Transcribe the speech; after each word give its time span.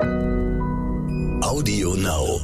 Audio 0.00 1.94
Now. 1.94 2.40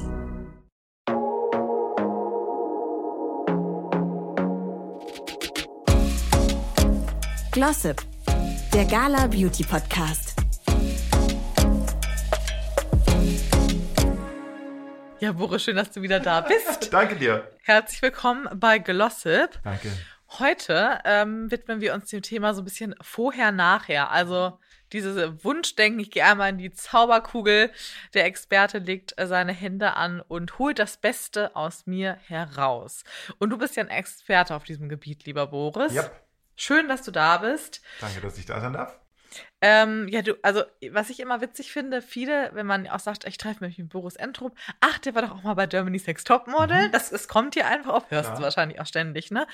Glossip, 7.53 8.03
der 8.75 8.85
Gala 8.85 9.27
Beauty 9.29 9.65
Podcast. 9.65 10.37
Ja, 15.21 15.33
Boris, 15.33 15.65
schön, 15.65 15.77
dass 15.77 15.91
du 15.93 16.03
wieder 16.03 16.21
da 16.21 16.43
bist. 16.43 16.93
Danke 16.93 17.17
dir. 17.17 17.51
Herzlich 17.63 18.03
willkommen 18.03 18.49
bei 18.61 18.79
Glossip. 18.79 19.61
Danke. 19.65 19.91
Heute 20.39 21.01
ähm, 21.07 21.51
widmen 21.51 21.81
wir 21.81 21.95
uns 21.95 22.11
dem 22.11 22.21
Thema 22.21 22.53
so 22.53 22.61
ein 22.61 22.65
bisschen 22.65 22.95
vorher-nachher. 23.01 24.11
Also 24.11 24.59
dieses 24.97 25.45
Wunschdenken, 25.45 26.01
ich 26.01 26.11
gehe 26.11 26.25
einmal 26.25 26.51
in 26.51 26.59
die 26.59 26.73
Zauberkugel. 26.73 27.71
Der 28.15 28.25
Experte 28.25 28.79
legt 28.79 29.19
äh, 29.19 29.27
seine 29.27 29.53
Hände 29.53 29.95
an 29.95 30.21
und 30.21 30.59
holt 30.59 30.79
das 30.79 30.97
Beste 30.97 31.55
aus 31.55 31.87
mir 31.87 32.19
heraus. 32.27 33.05
Und 33.39 33.51
du 33.51 33.59
bist 33.59 33.77
ja 33.77 33.83
ein 33.83 33.89
Experte 33.89 34.55
auf 34.55 34.65
diesem 34.65 34.89
Gebiet, 34.89 35.25
lieber 35.25 35.47
Boris. 35.49 35.93
Ja. 35.95 36.11
Schön, 36.57 36.89
dass 36.89 37.03
du 37.03 37.11
da 37.11 37.39
bist. 37.39 37.83
Danke, 38.01 38.21
dass 38.21 38.39
ich 38.39 38.47
da 38.47 38.61
sein 38.61 38.73
darf. 38.73 38.99
Ähm, 39.63 40.07
ja, 40.09 40.21
du, 40.21 40.35
also, 40.43 40.63
was 40.91 41.09
ich 41.09 41.19
immer 41.19 41.41
witzig 41.41 41.73
finde, 41.73 42.03
viele, 42.03 42.51
wenn 42.53 42.67
man 42.67 42.87
auch 42.89 43.01
sagt, 43.01 43.27
ich 43.27 43.39
treffe 43.39 43.65
mich 43.65 43.79
mit 43.79 43.89
Boris 43.89 44.15
Entrup, 44.15 44.57
ach, 44.81 44.99
der 44.99 45.15
war 45.15 45.23
doch 45.23 45.31
auch 45.31 45.43
mal 45.43 45.55
bei 45.55 45.67
Germany's 45.67 46.07
Next 46.07 46.27
Topmodel. 46.27 46.89
Mhm. 46.89 46.93
Das, 46.93 47.11
das 47.11 47.27
kommt 47.27 47.55
hier 47.55 47.67
einfach 47.67 47.95
auf, 47.95 48.11
hörst 48.11 48.31
ja. 48.31 48.37
du 48.37 48.43
wahrscheinlich 48.43 48.81
auch 48.81 48.87
ständig, 48.87 49.31
ne? 49.31 49.47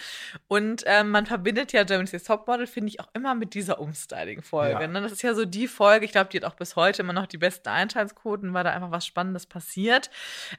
Und 0.49 0.83
ähm, 0.87 1.11
man 1.11 1.27
verbindet 1.27 1.73
ja 1.73 1.85
Germany's 1.85 2.13
Next 2.13 2.27
Topmodel, 2.27 2.67
finde 2.67 2.89
ich, 2.89 3.01
auch 3.01 3.09
immer 3.15 3.35
mit 3.35 3.55
dieser 3.55 3.79
Umstyling-Folge. 3.79 4.83
Ja. 4.83 4.87
Ne? 4.89 5.01
Das 5.03 5.13
ist 5.13 5.23
ja 5.23 5.35
so 5.35 5.45
die 5.45 5.69
Folge, 5.69 6.05
ich 6.05 6.13
glaube, 6.13 6.31
die 6.31 6.39
hat 6.39 6.45
auch 6.45 6.57
bis 6.57 6.75
heute 6.75 7.03
immer 7.03 7.13
noch 7.13 7.27
die 7.27 7.39
besten 7.39 7.69
Einschaltquoten, 7.69 8.53
weil 8.55 8.65
da 8.65 8.71
einfach 8.71 8.91
was 8.91 9.07
Spannendes 9.07 9.47
passiert. 9.47 10.11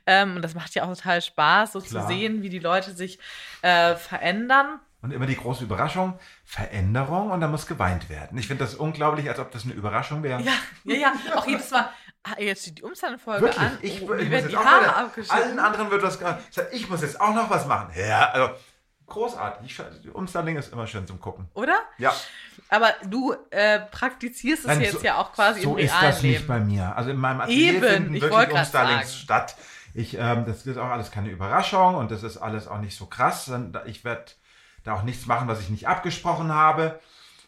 Ähm, 0.05 0.37
und 0.37 0.41
das 0.41 0.55
macht 0.55 0.73
ja 0.73 0.83
auch 0.83 0.95
total 0.95 1.21
Spaß, 1.21 1.73
so 1.73 1.81
Klar. 1.81 2.07
zu 2.07 2.13
sehen, 2.13 2.43
wie 2.43 2.49
die 2.49 2.59
Leute 2.59 2.91
sich 2.91 3.19
äh, 3.61 3.95
verändern. 3.95 4.79
Und 5.03 5.11
immer 5.11 5.25
die 5.25 5.35
große 5.35 5.65
Überraschung, 5.65 6.17
Veränderung 6.45 7.31
und 7.31 7.41
da 7.41 7.49
muss 7.49 7.67
geweint 7.67 8.09
werden. 8.09 8.37
Ich 8.37 8.47
finde 8.47 8.63
das 8.63 8.73
unglaublich, 8.73 9.27
als 9.27 9.37
ob 9.37 9.51
das 9.51 9.65
eine 9.65 9.73
Überraschung 9.73 10.23
wäre. 10.23 10.41
Ja, 10.41 10.53
ja, 10.85 10.95
ja. 10.95 11.13
Auch 11.35 11.45
jedes 11.45 11.69
Mal, 11.71 11.89
ah, 12.23 12.39
jetzt 12.39 12.61
steht 12.61 12.77
die 12.77 12.83
Umstandfolge 12.83 13.57
an. 13.57 13.77
Ich, 13.81 14.01
oh, 14.01 14.13
ich, 14.13 14.31
ich 14.31 14.47
die 14.47 14.55
Haare 14.55 14.95
abgeschnitten. 14.95 15.43
Allen 15.43 15.59
anderen 15.59 15.91
wird 15.91 16.03
das, 16.03 16.19
ich 16.71 16.89
muss 16.89 17.01
jetzt 17.01 17.19
auch 17.19 17.35
noch 17.35 17.49
was 17.49 17.67
machen. 17.67 17.91
Ja, 17.99 18.29
also 18.29 18.53
großartig. 19.07 19.77
Umstyling 20.13 20.55
ist 20.55 20.71
immer 20.71 20.87
schön 20.87 21.05
zum 21.05 21.19
Gucken. 21.19 21.49
Oder? 21.53 21.79
Ja. 21.97 22.13
Aber 22.69 22.93
du 23.05 23.35
äh, 23.49 23.81
praktizierst 23.81 24.61
es 24.61 24.67
Nein, 24.67 24.81
jetzt 24.81 24.99
so, 24.99 25.05
ja 25.05 25.17
auch 25.17 25.33
quasi 25.33 25.63
so 25.63 25.71
im 25.71 25.75
realen 25.75 25.89
So 25.89 25.95
ist 25.97 26.15
das 26.15 26.21
Leben. 26.21 26.33
nicht 26.35 26.47
bei 26.47 26.59
mir. 26.61 26.95
Also 26.95 27.09
in 27.09 27.17
meinem 27.17 27.41
Atelier 27.41 27.73
Eben, 27.73 27.87
finden 27.87 28.21
wirklich 28.21 28.57
Umstylings 28.57 29.17
statt. 29.17 29.57
Ich, 29.93 30.17
ähm, 30.17 30.45
das 30.45 30.65
ist 30.65 30.77
auch 30.77 30.87
alles 30.89 31.11
keine 31.11 31.29
Überraschung 31.29 31.95
und 31.95 32.09
das 32.09 32.23
ist 32.23 32.37
alles 32.37 32.67
auch 32.69 32.79
nicht 32.79 32.97
so 32.97 33.05
krass. 33.05 33.51
Ich 33.85 34.05
werde 34.05 34.31
da 34.83 34.93
auch 34.93 35.03
nichts 35.03 35.25
machen, 35.25 35.47
was 35.47 35.61
ich 35.61 35.69
nicht 35.69 35.87
abgesprochen 35.87 36.53
habe. 36.53 36.99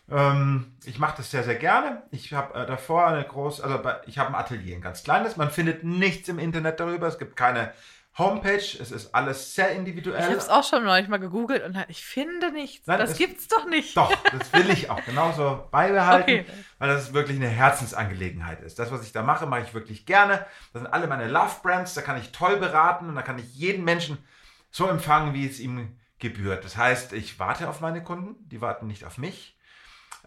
Ähm, 0.09 0.73
ich 0.85 0.99
mache 0.99 1.17
das 1.17 1.31
sehr, 1.31 1.43
sehr 1.43 1.55
gerne. 1.55 2.03
Ich 2.11 2.33
habe 2.33 2.53
äh, 2.53 2.65
davor 2.65 3.07
eine 3.07 3.23
große, 3.23 3.63
also 3.63 3.81
ich 4.05 4.17
habe 4.17 4.29
ein 4.29 4.35
Atelier, 4.35 4.75
ein 4.75 4.81
ganz 4.81 5.03
kleines. 5.03 5.35
Man 5.35 5.49
findet 5.49 5.83
nichts 5.83 6.29
im 6.29 6.39
Internet 6.39 6.79
darüber. 6.79 7.07
Es 7.07 7.17
gibt 7.17 7.35
keine 7.35 7.73
Homepage. 8.17 8.57
Es 8.57 8.91
ist 8.91 9.13
alles 9.13 9.55
sehr 9.55 9.71
individuell. 9.71 10.19
Ich 10.19 10.25
habe 10.25 10.37
es 10.37 10.47
auch 10.47 10.63
schon 10.63 10.83
neulich 10.83 11.07
mal 11.07 11.17
gegoogelt 11.17 11.63
und 11.63 11.77
ich 11.89 12.05
finde 12.05 12.51
nichts. 12.51 12.87
Nein, 12.87 12.99
das 12.99 13.11
es, 13.11 13.17
gibt's 13.17 13.47
doch 13.47 13.65
nicht. 13.65 13.97
Doch, 13.97 14.13
das 14.31 14.53
will 14.53 14.69
ich 14.69 14.89
auch 14.89 15.03
genauso 15.03 15.67
beibehalten, 15.71 16.41
okay. 16.41 16.45
weil 16.77 16.89
das 16.89 17.13
wirklich 17.13 17.37
eine 17.37 17.49
Herzensangelegenheit 17.49 18.61
ist. 18.61 18.77
Das, 18.79 18.91
was 18.91 19.03
ich 19.03 19.11
da 19.11 19.23
mache, 19.23 19.47
mache 19.47 19.61
ich 19.61 19.73
wirklich 19.73 20.05
gerne. 20.05 20.45
Das 20.71 20.83
sind 20.83 20.87
alle 20.87 21.07
meine 21.07 21.27
Love 21.27 21.55
Brands. 21.63 21.95
Da 21.95 22.01
kann 22.01 22.17
ich 22.17 22.31
toll 22.31 22.57
beraten 22.57 23.09
und 23.09 23.15
da 23.15 23.21
kann 23.23 23.39
ich 23.39 23.53
jeden 23.55 23.83
Menschen 23.83 24.19
so 24.69 24.87
empfangen, 24.87 25.33
wie 25.33 25.47
es 25.47 25.59
ihm 25.59 25.97
gebührt. 26.19 26.63
Das 26.65 26.77
heißt, 26.77 27.13
ich 27.13 27.39
warte 27.39 27.69
auf 27.69 27.81
meine 27.81 28.03
Kunden, 28.03 28.35
die 28.49 28.61
warten 28.61 28.87
nicht 28.87 29.05
auf 29.05 29.17
mich. 29.17 29.57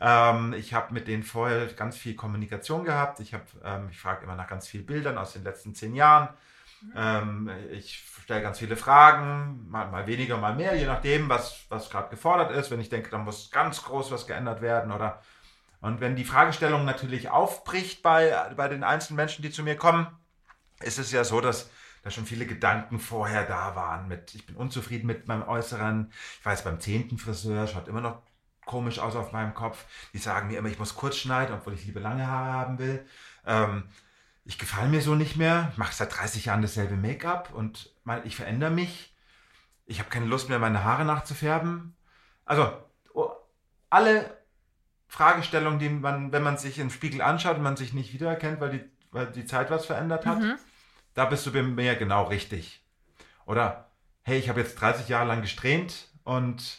Ähm, 0.01 0.53
ich 0.53 0.75
habe 0.75 0.95
mit 0.95 1.09
denen 1.09 1.23
vorher 1.23 1.67
ganz 1.67 1.97
viel 1.97 2.15
Kommunikation 2.15 2.85
gehabt. 2.85 3.21
Ich, 3.21 3.35
ähm, 3.65 3.89
ich 3.91 3.99
frage 3.99 4.25
immer 4.25 4.37
nach 4.37 4.49
ganz 4.49 4.69
vielen 4.69 4.87
Bildern 4.87 5.19
aus 5.19 5.33
den 5.33 5.45
letzten 5.45 5.75
zehn 5.75 5.95
Jahren. 5.95 6.29
Ähm, 6.95 7.51
ich 7.73 8.05
stelle 8.23 8.43
ganz 8.43 8.59
viele 8.59 8.77
Fragen, 8.77 9.69
mal, 9.69 9.89
mal, 9.91 10.07
weniger, 10.07 10.37
mal 10.37 10.55
mehr, 10.55 10.77
je 10.77 10.87
nachdem, 10.87 11.29
was, 11.29 11.65
was 11.69 11.91
gerade 11.91 12.11
gefordert 12.11 12.53
ist. 12.53 12.71
Wenn 12.71 12.81
ich 12.81 12.89
denke, 12.89 13.11
da 13.11 13.19
muss 13.19 13.51
ganz 13.51 13.83
groß 13.83 14.13
was 14.13 14.27
geändert 14.27 14.61
werden 14.61 14.93
oder 14.93 15.21
und 15.81 16.01
wenn 16.01 16.17
die 16.17 16.25
Fragestellung 16.25 16.85
natürlich 16.85 17.31
aufbricht 17.31 18.03
bei, 18.03 18.35
bei 18.57 18.69
den 18.69 18.83
einzelnen 18.83 19.17
Menschen, 19.17 19.43
die 19.43 19.51
zu 19.51 19.63
mir 19.63 19.77
kommen, 19.77 20.09
ist 20.81 20.99
es 20.99 21.13
ja 21.13 21.23
so, 21.23 21.41
dass 21.41 21.71
da 22.03 22.11
schon 22.11 22.27
viele 22.27 22.47
Gedanken 22.47 22.99
vorher 22.99 23.45
da 23.45 23.75
waren 23.75 24.09
mit, 24.09 24.35
ich 24.35 24.47
bin 24.47 24.57
unzufrieden 24.57 25.07
mit 25.07 25.29
meinem 25.29 25.43
Äußeren. 25.43 26.13
Ich 26.39 26.47
weiß, 26.47 26.65
beim 26.65 26.81
zehnten 26.81 27.19
Friseur 27.19 27.67
schaut 27.67 27.89
immer 27.89 28.01
noch 28.01 28.23
komisch 28.65 28.99
aus 28.99 29.17
auf 29.17 29.33
meinem 29.33 29.55
Kopf. 29.55 29.85
Die 30.13 30.19
sagen 30.19 30.49
mir 30.49 30.59
immer, 30.59 30.69
ich 30.69 30.79
muss 30.79 30.95
kurz 30.95 31.17
schneiden, 31.17 31.55
obwohl 31.55 31.75
ich 31.75 31.87
lieber 31.87 32.01
lange 32.01 32.27
Haare 32.27 32.53
haben 32.53 32.79
will. 32.79 33.05
Ähm, 33.47 33.85
ich 34.45 34.59
gefalle 34.59 34.89
mir 34.89 35.03
so 35.03 35.15
nicht 35.15 35.37
mehr. 35.37 35.69
Ich 35.73 35.79
mache 35.79 35.95
seit 35.95 36.17
30 36.17 36.47
Jahren 36.47 36.63
dasselbe 36.63 36.97
Make-up 36.97 37.53
und 37.53 37.93
ich 38.25 38.37
verändere 38.37 38.71
mich. 38.71 39.15
Ich 39.87 39.99
habe 39.99 40.11
keine 40.11 40.27
Lust 40.27 40.49
mehr, 40.49 40.59
meine 40.59 40.85
Haare 40.85 41.05
nachzufärben. 41.05 41.97
Also, 42.45 42.71
oh, 43.15 43.31
alle 43.91 44.39
Fragestellungen, 45.09 45.79
die 45.79 45.89
man, 45.89 46.33
wenn 46.33 46.43
man 46.43 46.59
sich 46.59 46.79
im 46.79 46.91
Spiegel 46.91 47.23
anschaut 47.23 47.57
und 47.57 47.63
man 47.63 47.77
sich 47.77 47.95
nicht 47.95 48.13
wiedererkennt, 48.13 48.61
weil 48.61 48.71
die, 48.71 48.85
weil 49.11 49.27
die 49.27 49.47
Zeit 49.47 49.71
was 49.71 49.87
verändert 49.87 50.27
hat, 50.27 50.41
mhm 50.41 50.59
da 51.19 51.25
bist 51.25 51.45
du 51.45 51.51
mir 51.51 51.97
genau 51.97 52.25
richtig. 52.25 52.87
Oder, 53.45 53.91
hey, 54.23 54.39
ich 54.39 54.49
habe 54.49 54.61
jetzt 54.61 54.81
30 54.81 55.09
Jahre 55.09 55.27
lang 55.27 55.41
gesträhnt 55.43 56.07
und 56.23 56.79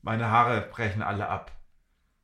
meine 0.00 0.30
Haare 0.30 0.60
brechen 0.60 1.02
alle 1.02 1.28
ab. 1.28 1.50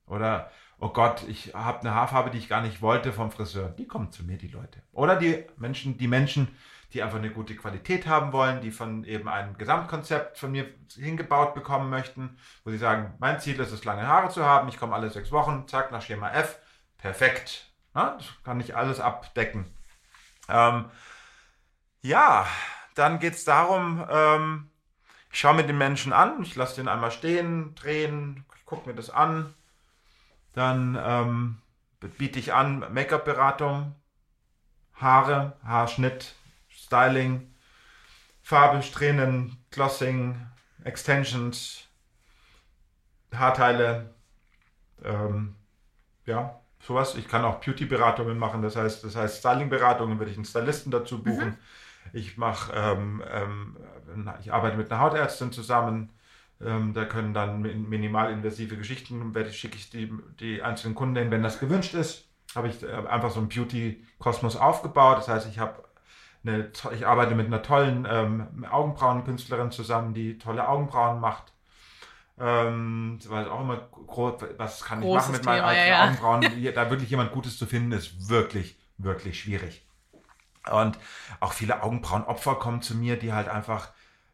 Oder, 0.06 0.52
oh 0.78 0.90
Gott, 0.90 1.24
ich 1.26 1.52
habe 1.52 1.80
eine 1.80 1.92
Haarfarbe, 1.92 2.30
die 2.30 2.38
ich 2.38 2.48
gar 2.48 2.60
nicht 2.60 2.82
wollte 2.82 3.12
vom 3.12 3.32
Friseur. 3.32 3.70
Die 3.70 3.88
kommen 3.88 4.12
zu 4.12 4.22
mir, 4.22 4.38
die 4.38 4.46
Leute. 4.46 4.80
Oder 4.92 5.16
die 5.16 5.44
Menschen, 5.56 5.98
die 5.98 6.06
Menschen, 6.06 6.56
die 6.92 7.02
einfach 7.02 7.18
eine 7.18 7.32
gute 7.32 7.56
Qualität 7.56 8.06
haben 8.06 8.32
wollen, 8.32 8.60
die 8.60 8.70
von 8.70 9.02
eben 9.02 9.28
einem 9.28 9.58
Gesamtkonzept 9.58 10.38
von 10.38 10.52
mir 10.52 10.66
hingebaut 10.94 11.52
bekommen 11.54 11.90
möchten, 11.90 12.38
wo 12.62 12.70
sie 12.70 12.78
sagen, 12.78 13.14
mein 13.18 13.40
Ziel 13.40 13.58
ist 13.58 13.72
es, 13.72 13.84
lange 13.84 14.06
Haare 14.06 14.28
zu 14.28 14.44
haben, 14.44 14.68
ich 14.68 14.78
komme 14.78 14.94
alle 14.94 15.10
sechs 15.10 15.32
Wochen, 15.32 15.66
zack, 15.66 15.90
nach 15.90 16.02
Schema 16.02 16.30
F, 16.30 16.60
perfekt. 16.96 17.72
Ja, 17.92 18.14
das 18.18 18.26
kann 18.44 18.60
ich 18.60 18.76
alles 18.76 19.00
abdecken. 19.00 19.66
Ähm, 20.48 20.84
ja, 22.04 22.46
dann 22.94 23.18
geht 23.18 23.34
es 23.34 23.44
darum, 23.44 24.04
ähm, 24.10 24.70
ich 25.32 25.40
schaue 25.40 25.54
mir 25.54 25.64
den 25.64 25.78
Menschen 25.78 26.12
an, 26.12 26.42
ich 26.42 26.54
lasse 26.54 26.76
den 26.76 26.86
einmal 26.86 27.10
stehen, 27.10 27.74
drehen, 27.74 28.44
gucke 28.66 28.88
mir 28.88 28.94
das 28.94 29.08
an. 29.08 29.54
Dann 30.52 30.98
ähm, 31.02 31.62
biete 32.18 32.38
ich 32.38 32.52
an 32.52 32.92
Make-up-Beratung, 32.92 33.94
Haare, 34.94 35.56
Haarschnitt, 35.64 36.34
Styling, 36.68 37.52
Farbe, 38.42 38.82
Strähnen, 38.82 39.64
Glossing, 39.70 40.46
Extensions, 40.84 41.88
Haarteile, 43.34 44.14
ähm, 45.02 45.56
ja, 46.26 46.60
sowas. 46.80 47.14
Ich 47.16 47.26
kann 47.26 47.46
auch 47.46 47.60
Beauty-Beratungen 47.60 48.38
machen, 48.38 48.60
das 48.60 48.76
heißt, 48.76 49.02
das 49.02 49.16
heißt 49.16 49.38
Styling-Beratungen 49.38 50.18
würde 50.18 50.30
ich 50.30 50.36
einen 50.36 50.44
Stylisten 50.44 50.92
dazu 50.92 51.22
buchen. 51.22 51.48
Mhm. 51.48 51.58
Ich 52.12 52.36
mache, 52.36 52.72
ähm, 52.74 53.22
ähm, 53.30 53.76
ich 54.40 54.52
arbeite 54.52 54.76
mit 54.76 54.90
einer 54.90 55.00
Hautärztin 55.00 55.52
zusammen. 55.52 56.10
Ähm, 56.60 56.94
da 56.94 57.04
können 57.04 57.34
dann 57.34 57.62
minimalinvasive 57.62 58.76
Geschichten, 58.76 59.34
schicke 59.50 59.76
ich 59.76 59.90
die, 59.90 60.12
die 60.38 60.62
einzelnen 60.62 60.94
Kunden 60.94 61.16
hin, 61.16 61.30
wenn 61.30 61.42
das 61.42 61.58
gewünscht 61.58 61.94
ist. 61.94 62.28
Habe 62.54 62.68
ich 62.68 62.82
äh, 62.82 62.92
einfach 62.92 63.30
so 63.30 63.40
einen 63.40 63.48
Beauty-Kosmos 63.48 64.56
aufgebaut. 64.56 65.18
Das 65.18 65.28
heißt, 65.28 65.48
ich 65.48 65.58
habe 65.58 65.82
eine, 66.44 66.70
ich 66.94 67.06
arbeite 67.06 67.34
mit 67.34 67.46
einer 67.46 67.62
tollen 67.62 68.06
ähm, 68.08 68.64
Augenbrauenkünstlerin 68.70 69.72
zusammen, 69.72 70.14
die 70.14 70.38
tolle 70.38 70.68
Augenbrauen 70.68 71.20
macht. 71.20 71.52
Ähm, 72.38 73.18
weil 73.28 73.48
auch 73.48 73.60
immer 73.60 73.76
groß, 73.76 74.42
was 74.56 74.84
kann 74.84 75.00
Großes 75.00 75.26
ich 75.28 75.28
machen 75.28 75.32
mit 75.32 75.44
meinen 75.44 75.60
Thema, 75.60 75.86
ja, 75.86 76.04
Augenbrauen? 76.04 76.42
da 76.74 76.90
wirklich 76.90 77.10
jemand 77.10 77.32
Gutes 77.32 77.58
zu 77.58 77.66
finden, 77.66 77.92
ist 77.92 78.28
wirklich, 78.28 78.76
wirklich 78.98 79.40
schwierig. 79.40 79.86
Und 80.70 80.98
auch 81.40 81.52
viele 81.52 81.82
Augenbrauenopfer 81.82 82.56
kommen 82.56 82.82
zu 82.82 82.94
mir, 82.94 83.18
die 83.18 83.32
halt 83.32 83.48
einfach, 83.48 83.90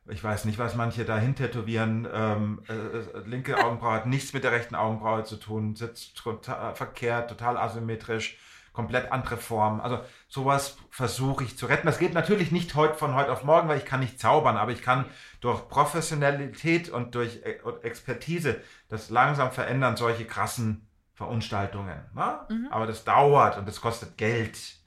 ich 0.08 0.22
weiß 0.22 0.44
nicht, 0.44 0.58
was 0.58 0.74
manche 0.74 1.04
dahin 1.04 1.34
tätowieren. 1.34 2.06
Ähm, 2.12 2.62
äh, 2.68 2.72
äh, 2.72 3.22
linke 3.26 3.62
Augenbraue 3.62 3.94
hat 3.94 4.06
nichts 4.06 4.32
mit 4.32 4.44
der 4.44 4.52
rechten 4.52 4.74
Augenbraue 4.74 5.24
zu 5.24 5.36
tun, 5.36 5.74
sitzt 5.74 6.16
total 6.16 6.74
verkehrt, 6.74 7.30
total 7.30 7.56
asymmetrisch, 7.56 8.38
komplett 8.72 9.10
andere 9.10 9.36
Form. 9.36 9.80
Also 9.80 10.00
sowas 10.28 10.76
versuche 10.90 11.44
ich 11.44 11.58
zu 11.58 11.66
retten. 11.66 11.86
Das 11.86 11.98
geht 11.98 12.14
natürlich 12.14 12.52
nicht 12.52 12.74
heute 12.76 12.94
von 12.94 13.14
heute 13.14 13.32
auf 13.32 13.42
morgen, 13.42 13.68
weil 13.68 13.78
ich 13.78 13.84
kann 13.84 14.00
nicht 14.00 14.20
zaubern, 14.20 14.56
aber 14.56 14.72
ich 14.72 14.82
kann 14.82 15.06
durch 15.40 15.68
Professionalität 15.68 16.88
und 16.88 17.14
durch 17.14 17.42
äh, 17.42 17.58
Expertise 17.82 18.60
das 18.88 19.10
langsam 19.10 19.50
verändern, 19.50 19.96
solche 19.96 20.24
krassen 20.24 20.88
Verunstaltungen. 21.14 22.00
Ne? 22.14 22.40
Mhm. 22.48 22.68
Aber 22.70 22.86
das 22.86 23.04
dauert 23.04 23.58
und 23.58 23.66
das 23.66 23.80
kostet 23.80 24.16
Geld. 24.16 24.79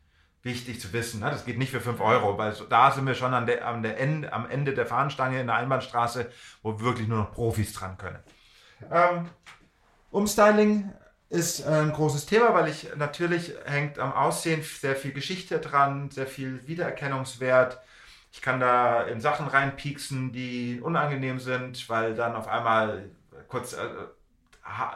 Wichtig 0.44 0.80
zu 0.80 0.92
wissen. 0.94 1.22
Ne? 1.22 1.30
Das 1.30 1.46
geht 1.46 1.58
nicht 1.58 1.72
für 1.72 1.82
5 1.82 2.00
Euro, 2.02 2.38
weil 2.38 2.54
da 2.70 2.92
sind 2.92 3.08
wir 3.08 3.16
schon 3.16 3.34
an 3.34 3.46
der, 3.46 3.66
an 3.68 3.82
der 3.82 4.00
Ende, 4.00 4.32
am 4.32 4.50
Ende 4.50 4.74
der 4.74 4.86
Fahnenstange 4.86 5.40
in 5.40 5.48
der 5.48 5.56
Einbahnstraße, 5.56 6.30
wo 6.62 6.80
wirklich 6.82 7.08
nur 7.08 7.20
noch 7.20 7.32
Profis 7.32 7.74
dran 7.74 7.98
können. 7.98 8.20
Ähm, 8.92 9.30
Umstyling 10.12 10.92
ist 11.30 11.66
ein 11.66 11.92
großes 11.92 12.26
Thema, 12.26 12.54
weil 12.54 12.68
ich 12.68 12.96
natürlich 12.96 13.54
hängt 13.66 13.98
am 13.98 14.14
Aussehen 14.14 14.62
sehr 14.62 14.96
viel 14.96 15.14
Geschichte 15.14 15.60
dran, 15.60 16.12
sehr 16.12 16.28
viel 16.28 16.68
Wiedererkennungswert. 16.68 17.80
Ich 18.32 18.42
kann 18.42 18.60
da 18.60 19.04
in 19.04 19.22
Sachen 19.22 19.48
reinpieksen, 19.48 20.32
die 20.32 20.80
unangenehm 20.82 21.40
sind, 21.40 21.90
weil 21.90 22.16
dann 22.16 22.36
auf 22.36 22.48
einmal 22.48 23.10
kurz 23.48 23.74
äh, 23.74 23.78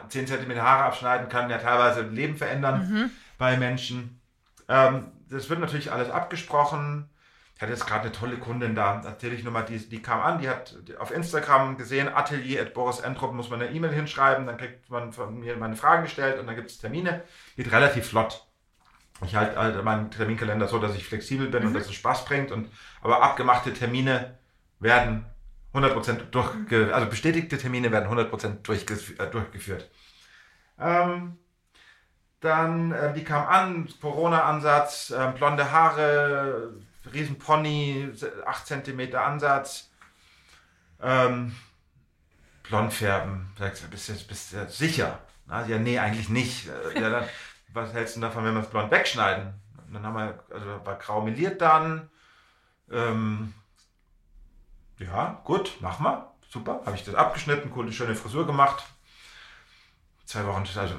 10 0.08 0.26
cm 0.26 0.60
Haare 0.60 0.84
abschneiden 0.84 1.28
kann 1.28 1.50
ja 1.50 1.58
teilweise 1.58 2.02
Leben 2.02 2.36
verändern 2.36 2.88
mhm. 2.88 3.10
bei 3.38 3.56
Menschen. 3.56 4.20
Ähm, 4.68 5.12
das 5.30 5.50
wird 5.50 5.60
natürlich 5.60 5.92
alles 5.92 6.10
abgesprochen. 6.10 7.08
Ich 7.54 7.62
hatte 7.62 7.72
jetzt 7.72 7.86
gerade 7.86 8.02
eine 8.02 8.12
tolle 8.12 8.36
Kundin 8.36 8.76
da, 8.76 9.02
erzähle 9.04 9.34
ich 9.34 9.42
nochmal, 9.42 9.64
die, 9.64 9.78
die 9.78 10.00
kam 10.00 10.20
an, 10.20 10.38
die 10.38 10.48
hat 10.48 10.76
auf 11.00 11.10
Instagram 11.10 11.76
gesehen, 11.76 12.08
atelier 12.08 12.62
at 12.62 12.72
Boris 12.72 13.00
Entrop, 13.00 13.32
muss 13.32 13.50
man 13.50 13.60
eine 13.60 13.72
E-Mail 13.72 13.90
hinschreiben, 13.90 14.46
dann 14.46 14.58
kriegt 14.58 14.88
man 14.90 15.12
von 15.12 15.40
mir 15.40 15.56
meine 15.56 15.74
Fragen 15.74 16.04
gestellt 16.04 16.38
und 16.38 16.46
dann 16.46 16.54
gibt 16.54 16.70
es 16.70 16.78
Termine. 16.78 17.24
Geht 17.56 17.72
relativ 17.72 18.06
flott. 18.06 18.46
Ich 19.24 19.34
halte 19.34 19.56
halt 19.56 19.82
meinen 19.82 20.12
Terminkalender 20.12 20.68
so, 20.68 20.78
dass 20.78 20.94
ich 20.94 21.04
flexibel 21.04 21.48
bin 21.48 21.62
mhm. 21.62 21.68
und 21.68 21.74
dass 21.74 21.86
es 21.86 21.94
Spaß 21.94 22.26
bringt. 22.26 22.52
Und, 22.52 22.70
aber 23.02 23.22
abgemachte 23.22 23.72
Termine 23.72 24.38
werden 24.78 25.26
100% 25.74 26.30
durchgeführt, 26.30 26.92
also 26.92 27.08
bestätigte 27.08 27.58
Termine 27.58 27.90
werden 27.90 28.08
100% 28.08 28.62
durchgef 28.62 29.18
äh, 29.18 29.26
durchgeführt. 29.26 29.90
Ähm, 30.78 31.38
dann, 32.40 32.92
äh, 32.92 33.12
die 33.14 33.24
kam 33.24 33.46
an, 33.46 33.88
Corona-Ansatz, 34.00 35.10
äh, 35.10 35.32
blonde 35.36 35.70
Haare, 35.70 36.74
Riesenpony, 37.12 38.12
8 38.46 38.66
cm 38.66 39.14
Ansatz, 39.14 39.90
ähm, 41.02 41.54
blond 42.62 42.92
färben. 42.92 43.52
Sagst 43.58 43.88
bist 43.90 44.08
du, 44.08 44.14
bist 44.26 44.52
du 44.52 44.68
sicher? 44.68 45.18
Na, 45.46 45.66
ja, 45.66 45.78
nee, 45.78 45.98
eigentlich 45.98 46.28
nicht. 46.28 46.68
Äh, 46.68 47.00
ja, 47.00 47.10
dann, 47.10 47.28
was 47.72 47.92
hältst 47.92 48.16
du 48.16 48.20
davon, 48.20 48.44
wenn 48.44 48.54
wir 48.54 48.62
es 48.62 48.70
blond 48.70 48.90
wegschneiden? 48.90 49.54
Und 49.86 49.94
dann 49.94 50.04
haben 50.04 50.16
wir, 50.16 50.44
also 50.52 50.84
war 50.84 50.96
grau 50.96 51.22
meliert 51.22 51.60
dann. 51.60 52.10
Ähm, 52.90 53.54
ja, 54.98 55.40
gut, 55.44 55.76
mach 55.80 55.98
mal. 55.98 56.30
Super. 56.50 56.80
Habe 56.84 56.96
ich 56.96 57.04
das 57.04 57.14
abgeschnitten, 57.14 57.70
coole, 57.70 57.92
schöne 57.92 58.14
Frisur 58.14 58.46
gemacht. 58.46 58.84
Zwei 60.24 60.46
Wochen, 60.46 60.64
also 60.76 60.94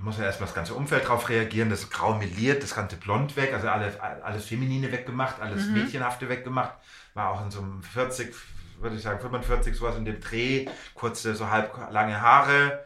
da 0.00 0.04
muss 0.06 0.18
ja 0.18 0.24
erstmal 0.24 0.46
das 0.46 0.54
ganze 0.54 0.74
Umfeld 0.74 1.06
drauf 1.06 1.28
reagieren, 1.28 1.68
das 1.68 1.90
grau 1.90 2.14
meliert, 2.14 2.62
das 2.62 2.74
ganze 2.74 2.96
blond 2.96 3.36
weg, 3.36 3.52
also 3.52 3.68
alles, 3.68 4.00
alles 4.00 4.46
Feminine 4.46 4.90
weggemacht, 4.90 5.40
alles 5.40 5.66
mhm. 5.66 5.74
Mädchenhafte 5.74 6.28
weggemacht. 6.28 6.72
War 7.12 7.30
auch 7.30 7.44
in 7.44 7.50
so 7.50 7.60
einem 7.60 7.82
40, 7.82 8.34
würde 8.80 8.96
ich 8.96 9.02
sagen, 9.02 9.20
45, 9.20 9.76
sowas 9.76 9.96
in 9.96 10.06
dem 10.06 10.20
Dreh, 10.20 10.66
kurze, 10.94 11.34
so 11.34 11.50
halb 11.50 11.74
lange 11.90 12.18
Haare. 12.20 12.82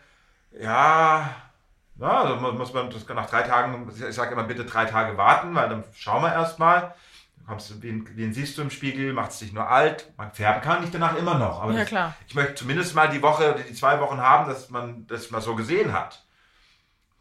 Ja, 0.58 1.30
ja, 2.00 2.22
also 2.22 2.52
muss 2.52 2.74
man 2.74 2.90
das 2.90 3.06
nach 3.08 3.30
drei 3.30 3.42
Tagen, 3.42 3.88
ich 3.88 4.14
sage 4.14 4.32
immer 4.32 4.44
bitte 4.44 4.64
drei 4.64 4.84
Tage 4.84 5.16
warten, 5.16 5.54
weil 5.54 5.68
dann 5.68 5.84
schauen 5.94 6.22
wir 6.22 6.32
erstmal. 6.32 6.94
Kommst, 7.46 7.82
wen, 7.82 8.08
wen 8.16 8.32
siehst 8.32 8.56
du 8.56 8.62
im 8.62 8.70
Spiegel, 8.70 9.12
macht 9.12 9.30
es 9.30 9.38
dich 9.38 9.52
nur 9.52 9.68
alt. 9.68 10.10
Man 10.16 10.32
färben 10.32 10.62
kann 10.62 10.82
ich 10.82 10.90
danach 10.90 11.14
immer 11.16 11.34
noch. 11.34 11.62
Aber 11.62 11.72
ja, 11.74 11.84
das, 11.84 12.14
ich 12.26 12.34
möchte 12.34 12.54
zumindest 12.54 12.94
mal 12.94 13.08
die 13.10 13.20
Woche, 13.20 13.54
die 13.68 13.74
zwei 13.74 14.00
Wochen 14.00 14.18
haben, 14.18 14.48
dass 14.48 14.70
man 14.70 15.06
das 15.06 15.30
mal 15.30 15.42
so 15.42 15.54
gesehen 15.54 15.92
hat. 15.92 16.23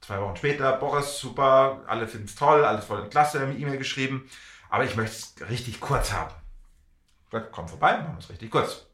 Zwei 0.06 0.20
Wochen 0.20 0.36
später, 0.36 0.74
Boris, 0.74 1.18
super, 1.18 1.82
alle 1.88 2.10
finden 2.10 2.26
es 2.26 2.36
toll, 2.36 2.66
alles 2.66 2.84
voll 2.84 3.04
in 3.04 3.10
Klasse, 3.10 3.40
eine 3.40 3.54
E-Mail 3.54 3.78
geschrieben. 3.78 4.30
Aber 4.70 4.84
ich 4.84 4.98
möchte 4.98 5.16
es 5.16 5.50
richtig 5.50 5.80
kurz 5.80 6.12
haben. 6.12 6.34
Komm 7.52 7.70
vorbei, 7.70 7.94
machen 7.98 8.16
wir 8.16 8.20
es 8.20 8.30
richtig 8.30 8.52
kurz. 8.52 8.86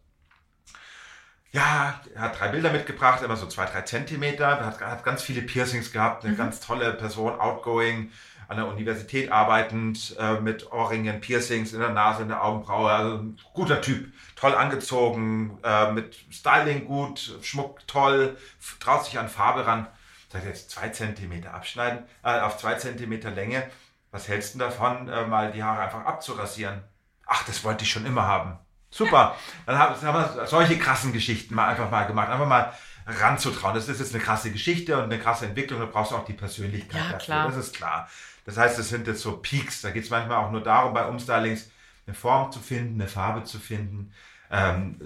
Ja, 1.51 1.99
er 2.13 2.21
hat 2.21 2.39
drei 2.39 2.49
Bilder 2.49 2.71
mitgebracht, 2.71 3.23
immer 3.23 3.37
so 3.37 3.47
zwei, 3.47 3.65
drei 3.65 3.81
Zentimeter. 3.81 4.45
Er 4.45 4.65
hat, 4.67 4.81
hat 4.81 5.03
ganz 5.03 5.23
viele 5.23 5.41
Piercings 5.41 5.91
gehabt, 5.91 6.23
eine 6.23 6.33
mhm. 6.33 6.37
ganz 6.37 6.59
tolle 6.59 6.93
Person, 6.93 7.39
outgoing, 7.39 8.11
an 8.47 8.57
der 8.57 8.67
Universität 8.67 9.31
arbeitend, 9.31 10.15
äh, 10.19 10.39
mit 10.39 10.71
Ohrringen, 10.71 11.21
Piercings 11.21 11.73
in 11.73 11.79
der 11.79 11.89
Nase, 11.89 12.21
in 12.21 12.27
der 12.27 12.45
Augenbraue. 12.45 12.91
Also 12.91 13.17
ein 13.17 13.39
guter 13.55 13.81
Typ, 13.81 14.13
toll 14.35 14.53
angezogen, 14.53 15.57
äh, 15.63 15.91
mit 15.91 16.15
Styling 16.29 16.85
gut, 16.85 17.39
Schmuck 17.41 17.79
toll, 17.87 18.37
traut 18.79 19.05
sich 19.05 19.17
an 19.17 19.27
Farbe 19.27 19.65
ran 19.65 19.87
sagt 20.29 20.45
jetzt 20.45 20.71
zwei 20.71 20.89
Zentimeter 20.89 21.53
abschneiden, 21.53 22.03
äh, 22.23 22.39
auf 22.39 22.57
zwei 22.57 22.75
Zentimeter 22.75 23.31
Länge. 23.31 23.69
Was 24.11 24.27
hältst 24.27 24.55
du 24.55 24.59
davon, 24.59 25.07
äh, 25.09 25.27
mal 25.27 25.51
die 25.51 25.63
Haare 25.63 25.81
einfach 25.81 26.05
abzurasieren? 26.05 26.81
Ach, 27.25 27.43
das 27.45 27.63
wollte 27.63 27.83
ich 27.83 27.91
schon 27.91 28.05
immer 28.05 28.23
haben. 28.23 28.57
Super. 28.91 29.35
Dann 29.65 29.77
haben, 29.77 30.01
wir 30.01 30.47
solche 30.47 30.77
krassen 30.79 31.13
Geschichten 31.13 31.53
mal 31.53 31.67
einfach 31.67 31.91
mal 31.91 32.05
gemacht. 32.05 32.29
Einfach 32.29 32.47
mal 32.47 32.73
ranzutrauen. 33.05 33.75
Das 33.75 33.87
ist 33.87 33.99
jetzt 33.99 34.13
eine 34.13 34.23
krasse 34.23 34.51
Geschichte 34.51 34.97
und 34.97 35.05
eine 35.05 35.19
krasse 35.19 35.45
Entwicklung. 35.45 35.79
Da 35.79 35.85
brauchst 35.85 36.11
du 36.11 36.15
auch 36.15 36.25
die 36.25 36.33
Persönlichkeit 36.33 37.01
ja, 37.01 37.11
dafür. 37.11 37.19
Klar. 37.19 37.47
Das 37.47 37.57
ist 37.57 37.75
klar. 37.75 38.09
Das 38.45 38.57
heißt, 38.57 38.79
es 38.79 38.89
sind 38.89 39.07
jetzt 39.07 39.21
so 39.21 39.37
Peaks. 39.37 39.81
Da 39.81 39.91
geht 39.91 40.05
es 40.05 40.09
manchmal 40.09 40.37
auch 40.37 40.51
nur 40.51 40.63
darum, 40.63 40.93
bei 40.93 41.05
Umstylings 41.05 41.69
eine 42.07 42.15
Form 42.15 42.51
zu 42.51 42.59
finden, 42.59 42.99
eine 42.99 43.07
Farbe 43.07 43.43
zu 43.43 43.59
finden, 43.59 44.11
ähm, 44.51 44.99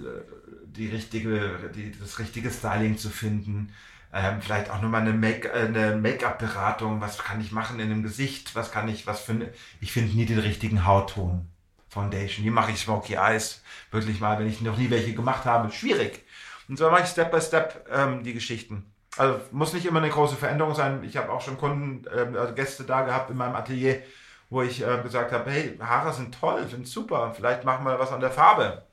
die 0.64 0.88
richtige, 0.88 1.70
die, 1.74 1.92
das 1.92 2.18
richtige 2.18 2.50
Styling 2.50 2.96
zu 2.96 3.10
finden. 3.10 3.74
Ähm, 4.16 4.40
vielleicht 4.40 4.70
auch 4.70 4.80
nochmal 4.80 5.00
eine 5.00 5.10
äh, 5.10 5.96
Make-up-Beratung. 5.96 7.00
was 7.00 7.18
kann 7.18 7.40
ich 7.40 7.50
machen 7.50 7.80
in 7.80 7.88
dem 7.88 8.04
Gesicht? 8.04 8.54
Was 8.54 8.70
kann 8.70 8.88
ich, 8.88 9.08
was 9.08 9.28
eine, 9.28 9.52
ich 9.80 9.90
finde 9.90 10.14
nie 10.14 10.24
den 10.24 10.38
richtigen 10.38 10.86
Hautton. 10.86 11.50
Foundation. 11.88 12.44
Wie 12.44 12.50
mache 12.50 12.72
ich 12.72 12.80
Smoky 12.80 13.14
Eyes? 13.14 13.62
Wirklich 13.90 14.20
mal, 14.20 14.38
wenn 14.38 14.48
ich 14.48 14.60
noch 14.60 14.76
nie 14.76 14.90
welche 14.90 15.14
gemacht 15.14 15.44
habe. 15.44 15.72
Schwierig. 15.72 16.24
Und 16.68 16.78
so 16.78 16.90
mache 16.90 17.02
ich 17.02 17.08
Step 17.08 17.30
by 17.30 17.40
Step 17.40 17.88
ähm, 17.90 18.22
die 18.22 18.34
Geschichten. 18.34 18.92
Also 19.16 19.40
muss 19.52 19.72
nicht 19.72 19.86
immer 19.86 20.00
eine 20.00 20.10
große 20.10 20.36
Veränderung 20.36 20.74
sein. 20.74 21.04
Ich 21.04 21.16
habe 21.16 21.30
auch 21.32 21.40
schon 21.40 21.56
Kunden, 21.56 22.04
ähm, 22.16 22.36
also 22.36 22.54
Gäste 22.54 22.84
da 22.84 23.02
gehabt 23.02 23.30
in 23.30 23.36
meinem 23.36 23.54
Atelier, 23.54 24.02
wo 24.50 24.62
ich 24.62 24.82
äh, 24.84 25.00
gesagt 25.02 25.32
habe, 25.32 25.50
hey, 25.50 25.78
Haare 25.78 26.12
sind 26.12 26.38
toll, 26.38 26.66
sind 26.68 26.88
super. 26.88 27.32
Vielleicht 27.34 27.64
machen 27.64 27.84
wir 27.84 27.98
was 27.98 28.12
an 28.12 28.20
der 28.20 28.30
Farbe. 28.30 28.84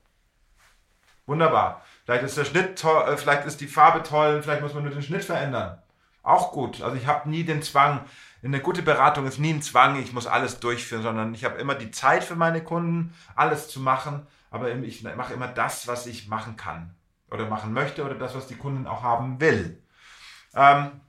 Wunderbar. 1.26 1.84
Vielleicht 2.04 2.24
ist 2.24 2.36
der 2.36 2.44
Schnitt 2.44 2.78
toll, 2.78 3.08
äh, 3.08 3.16
vielleicht 3.16 3.46
ist 3.46 3.60
die 3.60 3.66
Farbe 3.66 4.02
toll, 4.02 4.42
vielleicht 4.42 4.62
muss 4.62 4.74
man 4.74 4.84
nur 4.84 4.92
den 4.92 5.02
Schnitt 5.02 5.24
verändern. 5.24 5.78
Auch 6.22 6.52
gut. 6.52 6.82
Also 6.82 6.96
ich 6.96 7.06
habe 7.06 7.28
nie 7.28 7.44
den 7.44 7.62
Zwang. 7.62 8.00
Eine 8.44 8.60
gute 8.60 8.82
Beratung 8.82 9.26
ist 9.26 9.38
nie 9.38 9.52
ein 9.52 9.62
Zwang, 9.62 10.00
ich 10.00 10.12
muss 10.12 10.26
alles 10.26 10.58
durchführen, 10.60 11.02
sondern 11.02 11.34
ich 11.34 11.44
habe 11.44 11.60
immer 11.60 11.74
die 11.74 11.90
Zeit 11.92 12.24
für 12.24 12.34
meine 12.34 12.62
Kunden, 12.62 13.14
alles 13.36 13.68
zu 13.68 13.80
machen. 13.80 14.26
Aber 14.50 14.70
ich 14.70 15.02
mache 15.02 15.32
immer 15.32 15.48
das, 15.48 15.88
was 15.88 16.06
ich 16.06 16.28
machen 16.28 16.56
kann 16.56 16.94
oder 17.30 17.46
machen 17.46 17.72
möchte 17.72 18.04
oder 18.04 18.14
das, 18.14 18.34
was 18.34 18.46
die 18.46 18.56
Kundin 18.56 18.86
auch 18.86 19.02
haben 19.02 19.40
will. 19.40 19.82
Ähm, 20.54 21.00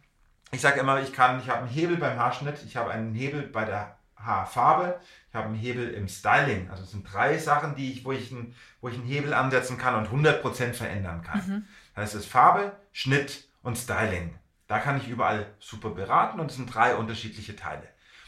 ich 0.51 0.61
sage 0.61 0.79
immer, 0.79 1.01
ich 1.01 1.11
kann, 1.11 1.39
ich 1.39 1.49
habe 1.49 1.59
einen 1.59 1.67
Hebel 1.67 1.97
beim 1.97 2.17
Haarschnitt, 2.17 2.63
ich 2.63 2.77
habe 2.77 2.91
einen 2.91 3.13
Hebel 3.13 3.43
bei 3.43 3.65
der 3.65 3.97
Haarfarbe, 4.15 4.99
ich 5.33 5.35
habe 5.35 5.47
einen 5.47 5.57
Hebel 5.57 5.89
im 5.89 6.07
Styling. 6.07 6.69
Also 6.69 6.83
es 6.83 6.91
sind 6.91 7.11
drei 7.11 7.39
Sachen, 7.39 7.73
die 7.73 7.91
ich, 7.91 8.05
wo, 8.05 8.11
ich 8.11 8.31
einen, 8.31 8.53
wo 8.81 8.87
ich 8.89 8.93
einen 8.93 9.07
Hebel 9.07 9.33
ansetzen 9.33 9.79
kann 9.79 9.95
und 9.95 10.07
100% 10.07 10.73
verändern 10.73 11.23
kann. 11.23 11.39
Mhm. 11.39 11.65
Das 11.95 12.03
heißt, 12.03 12.13
es 12.13 12.21
ist 12.25 12.31
Farbe, 12.31 12.73
Schnitt 12.91 13.47
und 13.63 13.75
Styling. 13.75 14.35
Da 14.67 14.77
kann 14.77 14.97
ich 14.97 15.07
überall 15.07 15.47
super 15.57 15.89
beraten 15.89 16.39
und 16.39 16.51
es 16.51 16.57
sind 16.57 16.71
drei 16.71 16.95
unterschiedliche 16.95 17.55
Teile. 17.55 17.81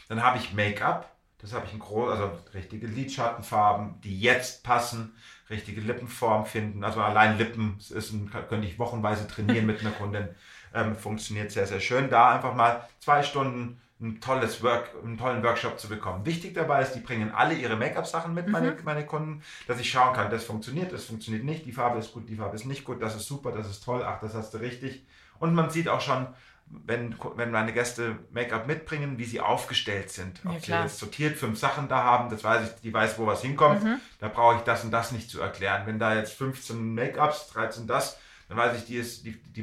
Dann 0.08 0.20
habe 0.20 0.38
ich 0.38 0.52
Make-up. 0.52 1.14
Das 1.38 1.52
habe 1.52 1.64
ich 1.66 1.74
in 1.74 1.78
groß, 1.78 2.10
also 2.10 2.36
richtige 2.54 2.88
Lidschattenfarben, 2.88 4.00
die 4.00 4.20
jetzt 4.20 4.64
passen, 4.64 5.14
richtige 5.48 5.82
Lippenform 5.82 6.44
finden. 6.44 6.82
Also 6.82 7.00
allein 7.00 7.38
Lippen 7.38 7.78
ist 7.78 8.12
ein, 8.12 8.32
könnte 8.48 8.66
ich 8.66 8.80
wochenweise 8.80 9.28
trainieren 9.28 9.66
mit 9.66 9.78
einer 9.80 9.90
Kundin. 9.92 10.28
Ähm, 10.74 10.96
funktioniert 10.96 11.52
sehr, 11.52 11.68
sehr 11.68 11.78
schön. 11.78 12.10
Da 12.10 12.34
einfach 12.34 12.54
mal 12.54 12.88
zwei 12.98 13.22
Stunden 13.22 13.80
ein 14.00 14.20
tolles 14.20 14.62
Work, 14.62 14.90
einen 15.02 15.16
tollen 15.16 15.42
Workshop 15.42 15.80
zu 15.80 15.88
bekommen. 15.88 16.26
Wichtig 16.26 16.54
dabei 16.54 16.82
ist, 16.82 16.92
die 16.92 17.00
bringen 17.00 17.32
alle 17.32 17.54
ihre 17.54 17.76
Make-up-Sachen 17.76 18.34
mit, 18.34 18.46
meine, 18.48 18.72
mhm. 18.72 18.84
meine 18.84 19.06
Kunden, 19.06 19.42
dass 19.66 19.80
ich 19.80 19.90
schauen 19.90 20.14
kann, 20.14 20.30
das 20.30 20.44
funktioniert, 20.44 20.92
das 20.92 21.06
funktioniert 21.06 21.44
nicht, 21.44 21.64
die 21.64 21.72
Farbe 21.72 21.98
ist 21.98 22.12
gut, 22.12 22.28
die 22.28 22.36
Farbe 22.36 22.56
ist 22.56 22.66
nicht 22.66 22.84
gut, 22.84 23.00
das 23.00 23.16
ist 23.16 23.26
super, 23.26 23.52
das 23.52 23.70
ist 23.70 23.82
toll, 23.82 24.04
ach, 24.06 24.20
das 24.20 24.34
hast 24.34 24.52
du 24.52 24.58
richtig. 24.58 25.06
Und 25.38 25.54
man 25.54 25.70
sieht 25.70 25.88
auch 25.88 26.02
schon, 26.02 26.26
wenn, 26.68 27.14
wenn 27.36 27.50
meine 27.50 27.72
Gäste 27.72 28.18
Make-up 28.32 28.66
mitbringen, 28.66 29.18
wie 29.18 29.24
sie 29.24 29.40
aufgestellt 29.40 30.10
sind. 30.10 30.40
Ob 30.44 30.54
ja, 30.54 30.60
sie 30.60 30.72
jetzt 30.72 30.98
sortiert 30.98 31.36
fünf 31.36 31.58
Sachen 31.58 31.88
da 31.88 32.02
haben, 32.02 32.28
das 32.28 32.44
weiß 32.44 32.68
ich, 32.68 32.80
die 32.82 32.92
weiß, 32.92 33.18
wo 33.18 33.26
was 33.26 33.42
hinkommt. 33.42 33.84
Mhm. 33.84 34.00
Da 34.18 34.28
brauche 34.28 34.56
ich 34.56 34.62
das 34.62 34.84
und 34.84 34.90
das 34.90 35.12
nicht 35.12 35.30
zu 35.30 35.40
erklären. 35.40 35.82
Wenn 35.86 35.98
da 35.98 36.14
jetzt 36.14 36.32
15 36.34 36.94
Make-ups, 36.94 37.48
13 37.52 37.86
das, 37.86 38.18
dann 38.48 38.58
weiß 38.58 38.78
ich, 38.78 38.84
die, 38.84 38.96
ist, 38.96 39.24
die, 39.24 39.32
die, 39.32 39.62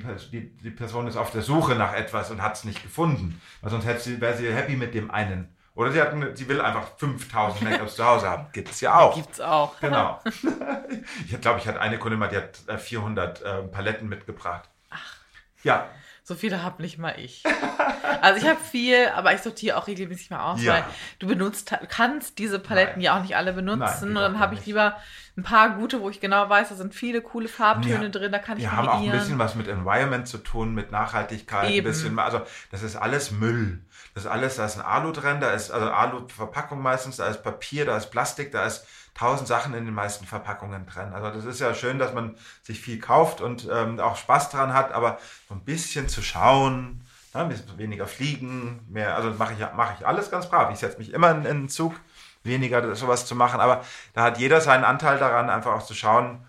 die 0.58 0.70
Person 0.72 1.08
ist 1.08 1.16
auf 1.16 1.32
der 1.32 1.42
Suche 1.42 1.76
nach 1.76 1.94
etwas 1.94 2.32
und 2.32 2.42
hat 2.42 2.56
es 2.56 2.64
nicht 2.66 2.84
gefunden. 2.84 3.42
Weil 3.62 3.72
sonst 3.72 3.86
hätte 3.86 4.02
sie, 4.02 4.20
wäre 4.20 4.36
sie 4.36 4.52
happy 4.54 4.76
mit 4.76 4.94
dem 4.94 5.10
einen. 5.10 5.56
Oder 5.76 5.92
sie, 5.92 6.02
hat 6.02 6.12
eine, 6.12 6.36
sie 6.36 6.48
will 6.48 6.62
einfach 6.62 6.98
5000 6.98 7.64
Make-ups 7.64 7.96
zu 7.96 8.06
Hause 8.06 8.30
haben. 8.30 8.48
Gibt 8.52 8.70
es 8.70 8.82
ja 8.82 9.00
auch. 9.00 9.16
Gibt 9.16 9.32
es 9.32 9.42
auch. 9.42 9.80
Genau. 9.80 10.20
ich 11.28 11.42
glaube, 11.42 11.60
ich 11.60 11.68
hatte 11.68 11.82
eine 11.82 11.98
Kundin 11.98 12.20
mal, 12.20 12.28
die 12.28 12.38
hat 12.38 12.82
400 12.82 13.42
äh, 13.42 13.64
Paletten 13.64 14.08
mitgebracht. 14.08 14.70
Ach. 14.92 15.16
Ja. 15.64 15.88
So 16.26 16.36
viele 16.36 16.64
habe 16.64 16.82
nicht 16.82 16.98
mal 16.98 17.16
ich. 17.20 17.44
Also 18.22 18.42
ich 18.42 18.50
habe 18.50 18.60
viel, 18.62 19.10
aber 19.14 19.34
ich 19.34 19.42
sortiere 19.42 19.78
auch 19.78 19.88
regelmäßig 19.88 20.30
mal 20.30 20.54
aus, 20.54 20.64
ja. 20.64 20.76
weil 20.76 20.84
du 21.20 21.28
benutzt, 21.28 21.76
kannst 21.90 22.40
diese 22.40 22.58
Paletten 22.58 22.94
Nein. 22.94 23.02
ja 23.02 23.18
auch 23.18 23.22
nicht 23.22 23.36
alle 23.36 23.52
benutzen. 23.52 24.14
Nein, 24.14 24.16
und 24.16 24.16
dann 24.16 24.40
habe 24.40 24.56
ich 24.56 24.66
lieber 24.66 24.96
ein 25.36 25.44
paar 25.44 25.72
gute, 25.72 26.00
wo 26.00 26.10
ich 26.10 26.22
genau 26.22 26.48
weiß, 26.48 26.70
da 26.70 26.76
sind 26.76 26.96
viele 26.96 27.22
coole 27.22 27.50
Farbtöne 27.50 28.06
ja. 28.06 28.10
drin, 28.10 28.32
da 28.32 28.40
kann 28.40 28.58
ich 28.58 28.64
Die 28.64 28.70
haben 28.70 28.88
auch 28.88 29.02
ein 29.02 29.12
bisschen 29.12 29.40
was 29.40 29.56
mit 29.56 29.68
Environment 29.68 30.26
zu 30.26 30.38
tun, 30.38 30.74
mit 30.74 30.92
Nachhaltigkeit, 30.92 31.70
Eben. 31.70 31.86
ein 31.86 31.92
bisschen, 31.92 32.18
also 32.18 32.42
das 32.72 32.84
ist 32.84 32.96
alles 32.96 33.32
Müll. 33.32 33.82
Das 34.14 34.24
ist 34.24 34.30
alles, 34.30 34.56
da 34.56 34.66
ist 34.66 34.78
ein 34.78 34.86
Alu 34.86 35.12
drin, 35.12 35.42
da 35.42 35.52
ist 35.52 35.72
also 35.72 35.90
Alu-Verpackung 35.90 36.82
meistens, 36.82 37.18
da 37.18 37.28
ist 37.28 37.44
Papier, 37.44 37.86
da 37.86 37.98
ist 37.98 38.12
Plastik, 38.12 38.52
da 38.54 38.66
ist 38.66 38.86
tausend 39.14 39.48
Sachen 39.48 39.74
in 39.74 39.86
den 39.86 39.94
meisten 39.94 40.26
Verpackungen 40.26 40.86
drin. 40.86 41.14
Also 41.14 41.30
das 41.30 41.46
ist 41.46 41.60
ja 41.60 41.74
schön, 41.74 42.00
dass 42.00 42.14
man 42.14 42.36
sich 42.64 42.82
viel 42.82 43.00
kauft 43.00 43.42
und 43.42 43.68
ähm, 43.72 44.00
auch 44.00 44.18
Spaß 44.18 44.50
dran 44.50 44.74
hat, 44.74 44.92
aber 44.92 45.20
so 45.48 45.54
ein 45.54 45.64
bisschen 45.64 46.10
zu 46.10 46.22
schauen, 46.22 47.02
bisschen 47.34 47.78
weniger 47.78 48.06
fliegen, 48.06 48.86
mehr, 48.90 49.16
also 49.16 49.32
mache 49.32 49.54
ich, 49.54 49.66
mach 49.76 50.00
ich 50.00 50.06
alles 50.06 50.30
ganz 50.30 50.50
brav. 50.50 50.72
Ich 50.72 50.80
setze 50.80 51.00
mich 51.00 51.14
immer 51.14 51.32
in, 51.32 51.46
in 51.46 51.62
den 51.62 51.70
Zug, 51.70 51.94
weniger 52.44 52.96
sowas 52.96 53.26
zu 53.26 53.36
machen, 53.36 53.60
aber 53.60 53.84
da 54.14 54.24
hat 54.24 54.38
jeder 54.38 54.62
seinen 54.62 54.84
Anteil 54.84 55.18
daran, 55.18 55.50
einfach 55.50 55.74
auch 55.74 55.86
zu 55.86 55.96
schauen, 55.96 56.46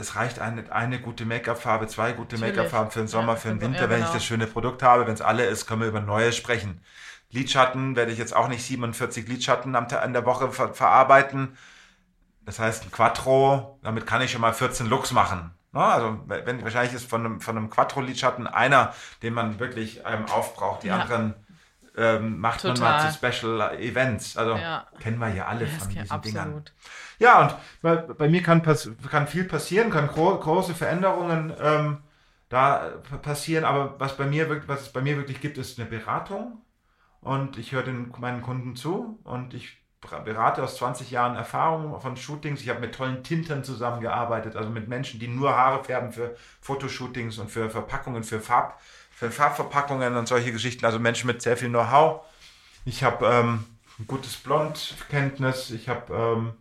es 0.00 0.16
reicht 0.16 0.40
eine, 0.40 0.72
eine 0.72 1.00
gute 1.00 1.24
Make-up-Farbe, 1.24 1.86
zwei 1.86 2.12
gute 2.12 2.38
Make-up-Farben 2.38 2.90
für 2.90 3.00
den 3.00 3.08
Sommer, 3.08 3.34
ja, 3.34 3.38
für 3.38 3.48
den 3.48 3.60
Winter. 3.60 3.82
Ja, 3.82 3.86
genau. 3.86 3.90
Wenn 3.90 4.00
ich 4.00 4.06
genau. 4.06 4.14
das 4.14 4.24
schöne 4.24 4.46
Produkt 4.46 4.82
habe, 4.82 5.06
wenn 5.06 5.14
es 5.14 5.20
alle 5.20 5.44
ist, 5.44 5.66
können 5.66 5.82
wir 5.82 5.88
über 5.88 6.00
neue 6.00 6.32
sprechen. 6.32 6.80
Lidschatten 7.30 7.96
werde 7.96 8.12
ich 8.12 8.18
jetzt 8.18 8.34
auch 8.34 8.48
nicht 8.48 8.64
47 8.64 9.28
Lidschatten 9.28 9.76
am, 9.76 9.86
an 9.86 10.12
der 10.12 10.24
Woche 10.24 10.50
ver 10.50 10.74
verarbeiten. 10.74 11.56
Das 12.46 12.58
heißt, 12.58 12.84
ein 12.84 12.92
Quattro, 12.92 13.78
damit 13.82 14.06
kann 14.06 14.22
ich 14.22 14.30
schon 14.30 14.40
mal 14.40 14.54
14 14.54 14.86
Looks 14.86 15.10
machen. 15.10 15.50
Ne? 15.72 15.80
Also 15.80 16.20
wenn, 16.26 16.62
wahrscheinlich 16.62 16.94
ist 16.94 17.10
von 17.10 17.26
einem, 17.26 17.40
von 17.40 17.56
einem 17.56 17.68
Quattro-Lidschatten 17.68 18.46
einer, 18.46 18.94
den 19.22 19.34
man 19.34 19.58
wirklich 19.58 20.00
ähm, 20.06 20.24
aufbraucht. 20.26 20.84
Die 20.84 20.88
ja. 20.88 21.00
anderen 21.00 21.34
ähm, 21.96 22.38
macht 22.38 22.62
Total. 22.62 22.78
man 22.78 23.02
mal 23.02 23.10
zu 23.10 23.18
Special 23.18 23.78
Events. 23.78 24.36
Also 24.36 24.54
ja. 24.54 24.86
kennen 25.00 25.18
wir 25.18 25.28
ja 25.28 25.46
alle 25.46 25.66
ja, 25.66 25.70
von 25.72 25.88
diesen. 25.88 26.20
Dingern. 26.22 26.64
Ja, 27.18 27.42
und 27.42 27.54
bei, 27.82 27.96
bei 27.96 28.28
mir 28.28 28.42
kann, 28.42 28.62
kann 28.62 29.26
viel 29.26 29.44
passieren, 29.44 29.90
kann 29.90 30.06
gro 30.06 30.38
große 30.38 30.74
Veränderungen 30.74 31.52
ähm, 31.60 31.98
da 32.48 32.92
passieren, 33.22 33.64
aber 33.64 33.98
was, 33.98 34.16
bei 34.16 34.26
mir, 34.26 34.68
was 34.68 34.82
es 34.82 34.92
bei 34.92 35.00
mir 35.00 35.16
wirklich 35.16 35.40
gibt, 35.40 35.58
ist 35.58 35.80
eine 35.80 35.88
Beratung 35.88 36.62
und 37.20 37.58
ich 37.58 37.72
höre 37.72 37.82
den, 37.82 38.12
meinen 38.18 38.42
Kunden 38.42 38.76
zu 38.76 39.18
und 39.24 39.52
ich 39.52 39.78
berate 40.24 40.62
aus 40.62 40.76
20 40.76 41.10
Jahren 41.10 41.36
Erfahrung 41.36 42.00
von 42.00 42.16
Shootings. 42.16 42.60
Ich 42.60 42.68
habe 42.68 42.80
mit 42.80 42.94
tollen 42.94 43.22
Tintern 43.22 43.64
zusammengearbeitet, 43.64 44.56
also 44.56 44.70
mit 44.70 44.88
Menschen, 44.88 45.20
die 45.20 45.28
nur 45.28 45.56
Haare 45.56 45.84
färben 45.84 46.12
für 46.12 46.36
Fotoshootings 46.60 47.38
und 47.38 47.50
für 47.50 47.70
Verpackungen, 47.70 48.24
für, 48.24 48.40
Farb, 48.40 48.80
für 49.10 49.30
Farbverpackungen 49.30 50.16
und 50.16 50.28
solche 50.28 50.52
Geschichten. 50.52 50.84
Also 50.84 50.98
Menschen 50.98 51.26
mit 51.26 51.42
sehr 51.42 51.56
viel 51.56 51.68
Know-how. 51.68 52.22
Ich 52.84 53.02
habe 53.02 53.26
ähm, 53.26 53.64
ein 53.98 54.06
gutes 54.06 54.36
Blondkenntnis. 54.36 55.70
Ich 55.70 55.88
habe 55.88 56.14
ähm, 56.14 56.52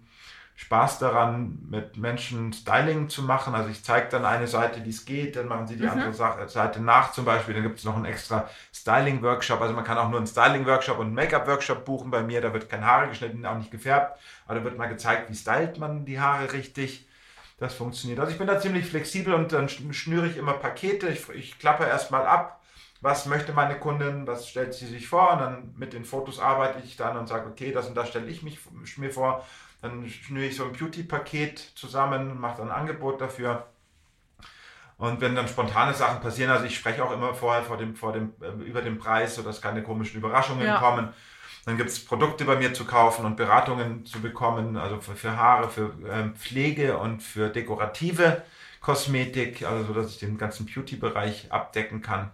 Spaß 0.57 0.99
daran, 0.99 1.59
mit 1.69 1.97
Menschen 1.97 2.53
Styling 2.53 3.09
zu 3.09 3.23
machen. 3.23 3.53
Also 3.53 3.69
ich 3.69 3.83
zeige 3.83 4.07
dann 4.09 4.23
eine 4.23 4.47
Seite, 4.47 4.85
wie 4.85 4.89
es 4.89 5.03
geht, 5.03 5.35
dann 5.35 5.49
machen 5.49 5.67
sie 5.67 5.75
die 5.75 5.83
mhm. 5.83 5.89
andere 5.89 6.47
Seite 6.47 6.81
nach 6.81 7.11
zum 7.11 7.25
Beispiel. 7.25 7.53
Dann 7.53 7.63
gibt 7.63 7.77
es 7.77 7.83
noch 7.83 7.95
einen 7.95 8.05
extra 8.05 8.49
Styling-Workshop. 8.73 9.59
Also 9.59 9.73
man 9.73 9.83
kann 9.83 9.97
auch 9.97 10.09
nur 10.09 10.17
einen 10.17 10.27
Styling-Workshop 10.27 10.97
und 10.97 11.07
einen 11.07 11.15
Make-up-Workshop 11.15 11.83
buchen 11.83 12.09
bei 12.09 12.23
mir. 12.23 12.39
Da 12.39 12.53
wird 12.53 12.69
kein 12.69 12.85
Haare 12.85 13.09
geschnitten, 13.09 13.45
auch 13.45 13.57
nicht 13.57 13.69
gefärbt. 13.69 14.17
Aber 14.45 14.59
da 14.59 14.63
wird 14.63 14.77
mal 14.77 14.87
gezeigt, 14.87 15.29
wie 15.29 15.35
stylt 15.35 15.77
man 15.77 16.05
die 16.05 16.21
Haare 16.21 16.53
richtig. 16.53 17.05
Das 17.57 17.73
funktioniert. 17.73 18.19
Also 18.19 18.31
ich 18.31 18.37
bin 18.37 18.47
da 18.47 18.59
ziemlich 18.59 18.85
flexibel 18.85 19.33
und 19.33 19.51
dann 19.51 19.67
schnüre 19.69 20.27
ich 20.27 20.37
immer 20.37 20.53
Pakete. 20.53 21.07
Ich, 21.09 21.27
ich 21.29 21.59
klappe 21.59 21.85
erstmal 21.85 22.25
ab 22.25 22.61
was 23.01 23.27
möchte 23.27 23.53
meine 23.53 23.77
Kundin, 23.77 24.25
was 24.25 24.49
stellt 24.49 24.73
sie 24.73 24.87
sich 24.87 25.07
vor 25.07 25.33
und 25.33 25.39
dann 25.39 25.73
mit 25.77 25.93
den 25.93 26.05
Fotos 26.05 26.39
arbeite 26.39 26.79
ich 26.83 26.97
dann 26.97 27.17
und 27.17 27.27
sage, 27.27 27.47
okay, 27.47 27.71
das 27.71 27.87
und 27.87 27.95
das 27.95 28.09
stelle 28.09 28.25
ich 28.25 28.41
mich, 28.41 28.57
mir 28.97 29.11
vor 29.11 29.45
dann 29.85 30.09
schnüre 30.09 30.47
ich 30.47 30.55
so 30.55 30.65
ein 30.65 30.73
Beauty-Paket 30.73 31.59
zusammen, 31.75 32.39
mache 32.39 32.57
dann 32.57 32.71
ein 32.71 32.79
Angebot 32.81 33.21
dafür. 33.21 33.67
Und 34.97 35.21
wenn 35.21 35.35
dann 35.35 35.47
spontane 35.47 35.93
Sachen 35.93 36.21
passieren, 36.21 36.51
also 36.51 36.65
ich 36.65 36.75
spreche 36.75 37.03
auch 37.03 37.11
immer 37.11 37.33
vorher 37.33 37.63
vor 37.63 37.77
dem, 37.77 37.95
vor 37.95 38.13
dem, 38.13 38.33
äh, 38.41 38.63
über 38.63 38.81
den 38.81 38.97
Preis, 38.97 39.35
sodass 39.35 39.61
keine 39.61 39.83
komischen 39.83 40.17
Überraschungen 40.17 40.65
ja. 40.65 40.79
kommen. 40.79 41.09
Dann 41.65 41.77
gibt 41.77 41.89
es 41.89 42.03
Produkte 42.03 42.45
bei 42.45 42.55
mir 42.55 42.73
zu 42.73 42.85
kaufen 42.85 43.25
und 43.25 43.37
Beratungen 43.37 44.05
zu 44.05 44.21
bekommen, 44.21 44.77
also 44.77 45.01
für, 45.01 45.15
für 45.15 45.35
Haare, 45.35 45.69
für 45.69 45.93
ähm, 46.09 46.35
Pflege 46.35 46.97
und 46.97 47.21
für 47.21 47.49
dekorative 47.49 48.43
Kosmetik, 48.81 49.65
also 49.65 49.85
so 49.85 49.93
dass 49.93 50.11
ich 50.11 50.19
den 50.19 50.37
ganzen 50.37 50.67
Beauty-Bereich 50.67 51.51
abdecken 51.51 52.01
kann. 52.01 52.31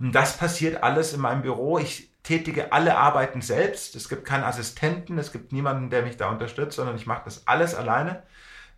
Und 0.00 0.12
das 0.12 0.38
passiert 0.38 0.82
alles 0.82 1.12
in 1.12 1.20
meinem 1.20 1.42
Büro. 1.42 1.78
Ich 1.78 2.09
tätige 2.22 2.72
alle 2.72 2.96
Arbeiten 2.96 3.42
selbst. 3.42 3.96
Es 3.96 4.08
gibt 4.08 4.24
keinen 4.24 4.44
Assistenten, 4.44 5.18
es 5.18 5.32
gibt 5.32 5.52
niemanden, 5.52 5.90
der 5.90 6.02
mich 6.02 6.16
da 6.16 6.28
unterstützt, 6.30 6.76
sondern 6.76 6.96
ich 6.96 7.06
mache 7.06 7.22
das 7.24 7.46
alles 7.46 7.74
alleine, 7.74 8.22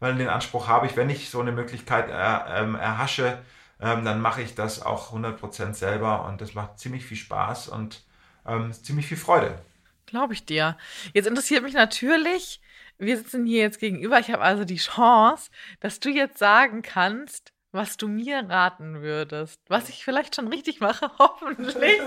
weil 0.00 0.14
den 0.16 0.28
Anspruch 0.28 0.68
habe 0.68 0.86
ich, 0.86 0.96
wenn 0.96 1.10
ich 1.10 1.30
so 1.30 1.40
eine 1.40 1.52
Möglichkeit 1.52 2.08
er, 2.08 2.46
ähm, 2.48 2.74
erhasche, 2.74 3.38
ähm, 3.80 4.04
dann 4.04 4.20
mache 4.20 4.42
ich 4.42 4.54
das 4.54 4.82
auch 4.82 5.12
100% 5.12 5.74
selber 5.74 6.24
und 6.24 6.40
das 6.40 6.54
macht 6.54 6.78
ziemlich 6.78 7.04
viel 7.04 7.16
Spaß 7.16 7.68
und 7.68 8.04
ähm, 8.46 8.72
ziemlich 8.72 9.06
viel 9.06 9.16
Freude. 9.16 9.58
Glaube 10.06 10.34
ich 10.34 10.44
dir. 10.44 10.76
Jetzt 11.14 11.26
interessiert 11.26 11.62
mich 11.62 11.74
natürlich, 11.74 12.60
wir 12.98 13.16
sitzen 13.16 13.46
hier 13.46 13.62
jetzt 13.62 13.80
gegenüber, 13.80 14.20
ich 14.20 14.30
habe 14.30 14.42
also 14.42 14.64
die 14.64 14.76
Chance, 14.76 15.50
dass 15.80 16.00
du 16.00 16.10
jetzt 16.10 16.38
sagen 16.38 16.82
kannst, 16.82 17.52
was 17.72 17.96
du 17.96 18.06
mir 18.06 18.44
raten 18.48 19.02
würdest. 19.02 19.60
Was 19.68 19.88
ich 19.88 20.04
vielleicht 20.04 20.36
schon 20.36 20.48
richtig 20.48 20.80
mache, 20.80 21.10
hoffentlich. 21.18 22.00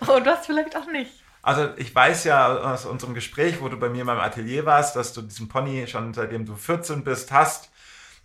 Und 0.00 0.26
was 0.26 0.46
vielleicht 0.46 0.76
auch 0.76 0.86
nicht. 0.86 1.12
Also 1.42 1.68
ich 1.76 1.94
weiß 1.94 2.24
ja 2.24 2.72
aus 2.72 2.86
unserem 2.86 3.14
Gespräch, 3.14 3.60
wo 3.60 3.68
du 3.68 3.78
bei 3.78 3.88
mir 3.88 4.00
in 4.00 4.06
meinem 4.06 4.20
Atelier 4.20 4.66
warst, 4.66 4.96
dass 4.96 5.12
du 5.12 5.22
diesen 5.22 5.48
Pony 5.48 5.86
schon 5.86 6.12
seitdem 6.12 6.44
du 6.44 6.56
14 6.56 7.04
bist 7.04 7.30
hast. 7.30 7.70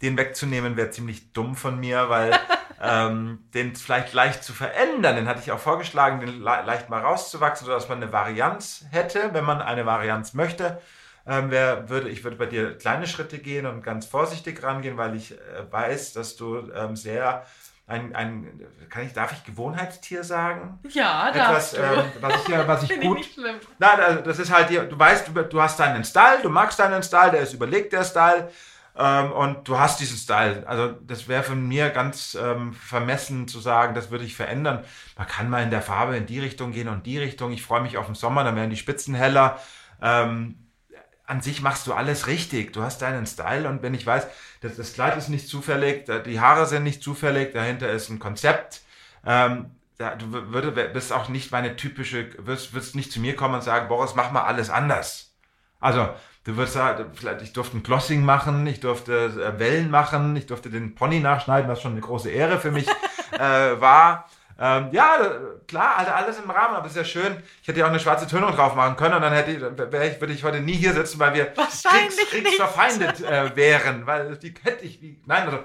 Den 0.01 0.17
wegzunehmen 0.17 0.75
wäre 0.75 0.89
ziemlich 0.89 1.31
dumm 1.31 1.55
von 1.55 1.79
mir, 1.79 2.09
weil 2.09 2.31
ähm, 2.81 3.43
den 3.53 3.75
vielleicht 3.75 4.13
leicht 4.13 4.43
zu 4.43 4.53
verändern, 4.53 5.15
den 5.15 5.27
hatte 5.27 5.41
ich 5.41 5.51
auch 5.51 5.59
vorgeschlagen, 5.59 6.19
den 6.19 6.41
le 6.41 6.63
leicht 6.65 6.89
mal 6.89 7.01
rauszuwachsen, 7.01 7.67
sodass 7.67 7.89
man 7.89 8.01
eine 8.01 8.11
Varianz 8.11 8.85
hätte, 8.89 9.29
wenn 9.33 9.45
man 9.45 9.61
eine 9.61 9.85
Varianz 9.85 10.33
möchte 10.33 10.81
ähm, 11.27 11.51
wär, 11.51 11.89
würde, 11.89 12.09
ich 12.09 12.23
würde 12.23 12.37
bei 12.37 12.45
dir 12.45 12.77
kleine 12.77 13.07
Schritte 13.07 13.39
gehen 13.39 13.65
und 13.65 13.83
ganz 13.83 14.05
vorsichtig 14.05 14.61
rangehen, 14.63 14.97
weil 14.97 15.15
ich 15.15 15.33
äh, 15.33 15.37
weiß, 15.69 16.13
dass 16.13 16.35
du 16.35 16.71
ähm, 16.71 16.95
sehr 16.95 17.45
ein, 17.87 18.15
ein, 18.15 18.61
kann 18.89 19.05
ich, 19.05 19.13
darf 19.13 19.33
ich 19.33 19.43
Gewohnheitstier 19.43 20.23
sagen? 20.23 20.79
Ja, 20.89 21.29
Etwas, 21.29 21.73
ähm, 21.73 22.03
was 22.21 22.41
ich, 22.41 22.47
ja, 22.47 22.67
was 22.67 22.83
ich 22.83 22.99
gut. 23.01 23.19
Ich 23.19 23.37
Nein, 23.79 23.99
also 23.99 24.21
das 24.21 24.39
ist 24.39 24.51
halt, 24.51 24.69
du 24.69 24.97
weißt, 24.97 25.27
du, 25.27 25.43
du 25.43 25.61
hast 25.61 25.79
deinen 25.79 26.03
Style, 26.03 26.39
du 26.41 26.49
magst 26.49 26.79
deinen 26.79 27.03
Style, 27.03 27.31
der 27.31 27.41
ist 27.41 27.53
überlegt, 27.53 27.91
der 27.93 28.05
Style. 28.05 28.49
Ähm, 28.97 29.31
und 29.31 29.67
du 29.67 29.77
hast 29.79 29.99
diesen 29.99 30.17
Style. 30.17 30.63
Also 30.67 30.89
das 31.01 31.27
wäre 31.27 31.43
von 31.43 31.65
mir 31.67 31.89
ganz 31.89 32.37
ähm, 32.39 32.73
vermessen 32.73 33.47
zu 33.47 33.59
sagen, 33.59 33.95
das 33.95 34.11
würde 34.11 34.25
ich 34.25 34.35
verändern. 34.35 34.83
Man 35.17 35.27
kann 35.27 35.49
mal 35.49 35.63
in 35.63 35.69
der 35.69 35.81
Farbe 35.81 36.17
in 36.17 36.25
die 36.25 36.39
Richtung 36.39 36.71
gehen 36.71 36.89
und 36.89 37.05
die 37.05 37.17
Richtung. 37.17 37.51
Ich 37.51 37.63
freue 37.63 37.81
mich 37.81 37.97
auf 37.97 38.05
den 38.05 38.15
Sommer, 38.15 38.43
dann 38.43 38.55
werden 38.55 38.69
die 38.69 38.77
Spitzen 38.77 39.15
heller. 39.15 39.59
Ähm, 40.01 40.55
an 41.31 41.39
sich 41.39 41.61
machst 41.61 41.88
du 41.88 41.93
alles 41.93 42.27
richtig. 42.27 42.73
Du 42.73 42.83
hast 42.83 43.01
deinen 43.01 43.25
Style 43.25 43.67
und 43.69 43.81
wenn 43.81 43.93
ich 43.93 44.05
weiß, 44.05 44.27
dass 44.59 44.75
das 44.75 44.93
Kleid 44.93 45.15
ist 45.15 45.29
nicht 45.29 45.47
zufällig, 45.47 46.05
die 46.25 46.41
Haare 46.41 46.65
sind 46.65 46.83
nicht 46.83 47.01
zufällig, 47.01 47.53
dahinter 47.53 47.89
ist 47.89 48.09
ein 48.09 48.19
Konzept. 48.19 48.81
Ähm, 49.25 49.71
da, 49.97 50.15
du 50.15 50.29
würde, 50.51 50.71
bist 50.71 51.13
auch 51.13 51.29
nicht 51.29 51.51
meine 51.53 51.77
typische, 51.77 52.27
wirst, 52.45 52.73
wirst 52.73 52.95
nicht 52.95 53.13
zu 53.13 53.21
mir 53.21 53.38
kommen 53.38 53.55
und 53.55 53.63
sagen, 53.63 53.88
Boris, 53.88 54.13
mach 54.13 54.31
mal 54.31 54.43
alles 54.43 54.69
anders. 54.69 55.33
Also, 55.79 56.09
du 56.43 56.57
würdest 56.57 56.73
sagen, 56.73 57.05
vielleicht, 57.13 57.41
ich 57.43 57.53
durfte 57.53 57.77
ein 57.77 57.83
Glossing 57.83 58.25
machen, 58.25 58.67
ich 58.67 58.81
durfte 58.81 59.13
äh, 59.13 59.57
Wellen 59.57 59.89
machen, 59.89 60.35
ich 60.35 60.47
durfte 60.47 60.69
den 60.69 60.95
Pony 60.95 61.21
nachschneiden, 61.21 61.69
was 61.69 61.81
schon 61.81 61.93
eine 61.93 62.01
große 62.01 62.29
Ehre 62.29 62.59
für 62.59 62.71
mich 62.71 62.88
äh, 63.31 63.39
war. 63.79 64.27
Ähm, 64.60 64.89
ja, 64.91 65.17
klar, 65.67 65.98
also 65.98 66.12
alles 66.12 66.39
im 66.39 66.50
Rahmen, 66.50 66.75
aber 66.75 66.88
ist 66.88 66.96
ja 66.96 67.03
schön. 67.03 67.41
Ich 67.62 67.67
hätte 67.67 67.79
ja 67.79 67.86
auch 67.86 67.89
eine 67.89 68.00
schwarze 68.00 68.27
Tönung 68.27 68.51
drauf 68.51 68.75
machen 68.75 68.96
können 68.96 69.15
und 69.15 69.22
dann 69.22 69.34
hätte 69.34 69.51
ich, 69.51 69.62
würde 69.62 70.34
ich 70.34 70.43
heute 70.43 70.62
nie 70.62 70.74
hier 70.74 70.93
sitzen, 70.93 71.20
weil 71.20 71.34
wir 71.34 71.46
kriegs, 71.46 72.17
kriegsverfeindet 72.29 73.22
äh, 73.22 73.55
wären. 73.55 74.05
Weil 74.05 74.38
die 74.38 74.53
hätte 74.63 74.86
ich, 74.86 75.01
wie, 75.01 75.22
nein, 75.25 75.46
also 75.46 75.60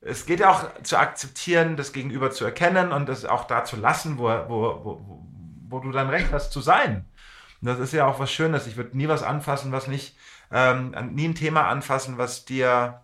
es 0.00 0.24
geht 0.24 0.40
ja 0.40 0.50
auch 0.50 0.82
zu 0.82 0.98
akzeptieren, 0.98 1.76
das 1.76 1.92
Gegenüber 1.92 2.30
zu 2.30 2.44
erkennen 2.44 2.92
und 2.92 3.08
das 3.08 3.24
auch 3.24 3.44
da 3.44 3.64
zu 3.64 3.76
lassen, 3.76 4.18
wo, 4.18 4.24
wo, 4.24 4.84
wo, 4.84 5.22
wo 5.68 5.78
du 5.80 5.92
dann 5.92 6.08
recht 6.08 6.32
hast 6.32 6.52
zu 6.52 6.60
sein. 6.60 7.04
Und 7.60 7.68
das 7.68 7.78
ist 7.78 7.92
ja 7.92 8.06
auch 8.06 8.18
was 8.18 8.32
Schönes. 8.32 8.66
Ich 8.66 8.76
würde 8.76 8.96
nie 8.96 9.08
was 9.08 9.22
anfassen, 9.22 9.72
was 9.72 9.86
nicht, 9.86 10.16
ähm, 10.50 10.94
nie 11.12 11.28
ein 11.28 11.34
Thema 11.34 11.68
anfassen, 11.68 12.16
was 12.16 12.46
dir, 12.46 13.02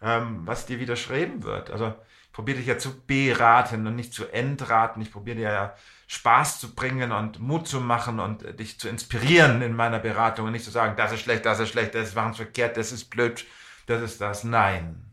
ähm, 0.00 0.42
was 0.44 0.66
dir 0.66 0.78
widerschreiben 0.78 1.42
wird. 1.42 1.70
Also 1.70 1.94
probiere 2.36 2.58
dich 2.58 2.66
ja 2.66 2.76
zu 2.76 3.00
beraten 3.00 3.86
und 3.86 3.96
nicht 3.96 4.12
zu 4.12 4.26
entraten. 4.30 5.00
Ich 5.00 5.10
probiere 5.10 5.36
dir 5.38 5.50
ja 5.50 5.74
Spaß 6.06 6.60
zu 6.60 6.74
bringen 6.74 7.10
und 7.10 7.40
Mut 7.40 7.66
zu 7.66 7.80
machen 7.80 8.20
und 8.20 8.60
dich 8.60 8.78
zu 8.78 8.90
inspirieren 8.90 9.62
in 9.62 9.74
meiner 9.74 9.98
Beratung 9.98 10.44
und 10.44 10.52
nicht 10.52 10.66
zu 10.66 10.70
sagen, 10.70 10.96
das 10.98 11.12
ist 11.12 11.20
schlecht, 11.20 11.46
das 11.46 11.60
ist 11.60 11.70
schlecht, 11.70 11.94
das 11.94 12.08
ist 12.08 12.36
verkehrt, 12.36 12.76
das 12.76 12.92
ist 12.92 13.06
blöd, 13.06 13.46
das 13.86 14.02
ist 14.02 14.20
das. 14.20 14.44
Nein. 14.44 15.05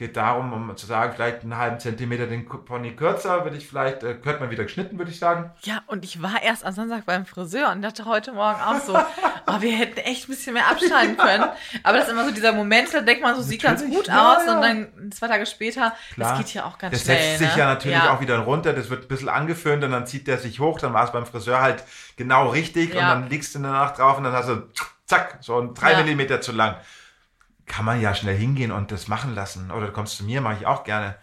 Geht 0.00 0.16
darum, 0.16 0.54
um 0.54 0.76
zu 0.78 0.86
sagen, 0.86 1.12
vielleicht 1.14 1.42
einen 1.42 1.58
halben 1.58 1.78
Zentimeter 1.78 2.26
den 2.26 2.48
Pony 2.48 2.96
kürzer, 2.96 3.44
würde 3.44 3.58
ich 3.58 3.68
vielleicht, 3.68 4.02
äh, 4.02 4.14
könnte 4.14 4.40
man 4.40 4.50
wieder 4.50 4.64
geschnitten, 4.64 4.96
würde 4.96 5.10
ich 5.10 5.18
sagen. 5.18 5.50
Ja, 5.60 5.82
und 5.88 6.06
ich 6.06 6.22
war 6.22 6.42
erst 6.42 6.64
am 6.64 6.72
Samstag 6.72 7.04
beim 7.04 7.26
Friseur 7.26 7.70
und 7.70 7.82
dachte 7.82 8.06
heute 8.06 8.32
Morgen 8.32 8.58
auch 8.62 8.80
so, 8.80 8.96
oh, 9.46 9.60
wir 9.60 9.76
hätten 9.76 9.98
echt 9.98 10.26
ein 10.26 10.32
bisschen 10.32 10.54
mehr 10.54 10.70
abschneiden 10.70 11.18
können. 11.18 11.44
Aber 11.82 11.98
das 11.98 12.06
ist 12.06 12.12
immer 12.12 12.24
so 12.24 12.30
dieser 12.30 12.54
Moment, 12.54 12.94
da 12.94 13.02
denkt 13.02 13.22
man 13.22 13.36
so, 13.36 13.42
sieht 13.42 13.62
ganz 13.62 13.84
gut 13.84 14.08
ja, 14.08 14.36
aus 14.36 14.46
ja. 14.46 14.56
und 14.56 14.62
dann 14.62 15.12
zwei 15.12 15.28
Tage 15.28 15.44
später, 15.44 15.92
Klar. 16.14 16.30
das 16.30 16.38
geht 16.38 16.54
ja 16.54 16.64
auch 16.64 16.78
ganz 16.78 16.94
das 16.94 17.02
schnell. 17.02 17.16
Das 17.16 17.26
setzt 17.26 17.38
sich 17.40 17.52
ne? 17.52 17.58
ja 17.58 17.66
natürlich 17.66 17.98
ja. 17.98 18.14
auch 18.14 18.22
wieder 18.22 18.38
runter, 18.38 18.72
das 18.72 18.88
wird 18.88 19.02
ein 19.02 19.08
bisschen 19.08 19.28
angeföhnt 19.28 19.84
und 19.84 19.90
dann 19.90 20.06
zieht 20.06 20.26
der 20.26 20.38
sich 20.38 20.60
hoch, 20.60 20.80
dann 20.80 20.94
war 20.94 21.04
es 21.04 21.12
beim 21.12 21.26
Friseur 21.26 21.60
halt 21.60 21.84
genau 22.16 22.48
richtig 22.48 22.94
und 22.94 23.02
dann 23.02 23.28
liegst 23.28 23.54
du 23.54 23.58
danach 23.58 23.94
drauf 23.94 24.16
und 24.16 24.24
dann 24.24 24.32
hast 24.32 24.48
du 24.48 24.62
zack, 25.04 25.38
so 25.42 25.60
ein 25.60 25.74
drei 25.74 25.94
Millimeter 25.96 26.40
zu 26.40 26.52
lang 26.52 26.76
kann 27.70 27.84
man 27.84 28.00
ja 28.00 28.14
schnell 28.14 28.36
hingehen 28.36 28.72
und 28.72 28.90
das 28.90 29.08
machen 29.08 29.34
lassen. 29.34 29.70
Oder 29.70 29.86
du 29.86 29.92
kommst 29.92 30.16
zu 30.16 30.24
mir, 30.24 30.40
mache 30.40 30.56
ich 30.60 30.66
auch 30.66 30.84
gerne. 30.84 31.16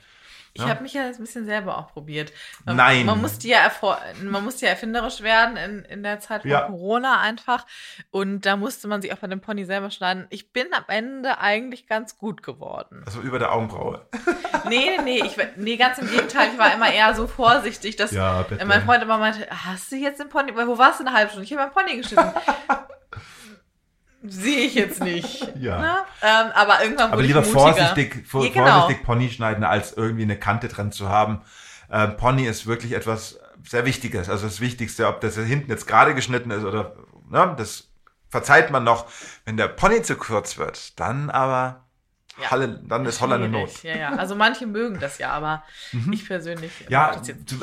Ich 0.57 0.63
ja? 0.63 0.69
habe 0.69 0.81
mich 0.81 0.93
ja 0.93 1.05
ein 1.05 1.17
bisschen 1.17 1.45
selber 1.45 1.77
auch 1.77 1.93
probiert. 1.93 2.31
Man, 2.65 2.77
Nein. 2.77 3.05
Man 3.05 3.21
musste 3.21 3.47
ja, 3.47 3.71
man 4.23 4.43
musste 4.43 4.65
ja 4.65 4.71
erfinderisch 4.71 5.21
werden 5.21 5.55
in, 5.55 5.85
in 5.85 6.01
der 6.01 6.19
Zeit 6.19 6.41
von 6.41 6.49
ja. 6.49 6.61
Corona 6.61 7.21
einfach. 7.21 7.67
Und 8.09 8.47
da 8.47 8.55
musste 8.55 8.87
man 8.87 9.03
sich 9.03 9.13
auch 9.13 9.17
bei 9.17 9.27
dem 9.27 9.39
Pony 9.39 9.65
selber 9.65 9.91
schneiden. 9.91 10.25
Ich 10.31 10.53
bin 10.53 10.65
am 10.73 10.85
Ende 10.87 11.37
eigentlich 11.37 11.85
ganz 11.85 12.17
gut 12.17 12.41
geworden. 12.41 13.03
Also 13.05 13.21
über 13.21 13.37
der 13.37 13.53
Augenbraue. 13.53 14.07
Nee, 14.67 14.97
nee, 15.01 15.21
ich, 15.23 15.37
nee, 15.55 15.77
ganz 15.77 15.97
im 15.97 16.09
Gegenteil. 16.09 16.49
Ich 16.51 16.59
war 16.59 16.73
immer 16.73 16.91
eher 16.91 17.15
so 17.15 17.25
vorsichtig, 17.25 17.95
dass 17.95 18.11
ja, 18.11 18.45
mein 18.65 18.83
Freund 18.83 19.01
immer 19.01 19.17
meinte, 19.17 19.47
hast 19.49 19.89
du 19.91 19.95
jetzt 19.95 20.19
den 20.19 20.27
Pony, 20.27 20.53
wo 20.53 20.77
warst 20.77 20.99
du 20.99 21.05
eine 21.05 21.15
halbe 21.15 21.29
Stunde? 21.29 21.45
Ich 21.45 21.53
habe 21.53 21.61
meinen 21.61 21.71
Pony 21.71 21.97
geschnitten. 21.97 22.33
Sehe 24.23 24.59
ich 24.59 24.75
jetzt 24.75 25.01
nicht. 25.01 25.47
ja. 25.59 25.79
Ne? 25.79 25.97
Ähm, 26.21 26.51
aber 26.53 26.83
irgendwann 26.83 27.11
Aber 27.11 27.21
lieber 27.21 27.43
vorsichtig, 27.43 28.27
vor, 28.27 28.43
ja, 28.45 28.51
genau. 28.51 28.79
vorsichtig 28.79 29.05
Pony 29.05 29.29
schneiden, 29.29 29.63
als 29.63 29.93
irgendwie 29.93 30.23
eine 30.23 30.37
Kante 30.37 30.67
dran 30.67 30.91
zu 30.91 31.09
haben. 31.09 31.41
Ähm, 31.91 32.17
Pony 32.17 32.45
ist 32.45 32.65
wirklich 32.65 32.93
etwas 32.93 33.39
sehr 33.63 33.85
Wichtiges. 33.85 34.29
Also 34.29 34.45
das 34.45 34.59
Wichtigste, 34.59 35.07
ob 35.07 35.21
das 35.21 35.35
hinten 35.35 35.69
jetzt 35.69 35.87
gerade 35.87 36.15
geschnitten 36.15 36.51
ist 36.51 36.63
oder, 36.63 36.95
ne, 37.29 37.53
das 37.57 37.89
verzeiht 38.29 38.71
man 38.71 38.83
noch. 38.83 39.07
Wenn 39.45 39.57
der 39.57 39.67
Pony 39.67 40.01
zu 40.01 40.15
kurz 40.15 40.57
wird, 40.57 40.99
dann 40.99 41.29
aber 41.29 41.87
ja, 42.41 42.51
Halle, 42.51 42.79
dann 42.83 43.05
ist 43.05 43.21
Holland 43.21 43.43
eine 43.43 43.51
Not. 43.51 43.83
Ja, 43.83 43.97
ja. 43.97 44.09
Also 44.11 44.35
manche 44.35 44.67
mögen 44.67 44.99
das 44.99 45.17
ja, 45.17 45.31
aber 45.31 45.63
mhm. 45.91 46.13
ich 46.13 46.27
persönlich. 46.27 46.71
Ja, 46.89 47.19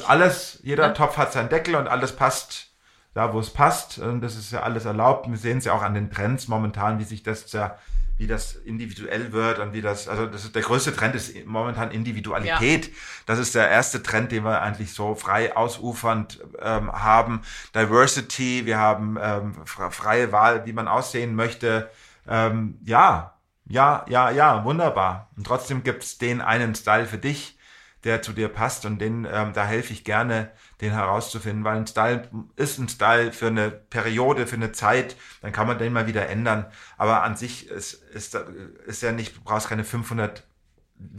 alles, 0.07 0.59
jeder 0.63 0.89
ne? 0.89 0.95
Topf 0.95 1.17
hat 1.17 1.33
seinen 1.33 1.49
Deckel 1.49 1.77
und 1.77 1.87
alles 1.87 2.15
passt 2.15 2.74
da, 3.15 3.33
wo 3.33 3.41
es 3.41 3.51
passt. 3.51 3.99
Und 3.99 4.21
das 4.21 4.37
ist 4.37 4.53
ja 4.53 4.63
alles 4.63 4.85
erlaubt. 4.85 5.29
Wir 5.31 5.39
sehen 5.39 5.59
es 5.59 5.65
ja 5.65 5.73
auch 5.73 5.83
an 5.83 5.95
den 5.95 6.11
Trends 6.11 6.49
momentan, 6.49 6.99
wie 6.99 7.05
sich 7.05 7.23
das 7.23 7.51
ja 7.53 7.79
wie 8.17 8.27
das 8.29 8.55
individuell 8.55 9.33
wird 9.33 9.59
und 9.59 9.73
wie 9.73 9.83
das, 9.83 10.07
also 10.07 10.27
das 10.27 10.45
ist, 10.45 10.55
der 10.55 10.63
größte 10.63 10.95
Trend 10.95 11.17
ist 11.17 11.35
momentan 11.47 11.91
Individualität. 11.91 12.87
Ja. 12.87 12.93
Das 13.27 13.39
ist 13.41 13.55
der 13.55 13.69
erste 13.69 14.03
Trend, 14.03 14.31
den 14.31 14.45
wir 14.45 14.63
eigentlich 14.63 14.93
so 14.93 15.17
frei 15.17 15.57
ausufernd 15.57 16.41
ähm, 16.63 16.93
haben. 16.93 17.43
Diversity, 17.75 18.67
wir 18.67 18.79
haben 18.79 19.19
ähm, 19.21 19.55
freie 19.65 20.31
Wahl, 20.31 20.65
wie 20.65 20.73
man 20.73 20.87
aussehen 20.87 21.35
möchte. 21.35 21.91
Ähm, 22.29 22.79
ja, 22.85 23.35
ja, 23.67 24.05
ja, 24.09 24.31
ja, 24.31 24.65
wunderbar. 24.65 25.31
Und 25.37 25.47
trotzdem 25.47 25.83
gibt's 25.83 26.19
den 26.19 26.41
einen 26.41 26.77
Style 26.77 27.07
für 27.07 27.19
dich, 27.19 27.54
der 28.05 28.23
zu 28.23 28.33
dir 28.33 28.49
passt 28.49 28.85
und 28.85 28.99
den, 28.99 29.27
ähm, 29.31 29.53
da 29.55 29.65
helfe 29.65 29.93
ich 29.93 30.05
gerne 30.05 30.51
den 30.81 30.93
herauszufinden, 30.93 31.65
weil 31.65 31.77
ein 31.77 31.87
Style 31.87 32.29
ist 32.57 32.79
ein 32.79 32.89
Style 32.89 33.33
für 33.33 33.47
eine 33.47 33.71
Periode, 33.71 34.47
für 34.47 34.57
eine 34.57 34.73
Zeit, 34.73 35.17
dann 35.41 35.53
kann 35.53 35.67
man 35.67 35.79
den 35.79 35.93
mal 35.93 36.07
wieder 36.07 36.29
ändern. 36.29 36.67
Aber 36.99 37.23
an 37.23 37.37
sich 37.37 37.69
ist, 37.69 37.95
ist, 37.95 38.35
ist 38.87 39.03
ja 39.03 39.13
nicht, 39.13 39.37
du 39.37 39.41
brauchst 39.43 39.69
keine 39.69 39.85
500 39.85 40.45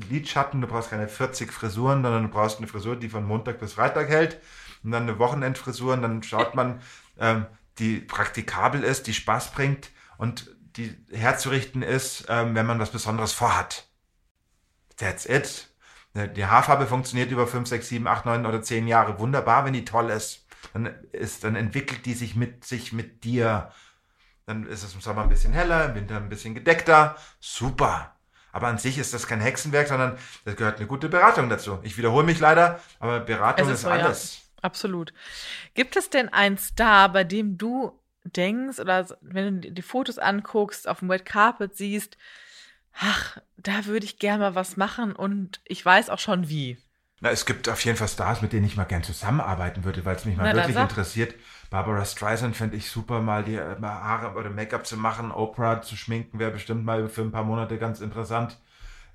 Lidschatten, 0.09 0.61
du 0.61 0.67
brauchst 0.67 0.91
keine 0.91 1.07
40 1.07 1.51
Frisuren, 1.51 2.03
sondern 2.03 2.23
du 2.23 2.29
brauchst 2.29 2.59
eine 2.59 2.67
Frisur, 2.67 2.95
die 2.95 3.09
von 3.09 3.25
Montag 3.25 3.59
bis 3.59 3.73
Freitag 3.73 4.09
hält 4.09 4.39
und 4.83 4.91
dann 4.91 5.03
eine 5.03 5.19
Wochenendfrisur 5.19 5.93
und 5.93 6.03
dann 6.03 6.23
schaut 6.23 6.55
man, 6.55 6.81
ähm, 7.19 7.45
die 7.79 7.99
praktikabel 7.99 8.83
ist, 8.83 9.07
die 9.07 9.13
Spaß 9.13 9.51
bringt 9.51 9.89
und 10.17 10.55
die 10.77 10.95
herzurichten 11.11 11.81
ist, 11.81 12.25
ähm, 12.29 12.55
wenn 12.55 12.65
man 12.65 12.79
was 12.79 12.91
Besonderes 12.91 13.33
vorhat. 13.33 13.87
That's 14.97 15.25
it. 15.25 15.67
Ne, 16.15 16.29
die 16.29 16.45
Haarfarbe 16.45 16.87
funktioniert 16.87 17.29
über 17.29 17.45
5, 17.45 17.67
6, 17.67 17.89
7, 17.89 18.07
8, 18.07 18.25
9 18.25 18.45
oder 18.45 18.61
10 18.61 18.87
Jahre 18.87 19.19
wunderbar, 19.19 19.65
wenn 19.65 19.73
die 19.73 19.85
toll 19.85 20.09
ist. 20.09 20.47
Dann, 20.73 20.87
ist, 21.11 21.43
dann 21.43 21.55
entwickelt 21.55 22.05
die 22.05 22.13
sich 22.13 22.35
mit, 22.35 22.63
sich 22.63 22.93
mit 22.93 23.25
dir. 23.25 23.71
Dann 24.45 24.65
ist 24.65 24.83
es 24.83 24.93
im 24.93 25.01
Sommer 25.01 25.23
ein 25.23 25.29
bisschen 25.29 25.51
heller, 25.51 25.89
im 25.89 25.95
Winter 25.95 26.15
ein 26.15 26.29
bisschen 26.29 26.55
gedeckter. 26.55 27.17
Super. 27.41 28.15
Aber 28.53 28.67
an 28.67 28.77
sich 28.77 28.97
ist 28.97 29.13
das 29.13 29.27
kein 29.27 29.41
Hexenwerk, 29.41 29.89
sondern 29.89 30.17
das 30.45 30.55
gehört 30.55 30.77
eine 30.77 30.87
gute 30.87 31.09
Beratung 31.09 31.49
dazu. 31.49 31.79
Ich 31.83 31.97
wiederhole 31.97 32.25
mich 32.25 32.39
leider, 32.39 32.79
aber 32.99 33.19
Beratung 33.19 33.67
ist, 33.67 33.73
ist 33.73 33.81
so, 33.81 33.89
alles. 33.89 34.37
Ja. 34.37 34.61
Absolut. 34.61 35.13
Gibt 35.73 35.97
es 35.97 36.09
denn 36.09 36.29
einen 36.29 36.57
Star, 36.57 37.11
bei 37.11 37.25
dem 37.25 37.57
du 37.57 37.99
denkst 38.23 38.79
oder 38.79 39.05
wenn 39.19 39.61
du 39.61 39.71
die 39.71 39.81
Fotos 39.81 40.17
anguckst, 40.17 40.87
auf 40.87 40.99
dem 40.99 41.11
Red 41.11 41.25
Carpet 41.25 41.75
siehst, 41.75 42.17
ach, 42.99 43.37
da 43.57 43.85
würde 43.85 44.05
ich 44.05 44.19
gerne 44.19 44.39
mal 44.39 44.55
was 44.55 44.77
machen 44.77 45.13
und 45.13 45.59
ich 45.65 45.85
weiß 45.85 46.09
auch 46.09 46.19
schon 46.19 46.49
wie. 46.49 46.77
Na, 47.21 47.29
es 47.29 47.45
gibt 47.45 47.69
auf 47.69 47.83
jeden 47.85 47.97
Fall 47.97 48.07
Stars, 48.07 48.41
mit 48.41 48.53
denen 48.53 48.65
ich 48.65 48.75
mal 48.75 48.83
gern 48.83 49.03
zusammenarbeiten 49.03 49.83
würde, 49.83 50.03
weil 50.05 50.15
es 50.15 50.25
mich 50.25 50.35
mal 50.35 50.53
Na, 50.53 50.55
wirklich 50.55 50.75
interessiert. 50.75 51.35
Barbara 51.69 52.05
Streisand 52.05 52.55
fände 52.55 52.77
ich 52.77 52.89
super, 52.89 53.21
mal 53.21 53.43
die 53.43 53.55
äh, 53.55 53.79
mal 53.79 53.89
Haare 53.89 54.37
oder 54.37 54.49
Make-up 54.49 54.85
zu 54.85 54.97
machen. 54.97 55.31
Oprah 55.31 55.81
zu 55.81 55.95
schminken 55.95 56.39
wäre 56.39 56.51
bestimmt 56.51 56.85
mal 56.85 57.07
für 57.09 57.21
ein 57.21 57.31
paar 57.31 57.43
Monate 57.43 57.77
ganz 57.77 58.01
interessant. 58.01 58.59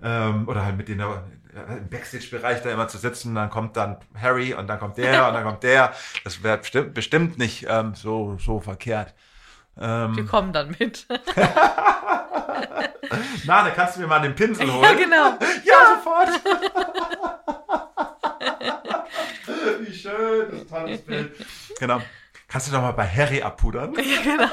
Ähm, 0.03 0.49
oder 0.49 0.65
halt 0.65 0.79
mit 0.79 0.89
denen 0.89 1.01
äh, 1.01 1.77
im 1.77 1.89
Backstage-Bereich 1.91 2.63
da 2.63 2.73
immer 2.73 2.89
zu 2.89 2.97
sitzen. 2.97 3.35
Dann 3.35 3.51
kommt 3.51 3.77
dann 3.77 3.99
Harry 4.15 4.55
und 4.55 4.67
dann 4.67 4.79
kommt 4.79 4.97
der 4.97 5.27
und 5.29 5.35
dann 5.35 5.45
kommt 5.45 5.63
der. 5.63 5.93
Das 6.25 6.43
wäre 6.43 6.59
bestimmt, 6.59 6.95
bestimmt 6.95 7.39
nicht 7.39 7.67
ähm, 7.69 7.95
so, 7.95 8.39
so 8.39 8.61
verkehrt. 8.61 9.15
Ähm, 9.79 10.17
Wir 10.17 10.27
kommen 10.27 10.53
dann 10.53 10.75
mit. 10.79 11.07
Na, 13.45 13.65
da 13.65 13.71
kannst 13.71 13.97
du 13.97 14.01
mir 14.01 14.07
mal 14.07 14.21
den 14.21 14.35
Pinsel 14.35 14.71
holen. 14.73 14.83
Ja, 14.85 14.93
genau. 14.95 15.39
ja, 15.65 15.97
sofort. 15.97 16.29
Wie 19.81 19.93
schön, 19.93 20.51
das 20.51 20.61
ist 20.61 20.73
ein 20.73 20.83
tolles 20.83 21.03
Bild. 21.03 21.47
Genau. 21.79 22.01
Kannst 22.49 22.69
du 22.69 22.73
doch 22.73 22.83
mal 22.83 22.93
bei 22.93 23.07
Harry 23.09 23.43
abpudern? 23.43 23.95
Ja, 23.95 24.23
genau. 24.23 24.49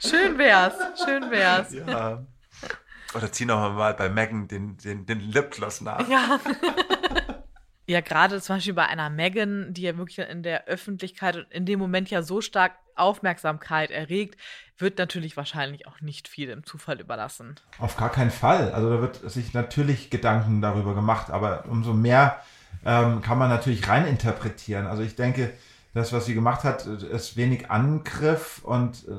Schön 0.00 0.36
wär's, 0.38 0.74
schön 1.04 1.30
wär's. 1.30 1.72
Ja. 1.72 2.24
Oder 3.14 3.30
zieh 3.30 3.44
noch 3.44 3.72
mal 3.74 3.94
bei 3.94 4.08
Megan 4.08 4.48
den, 4.48 4.76
den, 4.78 5.06
den 5.06 5.20
Lipgloss 5.20 5.80
nach. 5.80 6.06
Ja. 6.08 6.40
Ja, 7.92 8.00
gerade 8.00 8.40
zum 8.40 8.56
Beispiel 8.56 8.72
bei 8.72 8.86
einer 8.86 9.10
Megan, 9.10 9.74
die 9.74 9.82
ja 9.82 9.98
wirklich 9.98 10.18
in 10.18 10.42
der 10.42 10.64
Öffentlichkeit 10.64 11.36
und 11.36 11.46
in 11.50 11.66
dem 11.66 11.78
Moment 11.78 12.08
ja 12.08 12.22
so 12.22 12.40
stark 12.40 12.72
Aufmerksamkeit 12.94 13.90
erregt, 13.90 14.40
wird 14.78 14.96
natürlich 14.96 15.36
wahrscheinlich 15.36 15.86
auch 15.86 16.00
nicht 16.00 16.26
viel 16.26 16.48
im 16.48 16.64
Zufall 16.64 17.00
überlassen. 17.00 17.56
Auf 17.78 17.98
gar 17.98 18.10
keinen 18.10 18.30
Fall. 18.30 18.72
Also 18.72 18.88
da 18.88 19.02
wird 19.02 19.30
sich 19.30 19.52
natürlich 19.52 20.08
Gedanken 20.08 20.62
darüber 20.62 20.94
gemacht, 20.94 21.28
aber 21.28 21.66
umso 21.68 21.92
mehr 21.92 22.40
ähm, 22.86 23.20
kann 23.20 23.36
man 23.36 23.50
natürlich 23.50 23.86
reininterpretieren. 23.86 24.86
Also 24.86 25.02
ich 25.02 25.14
denke, 25.14 25.52
das, 25.92 26.14
was 26.14 26.24
sie 26.24 26.32
gemacht 26.32 26.64
hat, 26.64 26.86
ist 26.86 27.36
wenig 27.36 27.70
Angriff 27.70 28.62
und 28.64 29.06
äh, 29.06 29.12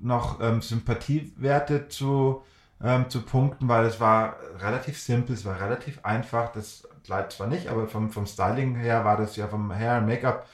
noch 0.00 0.40
ähm, 0.40 0.62
Sympathiewerte 0.62 1.86
zu, 1.86 2.42
ähm, 2.82 3.08
zu 3.08 3.22
punkten, 3.22 3.68
weil 3.68 3.86
es 3.86 4.00
war 4.00 4.34
relativ 4.58 5.00
simpel, 5.00 5.36
es 5.36 5.44
war 5.44 5.60
relativ 5.60 6.04
einfach. 6.04 6.50
Das 6.50 6.88
Kleid 7.06 7.32
zwar 7.32 7.46
nicht, 7.46 7.68
aber 7.68 7.86
vom, 7.86 8.10
vom 8.10 8.26
Styling 8.26 8.74
her 8.74 9.04
war 9.04 9.16
das 9.16 9.36
ja 9.36 9.46
vom 9.46 9.72
Hair 9.72 9.98
und 9.98 10.06
Make-up, 10.06 10.48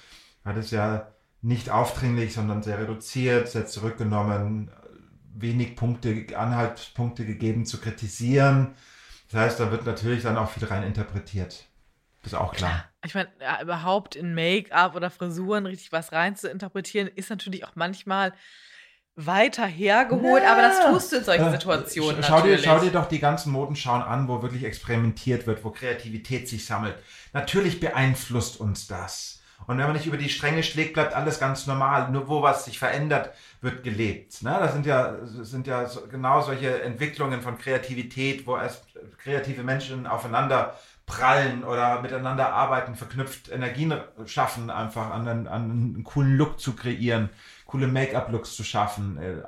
war 0.45 0.53
das 0.53 0.71
ja 0.71 1.09
nicht 1.41 1.71
aufdringlich, 1.71 2.35
sondern 2.35 2.63
sehr 2.63 2.79
reduziert, 2.79 3.49
sehr 3.49 3.67
zurückgenommen, 3.67 4.71
wenig 5.35 5.77
Punkte, 5.77 6.27
Anhaltspunkte 6.37 7.25
gegeben 7.25 7.65
zu 7.65 7.81
kritisieren. 7.81 8.75
Das 9.31 9.41
heißt, 9.41 9.61
da 9.61 9.71
wird 9.71 9.87
natürlich 9.87 10.23
dann 10.23 10.37
auch 10.37 10.51
viel 10.51 10.67
rein 10.69 10.83
interpretiert. 10.83 11.65
Das 12.23 12.35
ist 12.35 12.39
auch 12.39 12.53
klar. 12.53 12.85
Ich 13.05 13.15
meine, 13.15 13.31
ja, 13.41 13.61
überhaupt 13.63 14.15
in 14.15 14.35
Make-up 14.35 14.95
oder 14.95 15.11
Frisuren 15.11 15.67
richtig 15.67 15.91
was 15.91 16.13
rein 16.13 16.37
zu 16.37 16.49
interpretieren, 16.49 17.09
ist 17.09 17.31
natürlich 17.31 17.65
auch 17.65 17.73
manchmal 17.75 18.33
weiter 19.17 19.67
hergeholt, 19.67 20.43
ja. 20.43 20.53
aber 20.53 20.63
das 20.63 20.81
tust 20.87 21.13
du 21.13 21.17
in 21.17 21.25
solchen 21.25 21.51
Situationen. 21.51 22.23
Schau 22.23 22.41
dir, 22.41 22.59
schau 22.59 22.79
dir 22.79 22.91
doch 22.91 23.07
die 23.07 23.19
ganzen 23.19 23.53
Modenschauen 23.53 24.03
an, 24.03 24.27
wo 24.29 24.43
wirklich 24.43 24.65
experimentiert 24.65 25.47
wird, 25.47 25.65
wo 25.65 25.71
Kreativität 25.71 26.49
sich 26.49 26.65
sammelt. 26.65 26.97
Natürlich 27.33 27.81
beeinflusst 27.81 28.59
uns 28.59 28.87
das. 28.87 29.43
Und 29.67 29.79
wenn 29.79 29.85
man 29.85 29.93
nicht 29.93 30.07
über 30.07 30.17
die 30.17 30.29
Stränge 30.29 30.63
schlägt, 30.63 30.95
bleibt 30.95 31.15
alles 31.15 31.39
ganz 31.39 31.67
normal. 31.67 32.11
Nur 32.11 32.29
wo 32.29 32.43
was 32.43 32.65
sich 32.65 32.79
verändert, 32.79 33.33
wird 33.61 33.85
gelebt. 33.85 34.43
Ne? 34.43 34.57
Das 34.59 34.73
sind 34.73 34.87
ja, 34.87 35.17
sind 35.25 35.67
ja 35.67 35.89
genau 36.11 36.41
solche 36.41 36.83
Entwicklungen 36.83 37.43
von 37.43 37.59
Kreativität, 37.59 38.47
wo 38.47 38.57
erst 38.57 38.87
kreative 39.23 39.63
Menschen 39.63 40.07
aufeinander 40.07 40.77
prallen 41.13 41.63
oder 41.63 42.01
miteinander 42.01 42.55
arbeiten, 42.55 42.95
verknüpft 42.95 43.51
Energien 43.51 43.95
schaffen, 44.25 44.71
einfach 44.71 45.11
an 45.11 45.29
einen, 45.29 45.47
an 45.47 45.71
einen 45.71 46.05
coolen 46.05 46.37
Look 46.37 46.59
zu 46.59 46.75
kreieren, 46.75 47.29
coole 47.67 47.87
Make-up-Looks 47.87 48.57
zu 48.57 48.65
schaffen. 48.65 49.19
Äh, 49.19 49.43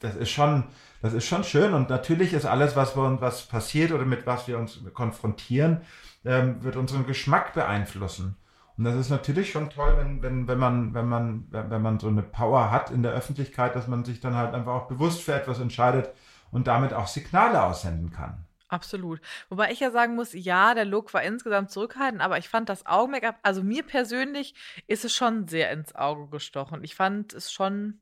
das 0.00 0.16
ist 0.16 0.30
schon, 0.30 0.64
das 1.02 1.12
ist 1.12 1.24
schon 1.24 1.44
schön 1.44 1.72
und 1.72 1.88
natürlich 1.88 2.32
ist 2.32 2.46
alles, 2.46 2.74
was, 2.74 2.96
wir, 2.96 3.20
was 3.20 3.46
passiert 3.46 3.92
oder 3.92 4.04
mit 4.04 4.26
was 4.26 4.48
wir 4.48 4.58
uns 4.58 4.80
konfrontieren, 4.92 5.82
ähm, 6.24 6.62
wird 6.64 6.74
unseren 6.76 7.06
Geschmack 7.06 7.54
beeinflussen. 7.54 8.36
Und 8.76 8.84
das 8.84 8.96
ist 8.96 9.10
natürlich 9.10 9.52
schon 9.52 9.70
toll, 9.70 9.94
wenn, 9.96 10.20
wenn, 10.20 10.48
wenn, 10.48 10.58
man, 10.58 10.94
wenn, 10.94 11.06
man, 11.06 11.46
wenn 11.50 11.80
man 11.80 12.00
so 12.00 12.08
eine 12.08 12.22
Power 12.22 12.72
hat 12.72 12.90
in 12.90 13.04
der 13.04 13.12
Öffentlichkeit, 13.12 13.76
dass 13.76 13.86
man 13.86 14.04
sich 14.04 14.18
dann 14.18 14.34
halt 14.34 14.52
einfach 14.52 14.72
auch 14.72 14.88
bewusst 14.88 15.22
für 15.22 15.32
etwas 15.32 15.60
entscheidet 15.60 16.10
und 16.50 16.66
damit 16.66 16.92
auch 16.92 17.06
Signale 17.06 17.62
aussenden 17.62 18.10
kann. 18.10 18.46
Absolut. 18.68 19.20
Wobei 19.50 19.70
ich 19.70 19.80
ja 19.80 19.90
sagen 19.90 20.14
muss, 20.14 20.32
ja, 20.32 20.74
der 20.74 20.84
Look 20.84 21.12
war 21.14 21.22
insgesamt 21.22 21.70
zurückhaltend, 21.70 22.22
aber 22.22 22.38
ich 22.38 22.48
fand 22.48 22.68
das 22.68 22.86
Augen-Make-up, 22.86 23.36
also 23.42 23.62
mir 23.62 23.82
persönlich 23.82 24.54
ist 24.86 25.04
es 25.04 25.14
schon 25.14 25.48
sehr 25.48 25.70
ins 25.70 25.94
Auge 25.94 26.28
gestochen. 26.28 26.82
Ich 26.82 26.94
fand 26.94 27.34
es 27.34 27.52
schon 27.52 28.00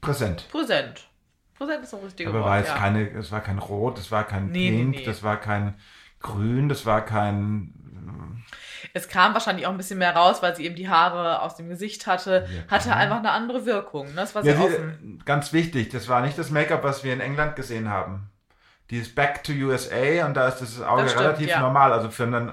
präsent. 0.00 0.48
Präsent. 0.50 1.08
Präsent 1.54 1.82
ist 1.82 1.94
ein 1.94 2.00
richtiger 2.04 2.30
Aber 2.30 2.44
war 2.44 2.58
jetzt 2.58 2.68
ja. 2.68 2.76
keine, 2.76 3.10
es 3.10 3.32
war 3.32 3.40
kein 3.40 3.58
Rot, 3.58 3.98
es 3.98 4.12
war 4.12 4.24
kein 4.24 4.50
nee, 4.50 4.70
Pink, 4.70 4.90
nee, 4.90 4.98
nee. 4.98 5.04
das 5.04 5.22
war 5.22 5.40
kein 5.40 5.74
Grün, 6.20 6.68
das 6.68 6.84
war 6.84 7.04
kein 7.04 7.72
es 8.92 9.08
kam 9.08 9.34
wahrscheinlich 9.34 9.66
auch 9.66 9.70
ein 9.70 9.76
bisschen 9.76 9.98
mehr 9.98 10.14
raus, 10.14 10.42
weil 10.42 10.54
sie 10.56 10.64
eben 10.64 10.74
die 10.74 10.88
Haare 10.88 11.42
aus 11.42 11.56
dem 11.56 11.68
Gesicht 11.68 12.06
hatte. 12.06 12.46
Ja, 12.50 12.70
hatte 12.70 12.94
einfach 12.94 13.18
eine 13.18 13.30
andere 13.30 13.66
Wirkung. 13.66 14.08
Ne? 14.08 14.14
Das 14.16 14.34
war 14.34 14.42
sehr 14.42 14.54
ja, 14.54 14.60
offen. 14.60 15.22
Ganz 15.24 15.52
wichtig, 15.52 15.90
das 15.90 16.08
war 16.08 16.22
nicht 16.22 16.38
das 16.38 16.50
Make-up, 16.50 16.82
was 16.82 17.04
wir 17.04 17.12
in 17.12 17.20
England 17.20 17.56
gesehen 17.56 17.88
haben. 17.88 18.30
Die 18.90 18.98
ist 18.98 19.14
Back 19.14 19.42
to 19.42 19.52
USA 19.52 20.26
und 20.26 20.34
da 20.34 20.48
ist 20.48 20.58
das 20.60 20.80
Auge 20.80 21.02
das 21.02 21.12
stimmt, 21.12 21.26
relativ 21.26 21.48
ja. 21.48 21.60
normal. 21.60 21.92
Also 21.92 22.10
für 22.10 22.24
einen, 22.24 22.52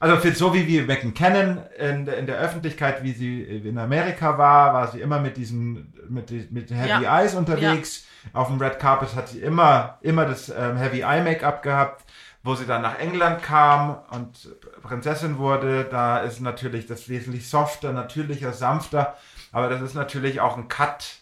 also 0.00 0.16
für 0.16 0.32
so 0.32 0.54
wie 0.54 0.66
wir 0.66 0.86
Becken 0.86 1.14
kennen 1.14 1.60
in, 1.78 2.06
in 2.06 2.26
der 2.26 2.38
Öffentlichkeit, 2.38 3.02
wie 3.02 3.12
sie 3.12 3.42
in 3.42 3.78
Amerika 3.78 4.38
war, 4.38 4.74
war 4.74 4.88
sie 4.88 5.00
immer 5.00 5.20
mit 5.20 5.36
diesen 5.36 5.94
mit, 6.08 6.52
mit 6.52 6.70
Heavy 6.70 7.04
ja. 7.04 7.20
Eyes 7.20 7.34
unterwegs. 7.34 8.04
Ja. 8.32 8.40
Auf 8.40 8.48
dem 8.48 8.60
Red 8.60 8.78
Carpet 8.80 9.14
hat 9.14 9.28
sie 9.28 9.40
immer 9.40 9.98
immer 10.00 10.24
das 10.24 10.48
ähm, 10.48 10.76
Heavy 10.76 11.00
Eye 11.00 11.22
Make-up 11.22 11.62
gehabt. 11.62 12.04
Wo 12.44 12.54
sie 12.54 12.66
dann 12.66 12.82
nach 12.82 12.98
England 13.00 13.42
kam 13.42 13.98
und 14.10 14.48
Prinzessin 14.82 15.38
wurde, 15.38 15.84
da 15.84 16.18
ist 16.18 16.40
natürlich 16.40 16.86
das 16.86 17.08
wesentlich 17.08 17.50
softer, 17.50 17.92
natürlicher, 17.92 18.52
sanfter. 18.52 19.16
Aber 19.50 19.68
das 19.68 19.82
ist 19.82 19.94
natürlich 19.94 20.40
auch 20.40 20.56
ein 20.56 20.68
Cut 20.68 21.17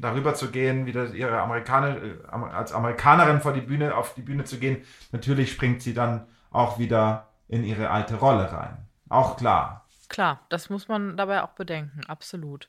darüber 0.00 0.34
zu 0.34 0.50
gehen, 0.50 0.86
wieder 0.86 1.12
ihre 1.12 1.40
Amerikaner, 1.40 1.96
äh, 2.02 2.18
als 2.52 2.72
Amerikanerin 2.72 3.40
vor 3.40 3.52
die 3.52 3.60
Bühne, 3.60 3.94
auf 3.94 4.14
die 4.14 4.22
Bühne 4.22 4.44
zu 4.44 4.58
gehen, 4.58 4.84
natürlich 5.12 5.52
springt 5.52 5.82
sie 5.82 5.94
dann 5.94 6.26
auch 6.50 6.78
wieder 6.78 7.28
in 7.48 7.64
ihre 7.64 7.90
alte 7.90 8.16
Rolle 8.16 8.52
rein. 8.52 8.76
Auch 9.08 9.36
klar. 9.36 9.86
Klar, 10.08 10.40
das 10.48 10.70
muss 10.70 10.88
man 10.88 11.16
dabei 11.16 11.42
auch 11.42 11.50
bedenken, 11.50 12.02
absolut. 12.06 12.68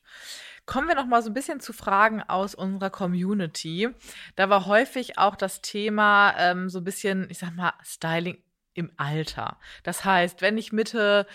Kommen 0.65 0.87
wir 0.87 0.95
noch 0.95 1.05
mal 1.05 1.21
so 1.21 1.29
ein 1.29 1.33
bisschen 1.33 1.59
zu 1.59 1.71
Fragen 1.71 2.21
aus 2.23 2.55
unserer 2.55 2.89
Community. 2.89 3.89
Da 4.35 4.49
war 4.49 4.65
häufig 4.65 5.17
auch 5.17 5.35
das 5.35 5.61
Thema 5.61 6.33
ähm, 6.37 6.69
so 6.69 6.79
ein 6.79 6.83
bisschen, 6.83 7.27
ich 7.29 7.37
sag 7.37 7.55
mal, 7.55 7.73
Styling 7.83 8.37
im 8.77 8.91
Alter. 8.97 9.57
Das 9.83 10.05
heißt, 10.05 10.41
wenn 10.41 10.57
ich 10.57 10.71
Mitte, 10.71 11.25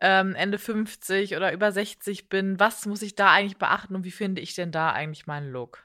ähm, 0.00 0.34
Ende 0.34 0.58
50 0.58 1.36
oder 1.36 1.52
über 1.52 1.72
60 1.72 2.28
bin, 2.28 2.60
was 2.60 2.86
muss 2.86 3.02
ich 3.02 3.14
da 3.14 3.32
eigentlich 3.32 3.56
beachten 3.56 3.94
und 3.94 4.04
wie 4.04 4.10
finde 4.10 4.40
ich 4.40 4.54
denn 4.54 4.70
da 4.70 4.90
eigentlich 4.90 5.26
meinen 5.26 5.50
Look? 5.50 5.78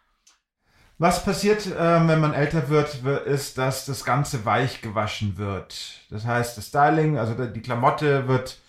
Was 0.97 1.25
passiert, 1.25 1.65
äh, 1.65 2.07
wenn 2.07 2.21
man 2.21 2.33
älter 2.33 2.69
wird, 2.69 3.03
ist, 3.25 3.57
dass 3.57 3.85
das 3.85 4.05
Ganze 4.05 4.45
weich 4.45 4.81
gewaschen 4.81 5.37
wird. 5.37 6.01
Das 6.09 6.25
heißt, 6.25 6.57
das 6.57 6.67
Styling, 6.67 7.17
also 7.17 7.33
die 7.33 7.61
Klamotte 7.61 8.27
wird 8.27 8.59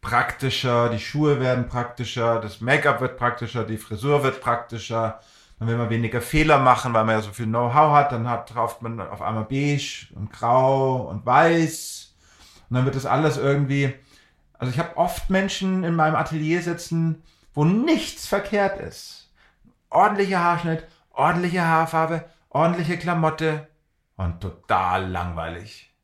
praktischer, 0.00 0.88
die 0.88 0.98
Schuhe 0.98 1.40
werden 1.40 1.68
praktischer, 1.68 2.40
das 2.40 2.60
Make-up 2.60 3.00
wird 3.00 3.16
praktischer, 3.16 3.64
die 3.64 3.76
Frisur 3.76 4.22
wird 4.22 4.40
praktischer. 4.40 5.20
Dann 5.58 5.68
will 5.68 5.76
man 5.76 5.90
weniger 5.90 6.20
Fehler 6.20 6.58
machen, 6.58 6.92
weil 6.92 7.04
man 7.04 7.14
ja 7.14 7.22
so 7.22 7.32
viel 7.32 7.46
Know-how 7.46 7.92
hat. 7.92 8.12
Dann 8.12 8.28
hat, 8.28 8.52
kauft 8.52 8.82
man 8.82 9.00
auf 9.00 9.22
einmal 9.22 9.44
beige 9.44 10.08
und 10.14 10.32
grau 10.32 11.08
und 11.08 11.24
weiß. 11.24 12.14
Und 12.68 12.76
dann 12.76 12.84
wird 12.84 12.96
das 12.96 13.06
alles 13.06 13.38
irgendwie. 13.38 13.94
Also 14.58 14.72
ich 14.72 14.78
habe 14.78 14.96
oft 14.96 15.30
Menschen 15.30 15.84
in 15.84 15.94
meinem 15.94 16.14
Atelier 16.14 16.62
sitzen, 16.62 17.22
wo 17.54 17.64
nichts 17.64 18.26
verkehrt 18.26 18.80
ist. 18.80 19.32
Ordentlicher 19.88 20.40
Haarschnitt, 20.40 20.86
ordentliche 21.10 21.64
Haarfarbe, 21.64 22.24
ordentliche 22.50 22.98
Klamotte 22.98 23.66
und 24.16 24.40
total 24.40 25.08
langweilig. 25.08 25.94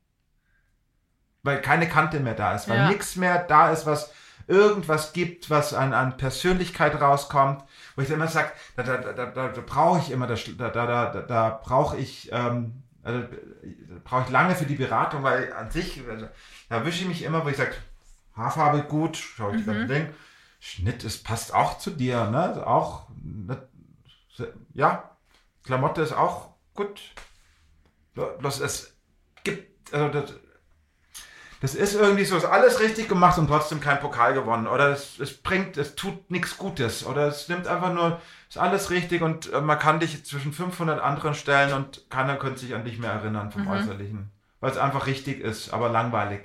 Weil 1.43 1.61
keine 1.61 1.87
Kante 1.87 2.19
mehr 2.19 2.35
da 2.35 2.55
ist, 2.55 2.69
weil 2.69 2.77
ja. 2.77 2.87
nichts 2.87 3.15
mehr 3.15 3.37
da 3.43 3.71
ist, 3.71 3.85
was 3.85 4.13
irgendwas 4.47 5.13
gibt, 5.13 5.49
was 5.49 5.73
an, 5.73 5.93
an 5.93 6.17
Persönlichkeit 6.17 6.99
rauskommt, 6.99 7.63
wo 7.95 8.01
ich 8.01 8.09
immer 8.09 8.27
sage, 8.27 8.51
da, 8.75 8.83
da, 8.83 8.97
da, 8.97 9.25
da, 9.25 9.47
da 9.49 9.61
brauche 9.65 9.99
ich 9.99 10.11
immer, 10.11 10.27
da, 10.27 10.35
da, 10.35 10.69
da, 10.69 11.11
da, 11.11 11.21
da 11.21 11.61
brauche 11.63 11.97
ich, 11.97 12.29
ähm, 12.31 12.83
also, 13.03 13.23
brauche 14.03 14.23
ich 14.23 14.29
lange 14.29 14.55
für 14.55 14.65
die 14.65 14.75
Beratung, 14.75 15.23
weil 15.23 15.51
an 15.53 15.69
sich, 15.71 16.01
also, 16.09 16.27
da 16.69 16.85
wische 16.85 17.01
ich 17.01 17.07
mich 17.07 17.23
immer, 17.23 17.43
wo 17.45 17.49
ich 17.49 17.57
sage, 17.57 17.75
Haarfarbe 18.35 18.83
gut, 18.83 19.17
schaue 19.17 19.55
ich 19.55 19.65
mhm. 19.65 19.87
Ding, 19.87 20.09
Schnitt, 20.59 21.03
es 21.03 21.21
passt 21.21 21.53
auch 21.53 21.77
zu 21.77 21.91
dir, 21.91 22.25
ne? 22.29 22.39
Also 22.39 22.63
auch, 22.63 23.07
ja, 24.73 25.11
Klamotte 25.63 26.01
ist 26.01 26.13
auch 26.13 26.55
gut. 26.73 27.01
Bloß 28.13 28.61
es 28.61 28.95
gibt, 29.43 29.93
also 29.93 30.09
das, 30.09 30.33
das 31.63 31.75
ist 31.75 31.95
irgendwie 31.95 32.25
so, 32.25 32.35
ist 32.35 32.43
alles 32.43 32.81
richtig 32.81 33.07
gemacht 33.07 33.37
und 33.37 33.47
trotzdem 33.47 33.79
kein 33.79 34.01
Pokal 34.01 34.33
gewonnen. 34.33 34.67
Oder 34.67 34.89
es, 34.89 35.17
es 35.17 35.33
bringt, 35.33 35.77
es 35.77 35.95
tut 35.95 36.29
nichts 36.29 36.57
Gutes. 36.57 37.05
Oder 37.05 37.27
es 37.27 37.47
nimmt 37.47 37.67
einfach 37.67 37.93
nur, 37.93 38.19
ist 38.49 38.57
alles 38.57 38.89
richtig 38.89 39.21
und 39.21 39.49
äh, 39.53 39.61
man 39.61 39.79
kann 39.79 40.01
dich 40.01 40.25
zwischen 40.25 40.51
500 40.51 41.01
anderen 41.01 41.33
stellen 41.35 41.71
und 41.71 42.03
keiner 42.09 42.35
könnte 42.35 42.59
sich 42.59 42.75
an 42.75 42.83
dich 42.83 42.99
mehr 42.99 43.11
erinnern 43.11 43.49
vom 43.49 43.61
mhm. 43.61 43.69
Äußerlichen. 43.69 44.29
Weil 44.59 44.71
es 44.71 44.77
einfach 44.77 45.07
richtig 45.07 45.39
ist, 45.39 45.71
aber 45.73 45.87
langweilig. 45.87 46.41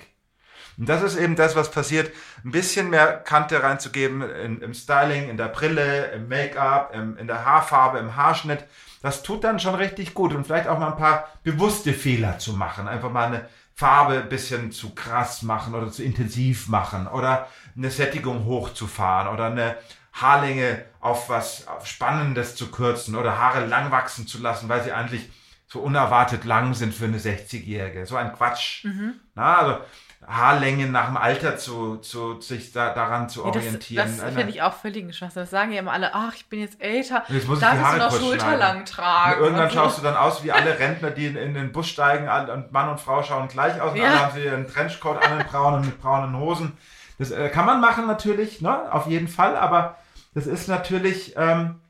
Und 0.77 0.89
das 0.89 1.03
ist 1.03 1.17
eben 1.17 1.35
das, 1.35 1.57
was 1.57 1.73
passiert. 1.73 2.13
Ein 2.45 2.53
bisschen 2.53 2.89
mehr 2.89 3.15
Kante 3.15 3.61
reinzugeben 3.61 4.23
in, 4.23 4.63
im 4.63 4.73
Styling, 4.73 5.31
in 5.31 5.37
der 5.37 5.49
Brille, 5.49 6.13
im 6.13 6.29
Make-up, 6.29 6.95
in 6.95 7.27
der 7.27 7.45
Haarfarbe, 7.45 7.99
im 7.99 8.15
Haarschnitt. 8.15 8.65
Das 9.03 9.25
tut 9.25 9.43
dann 9.43 9.59
schon 9.59 9.75
richtig 9.75 10.15
gut. 10.15 10.33
Und 10.33 10.45
vielleicht 10.45 10.69
auch 10.69 10.79
mal 10.79 10.93
ein 10.93 10.97
paar 10.97 11.29
bewusste 11.43 11.93
Fehler 11.93 12.39
zu 12.39 12.53
machen. 12.53 12.87
Einfach 12.87 13.11
mal 13.11 13.27
eine 13.27 13.49
Farbe 13.79 14.15
ein 14.15 14.29
bisschen 14.29 14.73
zu 14.73 14.93
krass 14.93 15.43
machen 15.43 15.73
oder 15.73 15.89
zu 15.89 16.03
intensiv 16.03 16.67
machen 16.67 17.07
oder 17.07 17.47
eine 17.77 17.93
Sättigung 17.93 18.45
hochzufahren 18.45 19.33
oder 19.33 19.47
eine 19.47 19.77
Haarlänge 20.13 20.85
auf 20.99 21.29
was 21.29 21.69
auf 21.69 21.87
Spannendes 21.87 22.57
zu 22.57 22.73
kürzen 22.73 23.15
oder 23.15 23.39
Haare 23.39 23.65
lang 23.67 23.93
wachsen 23.93 24.27
zu 24.27 24.39
lassen, 24.43 24.69
weil 24.69 24.83
sie 24.83 24.91
eigentlich 24.91 25.31
so 25.69 25.79
unerwartet 25.79 26.45
lang 26.45 26.75
sind 26.75 26.93
für 26.93 27.05
eine 27.05 27.19
60-Jährige. 27.19 28.05
So 28.05 28.17
ein 28.17 28.33
Quatsch. 28.33 28.85
Mhm. 28.85 29.15
Na, 29.37 29.59
also 29.59 29.81
Haarlängen 30.29 30.93
nach 30.93 31.07
dem 31.07 31.17
Alter 31.17 31.57
zu, 31.57 31.97
zu 31.97 32.39
sich 32.41 32.73
da, 32.73 32.93
daran 32.93 33.31
zu 33.31 33.45
orientieren. 33.45 34.07
das, 34.07 34.21
das 34.21 34.35
finde 34.35 34.51
ich 34.51 34.61
auch 34.61 34.75
völlig 34.75 35.17
Schwachsinn. 35.17 35.43
Das 35.43 35.51
sagen 35.51 35.73
ja 35.73 35.79
immer 35.79 35.93
alle, 35.93 36.15
ach, 36.15 36.35
ich 36.35 36.47
bin 36.49 36.61
jetzt 36.61 36.81
älter, 36.83 37.25
jetzt 37.29 37.49
muss 37.49 37.61
darf 37.61 37.73
ich, 37.73 37.79
die 37.79 37.85
Haare 37.85 37.99
noch 37.99 38.13
schulterlang 38.13 38.85
tragen. 38.85 39.39
Und 39.39 39.47
irgendwann 39.47 39.65
und 39.65 39.73
so. 39.73 39.79
schaust 39.79 39.99
du 39.99 40.03
dann 40.03 40.17
aus 40.17 40.45
wie 40.45 40.53
alle 40.53 40.79
Rentner, 40.79 41.11
die 41.11 41.27
in, 41.27 41.37
in, 41.37 41.55
den 41.55 41.73
Bus 41.73 41.89
steigen 41.89 42.29
und 42.29 42.73
Mann 42.73 42.91
und 42.91 43.01
Frau 43.01 43.23
schauen 43.23 43.49
gleich 43.49 43.81
aus 43.81 43.93
und 43.93 43.99
ja. 43.99 44.09
alle 44.09 44.21
haben 44.21 44.35
sie 44.35 44.49
einen 44.49 44.67
Trenchcoat 44.67 45.25
an, 45.25 45.39
den 45.39 45.47
braunen 45.47 45.81
mit 45.81 46.01
braunen 46.01 46.37
Hosen. 46.37 46.77
Das 47.19 47.31
äh, 47.31 47.49
kann 47.49 47.65
man 47.65 47.81
machen 47.81 48.07
natürlich, 48.07 48.61
ne? 48.61 48.93
auf 48.93 49.07
jeden 49.07 49.29
Fall, 49.29 49.57
aber 49.57 49.97
das 50.35 50.47
ist 50.47 50.69
natürlich, 50.69 51.35
ähm, 51.37 51.81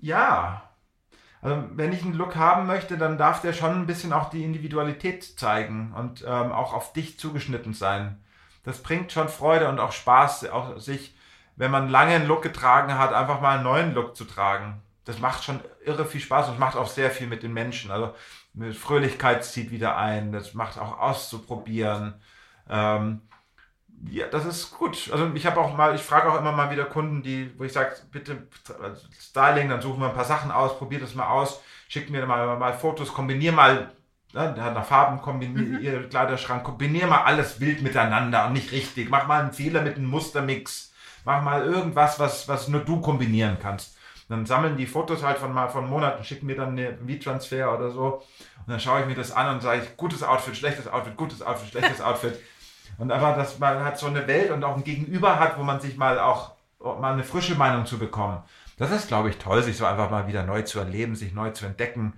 ja, 0.00 0.62
also 1.42 1.64
wenn 1.72 1.92
ich 1.92 2.02
einen 2.02 2.14
Look 2.14 2.36
haben 2.36 2.68
möchte, 2.68 2.96
dann 2.96 3.18
darf 3.18 3.42
der 3.42 3.52
schon 3.52 3.72
ein 3.72 3.86
bisschen 3.86 4.12
auch 4.12 4.30
die 4.30 4.44
Individualität 4.44 5.24
zeigen 5.38 5.92
und 5.94 6.22
ähm, 6.22 6.52
auch 6.52 6.72
auf 6.72 6.92
dich 6.92 7.18
zugeschnitten 7.18 7.74
sein. 7.74 8.22
Das 8.62 8.80
bringt 8.80 9.10
schon 9.10 9.28
Freude 9.28 9.68
und 9.68 9.80
auch 9.80 9.90
Spaß, 9.90 10.48
auch 10.50 10.78
sich, 10.78 11.16
wenn 11.56 11.72
man 11.72 11.88
lange 11.88 12.14
einen 12.14 12.28
Look 12.28 12.42
getragen 12.42 12.96
hat, 12.96 13.12
einfach 13.12 13.40
mal 13.40 13.56
einen 13.56 13.64
neuen 13.64 13.92
Look 13.92 14.16
zu 14.16 14.24
tragen. 14.24 14.80
Das 15.04 15.18
macht 15.18 15.42
schon 15.42 15.60
irre 15.84 16.06
viel 16.06 16.20
Spaß 16.20 16.48
und 16.48 16.60
macht 16.60 16.76
auch 16.76 16.86
sehr 16.86 17.10
viel 17.10 17.26
mit 17.26 17.42
den 17.42 17.52
Menschen. 17.52 17.90
Also 17.90 18.14
Fröhlichkeit 18.72 19.44
zieht 19.44 19.72
wieder 19.72 19.96
ein, 19.96 20.30
das 20.30 20.54
macht 20.54 20.78
auch 20.78 21.00
auszuprobieren. 21.00 22.14
Ähm, 22.70 23.20
ja, 24.10 24.26
das 24.26 24.44
ist 24.44 24.72
gut. 24.72 25.10
Also 25.12 25.30
ich 25.34 25.46
habe 25.46 25.60
auch 25.60 25.76
mal, 25.76 25.94
ich 25.94 26.02
frage 26.02 26.30
auch 26.30 26.38
immer 26.38 26.52
mal 26.52 26.70
wieder 26.70 26.84
Kunden, 26.84 27.22
die, 27.22 27.52
wo 27.58 27.64
ich 27.64 27.72
sage, 27.72 27.94
bitte 28.10 28.48
Styling, 29.20 29.68
dann 29.68 29.80
suchen 29.80 30.00
wir 30.00 30.08
ein 30.08 30.14
paar 30.14 30.24
Sachen 30.24 30.50
aus, 30.50 30.76
probiert 30.78 31.02
das 31.02 31.14
mal 31.14 31.28
aus, 31.28 31.60
schickt 31.88 32.10
mir 32.10 32.26
mal, 32.26 32.56
mal 32.56 32.72
Fotos, 32.72 33.12
kombinier 33.12 33.52
mal, 33.52 33.92
ne, 34.32 34.54
nach 34.56 34.84
Farben, 34.84 35.20
kombinier 35.20 36.00
mhm. 36.00 36.08
Kleiderschrank, 36.08 36.64
kombinier 36.64 37.06
mal 37.06 37.22
alles 37.22 37.60
wild 37.60 37.82
miteinander 37.82 38.46
und 38.46 38.54
nicht 38.54 38.72
richtig. 38.72 39.08
Mach 39.08 39.26
mal 39.26 39.40
einen 39.40 39.52
Fehler 39.52 39.82
mit 39.82 39.96
einem 39.96 40.06
Mustermix. 40.06 40.92
Mach 41.24 41.42
mal 41.42 41.64
irgendwas, 41.64 42.18
was, 42.18 42.48
was 42.48 42.66
nur 42.66 42.80
du 42.80 43.00
kombinieren 43.00 43.58
kannst. 43.62 43.96
dann 44.28 44.46
sammeln 44.46 44.76
die 44.76 44.86
Fotos 44.86 45.22
halt 45.22 45.38
von 45.38 45.52
mal 45.52 45.68
von 45.68 45.88
Monaten, 45.88 46.24
schicken 46.24 46.46
mir 46.46 46.56
dann 46.56 46.70
eine 46.70 46.98
V-Transfer 46.98 47.72
oder 47.72 47.90
so. 47.90 48.22
Und 48.66 48.68
dann 48.68 48.80
schaue 48.80 49.02
ich 49.02 49.06
mir 49.06 49.14
das 49.14 49.30
an 49.30 49.54
und 49.54 49.62
sage 49.62 49.82
ich, 49.82 49.96
gutes 49.96 50.24
Outfit, 50.24 50.56
schlechtes 50.56 50.88
Outfit, 50.88 51.16
gutes 51.16 51.42
Outfit, 51.42 51.70
schlechtes 51.70 52.00
Outfit. 52.02 52.40
Und 52.98 53.10
einfach, 53.10 53.36
dass 53.36 53.58
man 53.58 53.84
halt 53.84 53.98
so 53.98 54.06
eine 54.06 54.26
Welt 54.26 54.50
und 54.50 54.62
auch 54.64 54.76
ein 54.76 54.84
Gegenüber 54.84 55.38
hat, 55.38 55.58
wo 55.58 55.62
man 55.62 55.80
sich 55.80 55.96
mal 55.96 56.18
auch 56.18 56.52
mal 56.80 57.12
eine 57.12 57.24
frische 57.24 57.54
Meinung 57.54 57.86
zu 57.86 57.98
bekommen. 57.98 58.42
Das 58.76 58.90
ist, 58.90 59.08
glaube 59.08 59.30
ich, 59.30 59.38
toll, 59.38 59.62
sich 59.62 59.76
so 59.76 59.86
einfach 59.86 60.10
mal 60.10 60.26
wieder 60.26 60.42
neu 60.42 60.62
zu 60.62 60.78
erleben, 60.78 61.14
sich 61.14 61.32
neu 61.32 61.50
zu 61.50 61.66
entdecken, 61.66 62.14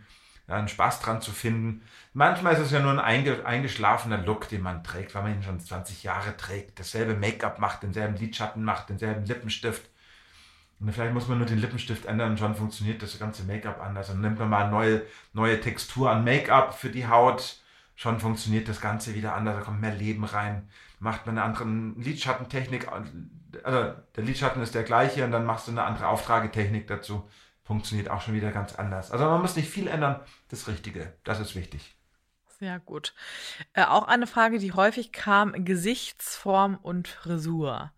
einen 0.47 0.69
Spaß 0.69 1.01
dran 1.01 1.21
zu 1.21 1.33
finden. 1.33 1.83
Manchmal 2.13 2.55
ist 2.55 2.61
es 2.61 2.71
ja 2.71 2.81
nur 2.81 2.93
ein 3.03 3.45
eingeschlafener 3.45 4.19
Look, 4.19 4.49
den 4.49 4.63
man 4.63 4.85
trägt, 4.85 5.15
weil 5.15 5.23
man 5.23 5.35
ihn 5.35 5.43
schon 5.43 5.61
20 5.61 6.03
Jahre 6.03 6.37
trägt, 6.37 6.79
dasselbe 6.79 7.15
Make-up 7.15 7.59
macht, 7.59 7.83
denselben 7.83 8.17
Lidschatten 8.17 8.63
macht, 8.63 8.89
denselben 8.89 9.25
Lippenstift. 9.25 9.89
Und 10.81 10.93
vielleicht 10.93 11.15
muss 11.15 11.29
man 11.29 11.39
nur 11.39 11.47
den 11.47 11.59
Lippenstift 11.59 12.05
ändern 12.05 12.33
und 12.33 12.39
schon 12.39 12.55
funktioniert 12.55 13.03
das 13.03 13.19
ganze 13.19 13.45
Make-up 13.45 13.81
anders. 13.81 14.11
Und 14.11 14.21
nimmt 14.21 14.39
man 14.39 14.51
mal 14.51 14.71
neue, 14.71 15.03
neue 15.33 15.61
Textur 15.61 16.11
an 16.11 16.25
Make-up 16.25 16.75
für 16.75 16.91
die 16.91 17.07
Haut, 17.07 17.59
schon 17.95 18.21
funktioniert 18.21 18.69
das 18.69 18.81
Ganze 18.81 19.15
wieder 19.15 19.35
anders, 19.35 19.57
da 19.57 19.63
kommt 19.63 19.81
mehr 19.81 19.95
Leben 19.95 20.25
rein. 20.25 20.69
Macht 20.99 21.27
man 21.27 21.39
eine 21.39 21.47
andere 21.47 21.65
Lidschattentechnik, 22.01 22.89
also 23.63 23.95
der 24.17 24.25
Lidschatten 24.25 24.63
ist 24.63 24.75
der 24.75 24.83
gleiche 24.83 25.25
und 25.25 25.33
dann 25.33 25.45
machst 25.45 25.69
du 25.69 25.73
eine 25.73 25.85
andere 25.85 26.09
Auftragetechnik 26.09 26.87
dazu 26.87 27.29
funktioniert 27.65 28.11
auch 28.11 28.21
schon 28.21 28.35
wieder 28.35 28.53
ganz 28.53 28.75
anders. 28.75 29.11
Also 29.11 29.25
man 29.25 29.41
muss 29.41 29.57
nicht 29.57 29.69
viel 29.69 29.89
ändern, 29.89 30.21
das 30.49 30.69
Richtige, 30.69 31.15
das 31.25 31.41
ist 31.41 31.57
wichtig. 31.57 31.97
Sehr 32.59 32.79
gut. 32.79 33.15
Äh, 33.73 33.85
auch 33.85 34.07
eine 34.07 34.27
Frage, 34.27 34.59
die 34.59 34.73
häufig 34.73 35.13
kam, 35.13 35.65
Gesichtsform 35.65 36.77
und 36.77 37.09
Frisur. 37.09 37.93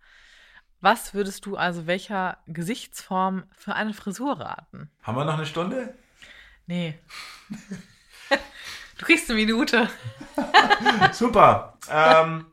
Was 0.81 1.15
würdest 1.15 1.45
du 1.47 1.57
also 1.57 1.87
welcher 1.87 2.39
Gesichtsform 2.47 3.45
für 3.57 3.75
eine 3.75 3.93
Frisur 3.93 4.41
raten? 4.41 4.91
Haben 5.03 5.17
wir 5.17 5.25
noch 5.25 5.35
eine 5.35 5.47
Stunde? 5.47 5.95
Nee. 6.67 6.99
du 8.99 9.05
kriegst 9.05 9.31
eine 9.31 9.39
Minute. 9.39 9.89
Super. 11.13 11.79
Ähm, 11.91 12.47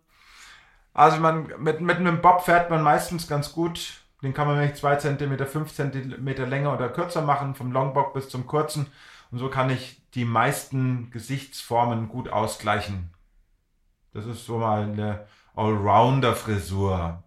also 0.93 1.19
man, 1.19 1.51
mit, 1.59 1.81
mit 1.81 1.97
einem 1.97 2.21
Bob 2.21 2.43
fährt 2.45 2.69
man 2.69 2.81
meistens 2.83 3.27
ganz 3.27 3.51
gut 3.51 4.03
den 4.23 4.33
kann 4.33 4.47
man 4.47 4.57
nämlich 4.57 4.75
2 4.79 4.95
cm, 4.95 5.45
5 5.45 5.73
cm 5.73 6.49
länger 6.49 6.73
oder 6.73 6.87
kürzer 6.87 7.21
machen, 7.21 7.55
vom 7.55 7.73
Longbock 7.73 8.13
bis 8.13 8.29
zum 8.29 8.47
kurzen. 8.47 8.87
Und 9.31 9.39
so 9.39 9.49
kann 9.49 9.69
ich 9.69 10.01
die 10.13 10.25
meisten 10.25 11.11
Gesichtsformen 11.11 12.07
gut 12.07 12.29
ausgleichen. 12.29 13.13
Das 14.13 14.25
ist 14.25 14.45
so 14.45 14.59
mal 14.59 14.83
eine 14.83 15.27
Allrounder-Frisur. 15.55 17.21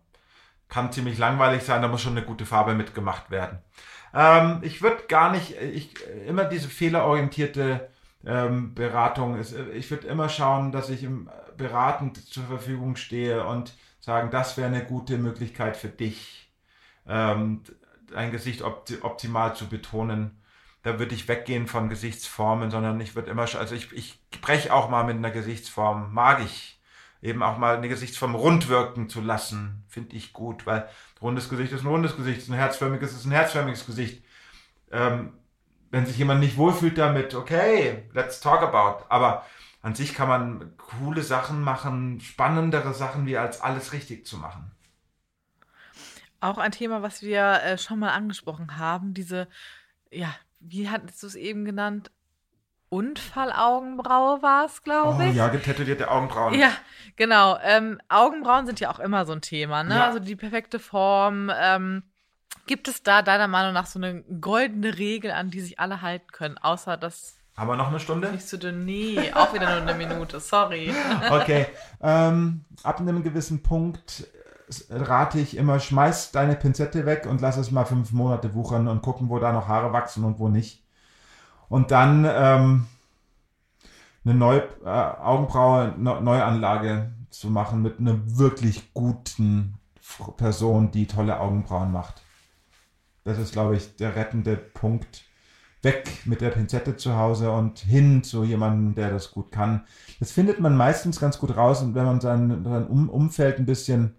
Kann 0.68 0.92
ziemlich 0.92 1.18
langweilig 1.18 1.64
sein, 1.64 1.82
da 1.82 1.88
muss 1.88 2.00
schon 2.00 2.16
eine 2.16 2.24
gute 2.24 2.46
Farbe 2.46 2.74
mitgemacht 2.74 3.30
werden. 3.30 3.58
Ähm, 4.14 4.60
ich 4.62 4.80
würde 4.80 5.04
gar 5.06 5.30
nicht, 5.30 5.60
ich, 5.60 5.94
immer 6.26 6.44
diese 6.44 6.68
fehlerorientierte 6.68 7.90
ähm, 8.26 8.74
Beratung 8.74 9.38
ist, 9.38 9.54
ich 9.74 9.90
würde 9.90 10.08
immer 10.08 10.28
schauen, 10.28 10.72
dass 10.72 10.90
ich 10.90 11.04
im 11.04 11.30
Beraten 11.56 12.14
zur 12.14 12.44
Verfügung 12.44 12.96
stehe 12.96 13.46
und 13.46 13.72
sagen, 14.00 14.30
das 14.30 14.56
wäre 14.56 14.68
eine 14.68 14.84
gute 14.84 15.16
Möglichkeit 15.16 15.76
für 15.76 15.88
dich 15.88 16.52
ähm, 17.06 17.62
dein 18.10 18.32
Gesicht 18.32 18.62
opti 18.62 18.98
optimal 19.00 19.54
zu 19.54 19.68
betonen. 19.68 20.42
Da 20.82 20.98
würde 20.98 21.14
ich 21.14 21.26
weggehen 21.28 21.66
von 21.66 21.88
Gesichtsformen, 21.88 22.70
sondern 22.70 23.00
ich 23.00 23.16
würde 23.16 23.30
immer, 23.30 23.42
also 23.42 23.74
ich, 23.74 23.92
ich 23.92 24.20
breche 24.40 24.72
auch 24.72 24.88
mal 24.88 25.04
mit 25.04 25.16
einer 25.16 25.30
Gesichtsform, 25.30 26.12
mag 26.12 26.40
ich 26.44 26.80
eben 27.22 27.42
auch 27.42 27.58
mal 27.58 27.76
eine 27.76 27.88
Gesichtsform 27.88 28.34
rund 28.34 28.68
wirken 28.68 29.08
zu 29.08 29.20
lassen, 29.20 29.84
finde 29.88 30.14
ich 30.14 30.32
gut, 30.32 30.66
weil 30.66 30.88
rundes 31.20 31.48
Gesicht 31.48 31.72
ist 31.72 31.82
ein 31.82 31.88
rundes 31.88 32.16
Gesicht, 32.16 32.48
ein 32.48 32.54
herzförmiges 32.54 33.12
ist 33.14 33.24
ein 33.24 33.32
herzförmiges 33.32 33.86
Gesicht. 33.86 34.22
Ähm, 34.92 35.32
wenn 35.96 36.04
sich 36.04 36.18
jemand 36.18 36.40
nicht 36.40 36.58
wohlfühlt 36.58 36.98
damit, 36.98 37.34
okay, 37.34 38.04
let's 38.12 38.40
talk 38.40 38.62
about. 38.62 39.04
Aber 39.08 39.46
an 39.80 39.94
sich 39.94 40.12
kann 40.12 40.28
man 40.28 40.76
coole 40.76 41.22
Sachen 41.22 41.62
machen, 41.62 42.20
spannendere 42.20 42.92
Sachen, 42.92 43.24
wie 43.24 43.38
als 43.38 43.62
alles 43.62 43.94
richtig 43.94 44.26
zu 44.26 44.36
machen. 44.36 44.70
Auch 46.40 46.58
ein 46.58 46.72
Thema, 46.72 47.00
was 47.00 47.22
wir 47.22 47.62
äh, 47.62 47.78
schon 47.78 47.98
mal 47.98 48.10
angesprochen 48.10 48.76
haben, 48.76 49.14
diese, 49.14 49.48
ja, 50.10 50.34
wie 50.60 50.90
hattest 50.90 51.22
du 51.22 51.28
es 51.28 51.34
eben 51.34 51.64
genannt? 51.64 52.10
Unfallaugenbraue 52.90 54.42
war 54.42 54.66
es, 54.66 54.82
glaube 54.82 55.24
oh, 55.24 55.30
ich. 55.30 55.34
Ja, 55.34 55.48
getätowierte 55.48 56.10
Augenbrauen. 56.10 56.54
Ja, 56.54 56.72
genau. 57.16 57.58
Ähm, 57.62 58.00
Augenbrauen 58.10 58.66
sind 58.66 58.80
ja 58.80 58.90
auch 58.90 59.00
immer 59.00 59.24
so 59.24 59.32
ein 59.32 59.40
Thema, 59.40 59.82
ne? 59.82 59.96
Ja. 59.96 60.04
Also 60.04 60.18
die 60.18 60.36
perfekte 60.36 60.78
Form. 60.78 61.50
Ähm, 61.58 62.02
gibt 62.66 62.88
es 62.88 63.02
da 63.02 63.22
deiner 63.22 63.48
Meinung 63.48 63.72
nach 63.72 63.86
so 63.86 63.98
eine 63.98 64.22
goldene 64.22 64.98
Regel, 64.98 65.30
an 65.30 65.50
die 65.50 65.60
sich 65.60 65.78
alle 65.78 66.02
halten 66.02 66.30
können, 66.32 66.58
außer 66.58 66.96
dass. 66.96 67.36
Haben 67.56 67.68
wir 67.68 67.76
noch 67.76 67.88
eine 67.88 68.00
Stunde? 68.00 68.30
Nicht 68.30 68.46
so 68.46 68.58
dünn. 68.58 68.84
Nee, 68.84 69.32
auch 69.32 69.54
wieder 69.54 69.70
nur 69.70 69.88
eine 69.88 69.94
Minute, 69.94 70.40
sorry. 70.40 70.94
Okay. 71.30 71.66
Ähm, 72.02 72.64
ab 72.82 73.00
einem 73.00 73.22
gewissen 73.22 73.62
Punkt 73.62 74.26
rate 74.90 75.38
ich 75.38 75.56
immer, 75.56 75.78
schmeiß 75.80 76.32
deine 76.32 76.56
Pinzette 76.56 77.06
weg 77.06 77.26
und 77.26 77.40
lass 77.40 77.56
es 77.56 77.70
mal 77.70 77.84
fünf 77.84 78.12
Monate 78.12 78.54
wuchern 78.54 78.88
und 78.88 79.00
gucken, 79.00 79.28
wo 79.28 79.38
da 79.38 79.52
noch 79.52 79.68
Haare 79.68 79.92
wachsen 79.92 80.24
und 80.24 80.38
wo 80.38 80.48
nicht. 80.48 80.84
Und 81.68 81.90
dann 81.90 82.26
ähm, 82.28 82.86
eine 84.24 84.34
neue 84.34 84.62
äh, 84.84 84.88
Augenbraue, 84.88 85.94
ne, 85.96 86.20
Neuanlage 86.20 87.12
zu 87.30 87.48
machen 87.48 87.82
mit 87.82 88.00
einer 88.00 88.18
wirklich 88.38 88.92
guten 88.92 89.74
Person, 90.36 90.90
die 90.90 91.06
tolle 91.06 91.40
Augenbrauen 91.40 91.92
macht. 91.92 92.22
Das 93.26 93.38
ist, 93.38 93.52
glaube 93.52 93.74
ich, 93.74 93.96
der 93.96 94.14
rettende 94.14 94.56
Punkt. 94.56 95.24
Weg 95.82 96.26
mit 96.26 96.40
der 96.40 96.50
Pinzette 96.50 96.96
zu 96.96 97.16
Hause 97.16 97.50
und 97.50 97.80
hin 97.80 98.22
zu 98.22 98.44
jemandem, 98.44 98.94
der 98.94 99.10
das 99.10 99.32
gut 99.32 99.50
kann. 99.50 99.84
Das 100.20 100.30
findet 100.30 100.60
man 100.60 100.76
meistens 100.76 101.20
ganz 101.20 101.38
gut 101.38 101.56
raus, 101.56 101.84
wenn 101.92 102.04
man 102.04 102.20
sein, 102.20 102.64
sein 102.64 102.86
Umfeld 102.86 103.58
ein 103.58 103.66
bisschen 103.66 104.14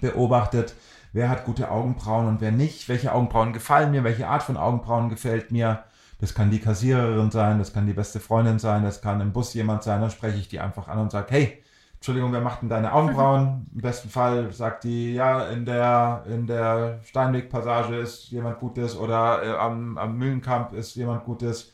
beobachtet, 0.00 0.74
wer 1.12 1.30
hat 1.30 1.46
gute 1.46 1.70
Augenbrauen 1.70 2.28
und 2.28 2.40
wer 2.42 2.52
nicht, 2.52 2.88
welche 2.90 3.12
Augenbrauen 3.12 3.54
gefallen 3.54 3.90
mir, 3.90 4.04
welche 4.04 4.28
Art 4.28 4.42
von 4.42 4.58
Augenbrauen 4.58 5.08
gefällt 5.08 5.50
mir. 5.50 5.84
Das 6.20 6.34
kann 6.34 6.50
die 6.50 6.60
Kassiererin 6.60 7.30
sein, 7.30 7.58
das 7.58 7.72
kann 7.72 7.86
die 7.86 7.94
beste 7.94 8.20
Freundin 8.20 8.58
sein, 8.58 8.84
das 8.84 9.00
kann 9.00 9.20
im 9.20 9.32
Bus 9.32 9.54
jemand 9.54 9.82
sein, 9.82 10.02
dann 10.02 10.10
spreche 10.10 10.38
ich 10.38 10.48
die 10.48 10.60
einfach 10.60 10.88
an 10.88 10.98
und 10.98 11.10
sage, 11.10 11.26
hey, 11.30 11.62
Entschuldigung, 11.96 12.32
wer 12.32 12.40
macht 12.40 12.62
denn 12.62 12.68
deine 12.68 12.92
Augenbrauen? 12.92 13.66
Im 13.74 13.80
besten 13.80 14.08
Fall 14.08 14.52
sagt 14.52 14.84
die, 14.84 15.14
ja, 15.14 15.48
in 15.48 15.64
der, 15.64 16.24
in 16.28 16.46
der 16.46 17.00
Steinweg-Passage 17.04 17.96
ist 17.96 18.30
jemand 18.30 18.60
Gutes 18.60 18.96
oder 18.96 19.42
äh, 19.42 19.56
am, 19.56 19.98
am 19.98 20.16
Mühlenkamp 20.16 20.72
ist 20.72 20.94
jemand 20.94 21.24
Gutes. 21.24 21.72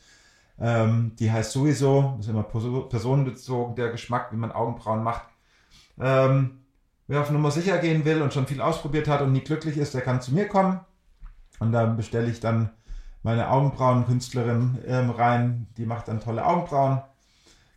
Ähm, 0.59 1.13
die 1.19 1.31
heißt 1.31 1.51
sowieso, 1.51 2.17
ist 2.19 2.29
immer 2.29 2.43
personenbezogen, 2.43 3.75
der 3.75 3.91
Geschmack, 3.91 4.31
wie 4.31 4.37
man 4.37 4.51
Augenbrauen 4.51 5.03
macht. 5.03 5.23
Ähm, 5.99 6.63
Wer 7.07 7.19
auf 7.19 7.31
Nummer 7.31 7.51
sicher 7.51 7.79
gehen 7.79 8.05
will 8.05 8.21
und 8.21 8.33
schon 8.33 8.47
viel 8.47 8.61
ausprobiert 8.61 9.07
hat 9.07 9.21
und 9.21 9.33
nie 9.33 9.41
glücklich 9.41 9.77
ist, 9.77 9.93
der 9.93 10.01
kann 10.01 10.21
zu 10.21 10.33
mir 10.33 10.47
kommen. 10.47 10.79
Und 11.59 11.73
da 11.73 11.85
bestelle 11.85 12.29
ich 12.29 12.39
dann 12.39 12.69
meine 13.23 13.49
Augenbrauenkünstlerin 13.49 14.79
ähm, 14.87 15.09
rein. 15.09 15.67
Die 15.77 15.85
macht 15.85 16.07
dann 16.07 16.21
tolle 16.21 16.45
Augenbrauen. 16.45 17.01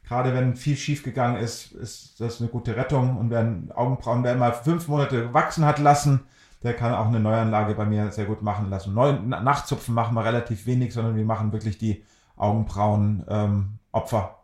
Gerade 0.07 0.35
wenn 0.35 0.57
viel 0.57 0.77
schief 0.77 1.03
gegangen 1.03 1.37
ist, 1.37 1.73
ist 1.73 2.21
das 2.21 2.41
eine 2.41 2.49
gute 2.49 2.77
Rettung. 2.77 3.17
Und 3.17 3.31
wer 3.31 3.47
Augenbrauen, 3.75 4.23
wer 4.23 4.37
mal 4.37 4.53
fünf 4.53 4.89
Monate 4.89 5.35
wachsen 5.35 5.65
hat 5.65 5.79
lassen, 5.79 6.21
der 6.63 6.75
kann 6.75 6.95
auch 6.95 7.07
eine 7.07 7.21
Neuanlage 7.21 7.75
bei 7.75 7.85
mir 7.85 8.11
sehr 8.13 8.25
gut 8.25 8.43
machen 8.43 8.71
lassen. 8.71 8.95
Neu, 8.95 9.13
Nachzupfen 9.13 9.95
machen 9.95 10.15
wir 10.15 10.25
relativ 10.25 10.67
wenig, 10.67 10.95
sondern 10.95 11.17
wir 11.17 11.25
machen 11.25 11.53
wirklich 11.53 11.79
die 11.79 12.05
Augenbrauen 12.37 13.25
ähm, 13.29 13.79
Opfer 13.93 14.37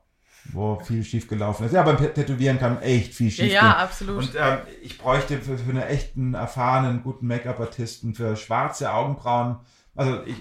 wo 0.50 0.78
viel 0.80 1.04
schief 1.04 1.28
gelaufen 1.28 1.66
ist. 1.66 1.72
Ja, 1.72 1.82
beim 1.82 1.96
Tätowieren 1.96 2.58
kann 2.58 2.80
echt 2.82 3.14
viel 3.14 3.30
schief 3.30 3.52
ja, 3.52 3.60
gehen. 3.60 3.68
Ja, 3.68 3.76
absolut. 3.76 4.18
Und 4.18 4.34
ähm, 4.34 4.58
ich 4.82 4.98
bräuchte 4.98 5.38
für, 5.38 5.56
für 5.56 5.70
einen 5.70 5.82
echten, 5.82 6.34
erfahrenen, 6.34 7.02
guten 7.02 7.26
Make-up-Artisten 7.26 8.14
für 8.14 8.36
schwarze 8.36 8.92
Augenbrauen, 8.92 9.56
also 9.94 10.22
ich, 10.24 10.36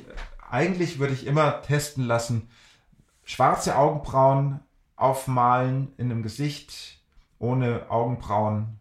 eigentlich 0.50 1.00
würde 1.00 1.14
ich 1.14 1.28
immer 1.28 1.62
testen 1.62 2.06
lassen, 2.06 2.50
schwarze 3.24 3.78
Augenbrauen 3.78 4.62
aufmalen 5.02 5.90
in 5.98 6.12
einem 6.12 6.24
Gesicht 6.24 7.00
ohne 7.40 7.90
Augenbrauen, 7.90 8.80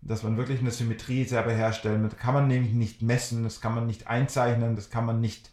dass 0.00 0.22
man 0.22 0.36
wirklich 0.36 0.60
eine 0.60 0.70
Symmetrie 0.70 1.24
selber 1.24 1.52
herstellen. 1.52 2.02
Das 2.02 2.16
kann 2.16 2.34
man 2.34 2.48
nämlich 2.48 2.72
nicht 2.72 3.02
messen, 3.02 3.44
das 3.44 3.60
kann 3.60 3.74
man 3.74 3.86
nicht 3.86 4.06
einzeichnen, 4.06 4.76
das 4.76 4.90
kann 4.90 5.06
man 5.06 5.20
nicht 5.20 5.52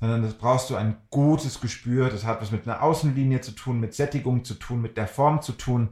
sondern 0.00 0.22
das 0.22 0.34
brauchst 0.34 0.70
du 0.70 0.76
ein 0.76 0.96
gutes 1.10 1.60
Gespür. 1.60 2.10
Das 2.10 2.24
hat 2.24 2.42
was 2.42 2.50
mit 2.50 2.66
einer 2.66 2.82
Außenlinie 2.82 3.40
zu 3.40 3.52
tun, 3.52 3.80
mit 3.80 3.94
Sättigung 3.94 4.44
zu 4.44 4.54
tun, 4.54 4.82
mit 4.82 4.96
der 4.96 5.08
Form 5.08 5.42
zu 5.42 5.52
tun. 5.52 5.90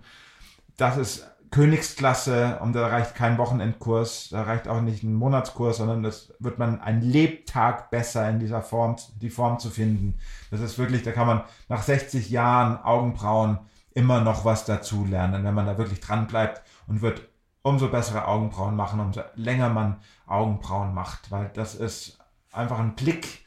Das 0.76 0.96
ist 0.96 1.26
Königsklasse 1.50 2.58
und 2.60 2.74
da 2.74 2.88
reicht 2.88 3.14
kein 3.14 3.38
Wochenendkurs, 3.38 4.28
da 4.30 4.42
reicht 4.42 4.66
auch 4.66 4.80
nicht 4.80 5.02
ein 5.02 5.14
Monatskurs, 5.14 5.76
sondern 5.76 6.02
das 6.02 6.32
wird 6.40 6.58
man 6.58 6.80
ein 6.80 7.00
Lebtag 7.00 7.90
besser 7.90 8.28
in 8.28 8.40
dieser 8.40 8.62
Form, 8.62 8.96
die 9.20 9.30
Form 9.30 9.58
zu 9.58 9.70
finden. 9.70 10.18
Das 10.50 10.60
ist 10.60 10.78
wirklich, 10.78 11.02
da 11.02 11.12
kann 11.12 11.26
man 11.26 11.42
nach 11.68 11.82
60 11.82 12.30
Jahren 12.30 12.82
Augenbrauen 12.82 13.58
immer 13.92 14.20
noch 14.20 14.44
was 14.44 14.64
dazu 14.64 15.04
lernen, 15.04 15.44
wenn 15.44 15.54
man 15.54 15.66
da 15.66 15.78
wirklich 15.78 16.00
dran 16.00 16.26
bleibt 16.26 16.62
und 16.88 17.02
wird 17.02 17.28
umso 17.62 17.88
bessere 17.88 18.26
Augenbrauen 18.26 18.74
machen, 18.74 19.00
umso 19.00 19.22
länger 19.36 19.68
man 19.68 19.96
Augenbrauen 20.26 20.92
macht, 20.92 21.30
weil 21.30 21.50
das 21.54 21.74
ist 21.74 22.18
einfach 22.52 22.78
ein 22.78 22.94
Blick 22.94 23.44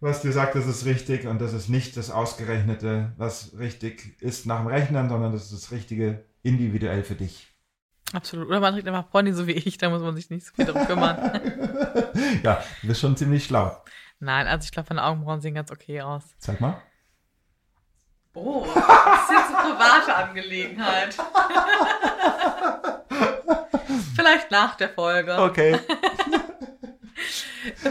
was 0.00 0.22
dir 0.22 0.32
sagt, 0.32 0.54
das 0.54 0.66
ist 0.66 0.84
richtig 0.84 1.26
und 1.26 1.40
das 1.40 1.52
ist 1.52 1.68
nicht 1.68 1.96
das 1.96 2.10
Ausgerechnete, 2.10 3.12
was 3.16 3.58
richtig 3.58 4.16
ist 4.20 4.46
nach 4.46 4.58
dem 4.58 4.68
Rechnen, 4.68 5.08
sondern 5.08 5.32
das 5.32 5.44
ist 5.44 5.52
das 5.52 5.72
Richtige 5.72 6.24
individuell 6.48 7.04
für 7.04 7.14
dich. 7.14 7.46
Absolut. 8.12 8.48
Oder 8.48 8.60
man 8.60 8.74
trägt 8.74 8.88
einfach 8.88 9.10
Pony, 9.10 9.32
so 9.32 9.46
wie 9.46 9.52
ich, 9.52 9.78
da 9.78 9.90
muss 9.90 10.02
man 10.02 10.16
sich 10.16 10.30
nicht 10.30 10.46
so 10.46 10.52
viel 10.54 10.64
darum 10.64 10.86
kümmern. 10.86 11.18
ja, 12.42 12.62
du 12.80 12.88
bist 12.88 13.00
schon 13.00 13.16
ziemlich 13.16 13.44
schlau. 13.44 13.76
Nein, 14.18 14.46
also 14.46 14.64
ich 14.64 14.72
glaube, 14.72 14.88
meine 14.90 15.04
Augenbrauen 15.04 15.40
sehen 15.40 15.54
ganz 15.54 15.70
okay 15.70 16.00
aus. 16.00 16.24
Sag 16.38 16.60
mal. 16.60 16.80
Oh, 18.34 18.64
das 18.64 18.74
ist 18.74 19.30
jetzt 19.30 19.54
eine 19.54 19.74
private 19.74 20.16
Angelegenheit. 20.16 21.14
Vielleicht 24.16 24.50
nach 24.50 24.74
der 24.76 24.88
Folge. 24.88 25.36
Okay. 25.38 25.78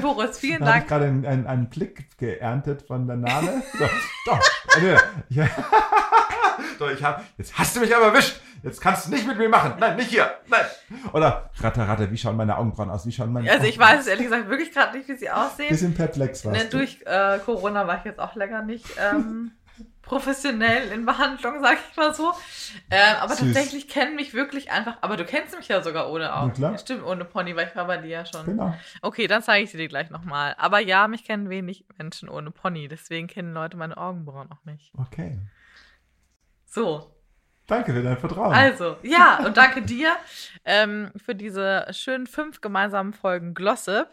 Boris, 0.01 0.39
vielen 0.39 0.59
Da 0.61 0.65
habe 0.65 0.71
Dank. 0.73 0.83
ich 0.83 0.89
gerade 0.89 1.05
einen, 1.05 1.25
einen, 1.25 1.47
einen 1.47 1.69
Blick 1.69 2.17
geerntet 2.17 2.81
von 2.83 3.07
der 3.07 3.15
Name. 3.17 3.63
So, 3.77 3.85
doch. 4.25 4.39
Also, 4.73 4.87
ja. 5.29 5.47
So, 6.79 6.87
ich 6.89 7.03
hab, 7.03 7.23
jetzt 7.37 7.57
hast 7.57 7.75
du 7.75 7.79
mich 7.81 7.95
aber 7.95 8.07
erwischt. 8.07 8.39
Jetzt 8.63 8.81
kannst 8.81 9.05
du 9.07 9.11
nicht 9.11 9.27
mit 9.27 9.37
mir 9.37 9.49
machen. 9.49 9.73
Nein, 9.79 9.95
nicht 9.97 10.09
hier. 10.09 10.31
Nein. 10.47 10.65
Oder, 11.13 11.49
ratter, 11.59 11.87
ratter, 11.87 12.09
wie 12.11 12.17
schauen 12.17 12.35
meine 12.35 12.57
Augenbrauen 12.57 12.89
aus? 12.89 13.05
Wie 13.05 13.11
schauen 13.11 13.31
meine 13.31 13.49
Also 13.51 13.65
ich 13.67 13.77
weiß 13.77 14.01
es 14.01 14.07
ehrlich 14.07 14.25
gesagt 14.25 14.49
wirklich 14.49 14.71
gerade 14.73 14.97
nicht, 14.97 15.07
wie 15.07 15.15
sie 15.15 15.29
aussehen. 15.29 15.69
Bisschen 15.69 15.93
perplex 15.93 16.43
warst 16.43 16.57
Ne, 16.57 16.69
du. 16.69 16.77
durch 16.77 16.99
äh, 17.05 17.37
Corona 17.45 17.85
war 17.87 17.99
ich 17.99 18.03
jetzt 18.05 18.19
auch 18.19 18.35
länger 18.35 18.63
nicht 18.63 18.85
ähm, 18.99 19.51
professionell 20.01 20.91
in 20.91 21.05
Behandlung, 21.05 21.61
sag 21.61 21.77
ich 21.91 21.97
mal 21.97 22.13
so. 22.15 22.33
Ähm, 22.89 23.15
aber 23.21 23.35
Süß. 23.35 23.53
tatsächlich 23.53 23.87
kennen 23.87 24.15
mich 24.15 24.33
wirklich 24.33 24.71
einfach. 24.71 24.97
Aber 25.01 25.17
du 25.17 25.25
kennst 25.25 25.55
mich 25.55 25.67
ja 25.67 25.81
sogar 25.83 26.09
ohne 26.11 26.33
Augen. 26.35 26.53
klar. 26.53 26.77
Stimmt, 26.77 27.03
ohne 27.03 27.25
Pony, 27.25 27.55
weil 27.55 27.67
ich 27.67 27.75
war 27.75 27.85
bei 27.85 27.97
dir 27.97 28.09
ja 28.09 28.25
schon. 28.25 28.45
Genau. 28.45 28.73
Okay, 29.03 29.27
dann 29.27 29.43
zeige 29.43 29.65
ich 29.65 29.71
sie 29.71 29.77
dir 29.77 29.87
gleich 29.87 30.09
nochmal. 30.09 30.55
Aber 30.57 30.79
ja, 30.79 31.07
mich 31.07 31.23
kennen 31.25 31.49
wenig 31.49 31.85
Menschen 31.99 32.27
ohne 32.27 32.49
Pony. 32.51 32.87
Deswegen 32.87 33.27
kennen 33.27 33.53
Leute 33.53 33.77
meine 33.77 33.97
Augenbrauen 33.97 34.49
auch 34.51 34.63
nicht. 34.65 34.91
Okay. 34.97 35.37
So, 36.77 37.11
Danke 37.65 37.91
für 37.91 38.03
dein 38.03 38.19
Vertrauen. 38.19 38.53
also, 38.53 38.97
ja, 39.01 39.43
und 39.43 39.57
danke 39.57 39.81
dir 39.81 40.15
ähm, 40.63 41.11
für 41.15 41.33
diese 41.33 41.87
schönen 41.89 42.27
fünf 42.27 42.61
gemeinsamen 42.61 43.13
Folgen 43.13 43.55
Glossip. 43.55 44.07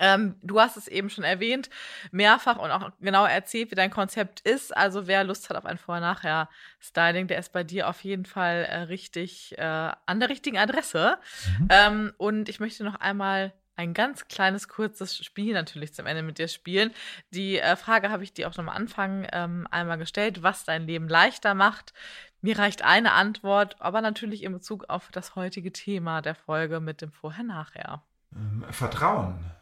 Ähm, 0.00 0.34
du 0.42 0.60
hast 0.60 0.76
es 0.76 0.88
eben 0.88 1.10
schon 1.10 1.22
erwähnt, 1.22 1.70
mehrfach 2.10 2.58
und 2.58 2.72
auch 2.72 2.90
genau 3.00 3.24
erzählt, 3.24 3.70
wie 3.70 3.76
dein 3.76 3.90
Konzept 3.92 4.40
ist. 4.40 4.76
Also 4.76 5.06
wer 5.06 5.22
Lust 5.22 5.48
hat 5.48 5.56
auf 5.56 5.64
ein 5.64 5.78
Vorher-Nachher-Styling, 5.78 7.28
der 7.28 7.38
ist 7.38 7.52
bei 7.52 7.62
dir 7.62 7.88
auf 7.88 8.02
jeden 8.02 8.24
Fall 8.24 8.66
äh, 8.68 8.78
richtig 8.78 9.56
äh, 9.56 9.62
an 9.62 10.18
der 10.18 10.28
richtigen 10.28 10.58
Adresse. 10.58 11.18
Mhm. 11.60 11.68
Ähm, 11.70 12.12
und 12.18 12.48
ich 12.48 12.58
möchte 12.58 12.82
noch 12.82 12.96
einmal 12.96 13.52
ein 13.76 13.94
ganz 13.94 14.26
kleines, 14.28 14.68
kurzes 14.68 15.24
Spiel 15.24 15.52
natürlich 15.52 15.94
zum 15.94 16.06
Ende 16.06 16.22
mit 16.22 16.38
dir 16.38 16.48
spielen. 16.48 16.92
Die 17.30 17.58
äh, 17.58 17.76
Frage 17.76 18.10
habe 18.10 18.24
ich 18.24 18.32
dir 18.32 18.48
auch 18.48 18.54
schon 18.54 18.68
am 18.68 18.74
Anfang 18.74 19.26
ähm, 19.32 19.68
einmal 19.70 19.98
gestellt, 19.98 20.42
was 20.42 20.64
dein 20.64 20.86
Leben 20.86 21.08
leichter 21.08 21.54
macht. 21.54 21.92
Mir 22.40 22.58
reicht 22.58 22.82
eine 22.82 23.12
Antwort, 23.12 23.76
aber 23.80 24.00
natürlich 24.00 24.42
in 24.42 24.52
Bezug 24.52 24.88
auf 24.88 25.10
das 25.12 25.36
heutige 25.36 25.72
Thema 25.72 26.22
der 26.22 26.34
Folge 26.34 26.80
mit 26.80 27.02
dem 27.02 27.12
Vorher-Nachher. 27.12 28.02
Ähm, 28.34 28.64
Vertrauen. 28.70 29.52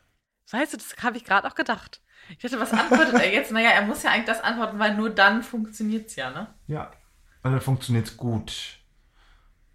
Weißt 0.51 0.73
du, 0.73 0.77
das 0.77 0.95
habe 1.03 1.17
ich 1.17 1.25
gerade 1.25 1.49
auch 1.49 1.55
gedacht. 1.55 2.01
Ich 2.29 2.39
dachte, 2.39 2.61
was 2.61 2.73
antwortet 2.73 3.15
er 3.15 3.33
jetzt? 3.33 3.53
Naja, 3.53 3.71
er 3.71 3.83
muss 3.83 4.03
ja 4.03 4.11
eigentlich 4.11 4.27
das 4.27 4.43
antworten, 4.43 4.79
weil 4.79 4.95
nur 4.95 5.11
dann 5.11 5.43
funktioniert 5.43 6.09
es 6.09 6.17
ja, 6.17 6.31
ne? 6.31 6.47
Ja. 6.67 6.93
Und 7.43 7.53
dann 7.53 7.61
funktioniert 7.61 8.07
es 8.07 8.17
gut. 8.17 8.79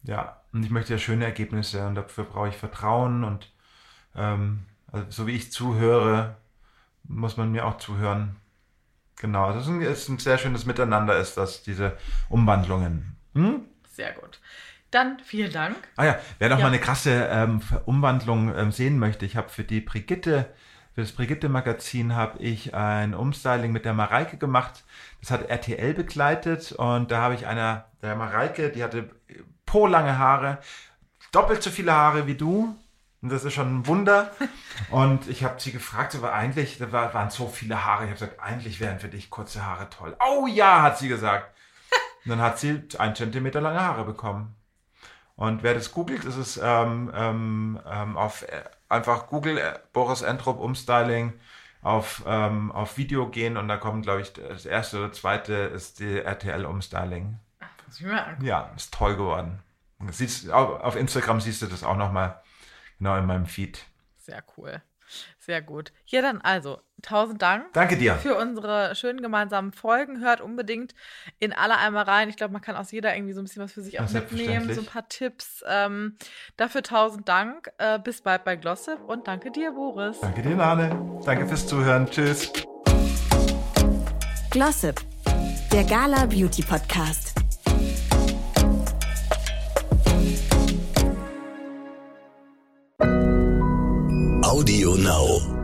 Ja. 0.03 0.41
Und 0.51 0.63
ich 0.63 0.71
möchte 0.71 0.93
ja 0.93 0.99
schöne 0.99 1.25
Ergebnisse 1.25 1.85
und 1.85 1.95
dafür 1.95 2.23
brauche 2.23 2.49
ich 2.49 2.55
Vertrauen 2.55 3.23
und 3.23 3.51
ähm, 4.15 4.65
also 4.91 5.05
so 5.09 5.27
wie 5.27 5.35
ich 5.35 5.51
zuhöre, 5.51 6.35
muss 7.03 7.37
man 7.37 7.51
mir 7.51 7.65
auch 7.65 7.77
zuhören. 7.77 8.35
Genau, 9.17 9.45
also 9.45 9.59
es 9.59 9.65
ist 9.65 9.71
ein, 9.71 9.81
ist 9.81 10.09
ein 10.09 10.17
sehr 10.19 10.37
schönes 10.37 10.65
Miteinander 10.65 11.17
ist 11.17 11.35
das, 11.35 11.63
diese 11.63 11.97
Umwandlungen. 12.29 13.15
Hm? 13.33 13.61
Sehr 13.91 14.13
gut. 14.13 14.39
Dann 14.91 15.19
vielen 15.23 15.51
Dank. 15.51 15.75
Ah 15.97 16.05
ja, 16.05 16.19
wer 16.39 16.49
noch 16.49 16.57
Ja. 16.57 16.63
mal 16.63 16.69
eine 16.69 16.79
krasse 16.79 17.27
ähm, 17.29 17.61
Umwandlung 17.85 18.55
ähm, 18.55 18.71
sehen 18.71 18.97
möchte, 18.97 19.25
ich 19.25 19.35
habe 19.35 19.49
für 19.49 19.63
die 19.63 19.81
Brigitte, 19.81 20.49
für 20.95 21.01
das 21.01 21.11
Brigitte-Magazin 21.11 22.15
habe 22.15 22.39
ich 22.39 22.73
ein 22.73 23.13
Umstyling 23.13 23.71
mit 23.71 23.85
der 23.85 23.93
Mareike 23.93 24.37
gemacht. 24.37 24.83
Das 25.21 25.29
hat 25.31 25.47
RTL 25.49 25.93
begleitet 25.93 26.71
und 26.71 27.11
da 27.11 27.21
habe 27.21 27.35
ich 27.35 27.45
einer, 27.45 27.85
der 28.01 28.15
Mareike, 28.15 28.69
die 28.71 28.83
hatte 28.83 29.09
po 29.65 29.85
lange 29.85 30.17
Haare, 30.17 30.57
doppelt 31.31 31.61
so 31.61 31.69
viele 31.69 31.93
Haare 31.93 32.25
wie 32.25 32.35
du. 32.35 32.75
Und 33.21 33.29
das 33.29 33.43
ist 33.43 33.53
schon 33.53 33.79
ein 33.79 33.87
Wunder. 33.87 34.31
Und 34.91 35.27
ich 35.27 35.43
habe 35.43 35.59
sie 35.59 35.71
gefragt, 35.71 36.15
aber 36.15 36.33
eigentlich, 36.33 36.77
da 36.77 36.91
war- 36.91 37.13
waren 37.13 37.29
so 37.29 37.47
viele 37.47 37.83
Haare. 37.83 38.03
Ich 38.05 38.09
habe 38.11 38.19
gesagt, 38.19 38.39
eigentlich 38.39 38.79
wären 38.79 38.99
für 38.99 39.09
dich 39.09 39.29
kurze 39.29 39.65
Haare 39.65 39.89
toll. 39.89 40.15
Oh 40.25 40.47
ja, 40.47 40.81
hat 40.81 40.97
sie 40.97 41.09
gesagt. 41.09 41.53
Und 42.23 42.29
dann 42.31 42.41
hat 42.41 42.59
sie 42.59 42.81
ein 42.97 43.15
Zentimeter 43.15 43.59
lange 43.61 43.81
Haare 43.81 44.05
bekommen. 44.05 44.55
Und 45.35 45.63
wer 45.63 45.73
das 45.73 45.91
googelt, 45.91 46.23
ist 46.25 46.35
es 46.35 46.59
ähm, 46.61 47.11
ähm, 47.15 47.79
ähm, 47.89 48.17
auf 48.17 48.43
äh, 48.43 48.63
einfach 48.89 49.27
Google 49.27 49.57
äh, 49.57 49.79
Boris 49.93 50.21
Entrup 50.21 50.59
Umstyling 50.59 51.33
auf, 51.81 52.23
ähm, 52.27 52.71
auf 52.73 52.97
Video 52.97 53.29
gehen 53.29 53.55
und 53.55 53.69
da 53.69 53.77
kommt, 53.77 54.03
glaube 54.03 54.19
ich, 54.21 54.33
das 54.33 54.65
erste 54.65 54.97
oder 54.99 55.13
zweite 55.13 55.53
ist 55.53 55.99
die 56.01 56.19
RTL 56.19 56.65
Umstyling. 56.65 57.39
Ich 57.93 58.01
mir 58.01 58.21
angucken. 58.25 58.45
Ja, 58.45 58.69
ist 58.75 58.93
toll 58.93 59.15
geworden. 59.15 59.59
Das 59.99 60.17
Siehst, 60.17 60.49
auf, 60.51 60.81
auf 60.81 60.95
Instagram 60.97 61.39
siehst 61.39 61.61
du 61.61 61.67
das 61.67 61.83
auch 61.85 61.95
nochmal 61.95 62.41
genau 62.99 63.17
in 63.17 63.25
meinem 63.25 63.45
Feed. 63.45 63.85
Sehr 64.17 64.43
cool. 64.57 64.81
Sehr 65.39 65.61
gut. 65.61 65.91
Ja, 66.05 66.21
dann 66.21 66.41
also, 66.41 66.79
tausend 67.01 67.41
Dank. 67.41 67.73
Danke 67.73 67.97
dir. 67.97 68.15
für 68.15 68.35
unsere 68.35 68.93
schönen 68.95 69.21
gemeinsamen 69.21 69.71
Folgen. 69.71 70.19
Hört 70.21 70.41
unbedingt 70.41 70.93
in 71.39 71.51
alle 71.53 71.77
einmal 71.77 72.03
rein. 72.03 72.29
Ich 72.29 72.35
glaube, 72.35 72.53
man 72.53 72.61
kann 72.61 72.75
aus 72.75 72.91
jeder 72.91 73.15
irgendwie 73.15 73.33
so 73.33 73.41
ein 73.41 73.45
bisschen 73.45 73.63
was 73.63 73.73
für 73.73 73.81
sich 73.81 73.99
auch 73.99 74.09
mitnehmen. 74.09 74.71
So 74.73 74.81
ein 74.81 74.85
paar 74.85 75.07
Tipps. 75.09 75.63
Ähm, 75.67 76.15
dafür 76.57 76.83
tausend 76.83 77.27
Dank. 77.27 77.71
Äh, 77.77 77.99
bis 77.99 78.21
bald 78.21 78.43
bei 78.43 78.55
Glossip 78.55 78.99
und 79.07 79.27
danke 79.27 79.51
dir, 79.51 79.71
Boris. 79.71 80.19
Danke 80.21 80.43
dir, 80.43 80.55
Nane. 80.55 81.19
Danke 81.25 81.47
fürs 81.47 81.65
Zuhören. 81.65 82.07
Tschüss. 82.09 82.51
Glossip, 84.51 85.01
der 85.71 85.83
Gala 85.83 86.25
Beauty 86.25 86.63
Podcast. 86.63 87.28
Audio 93.01 94.95
Now. 94.95 95.58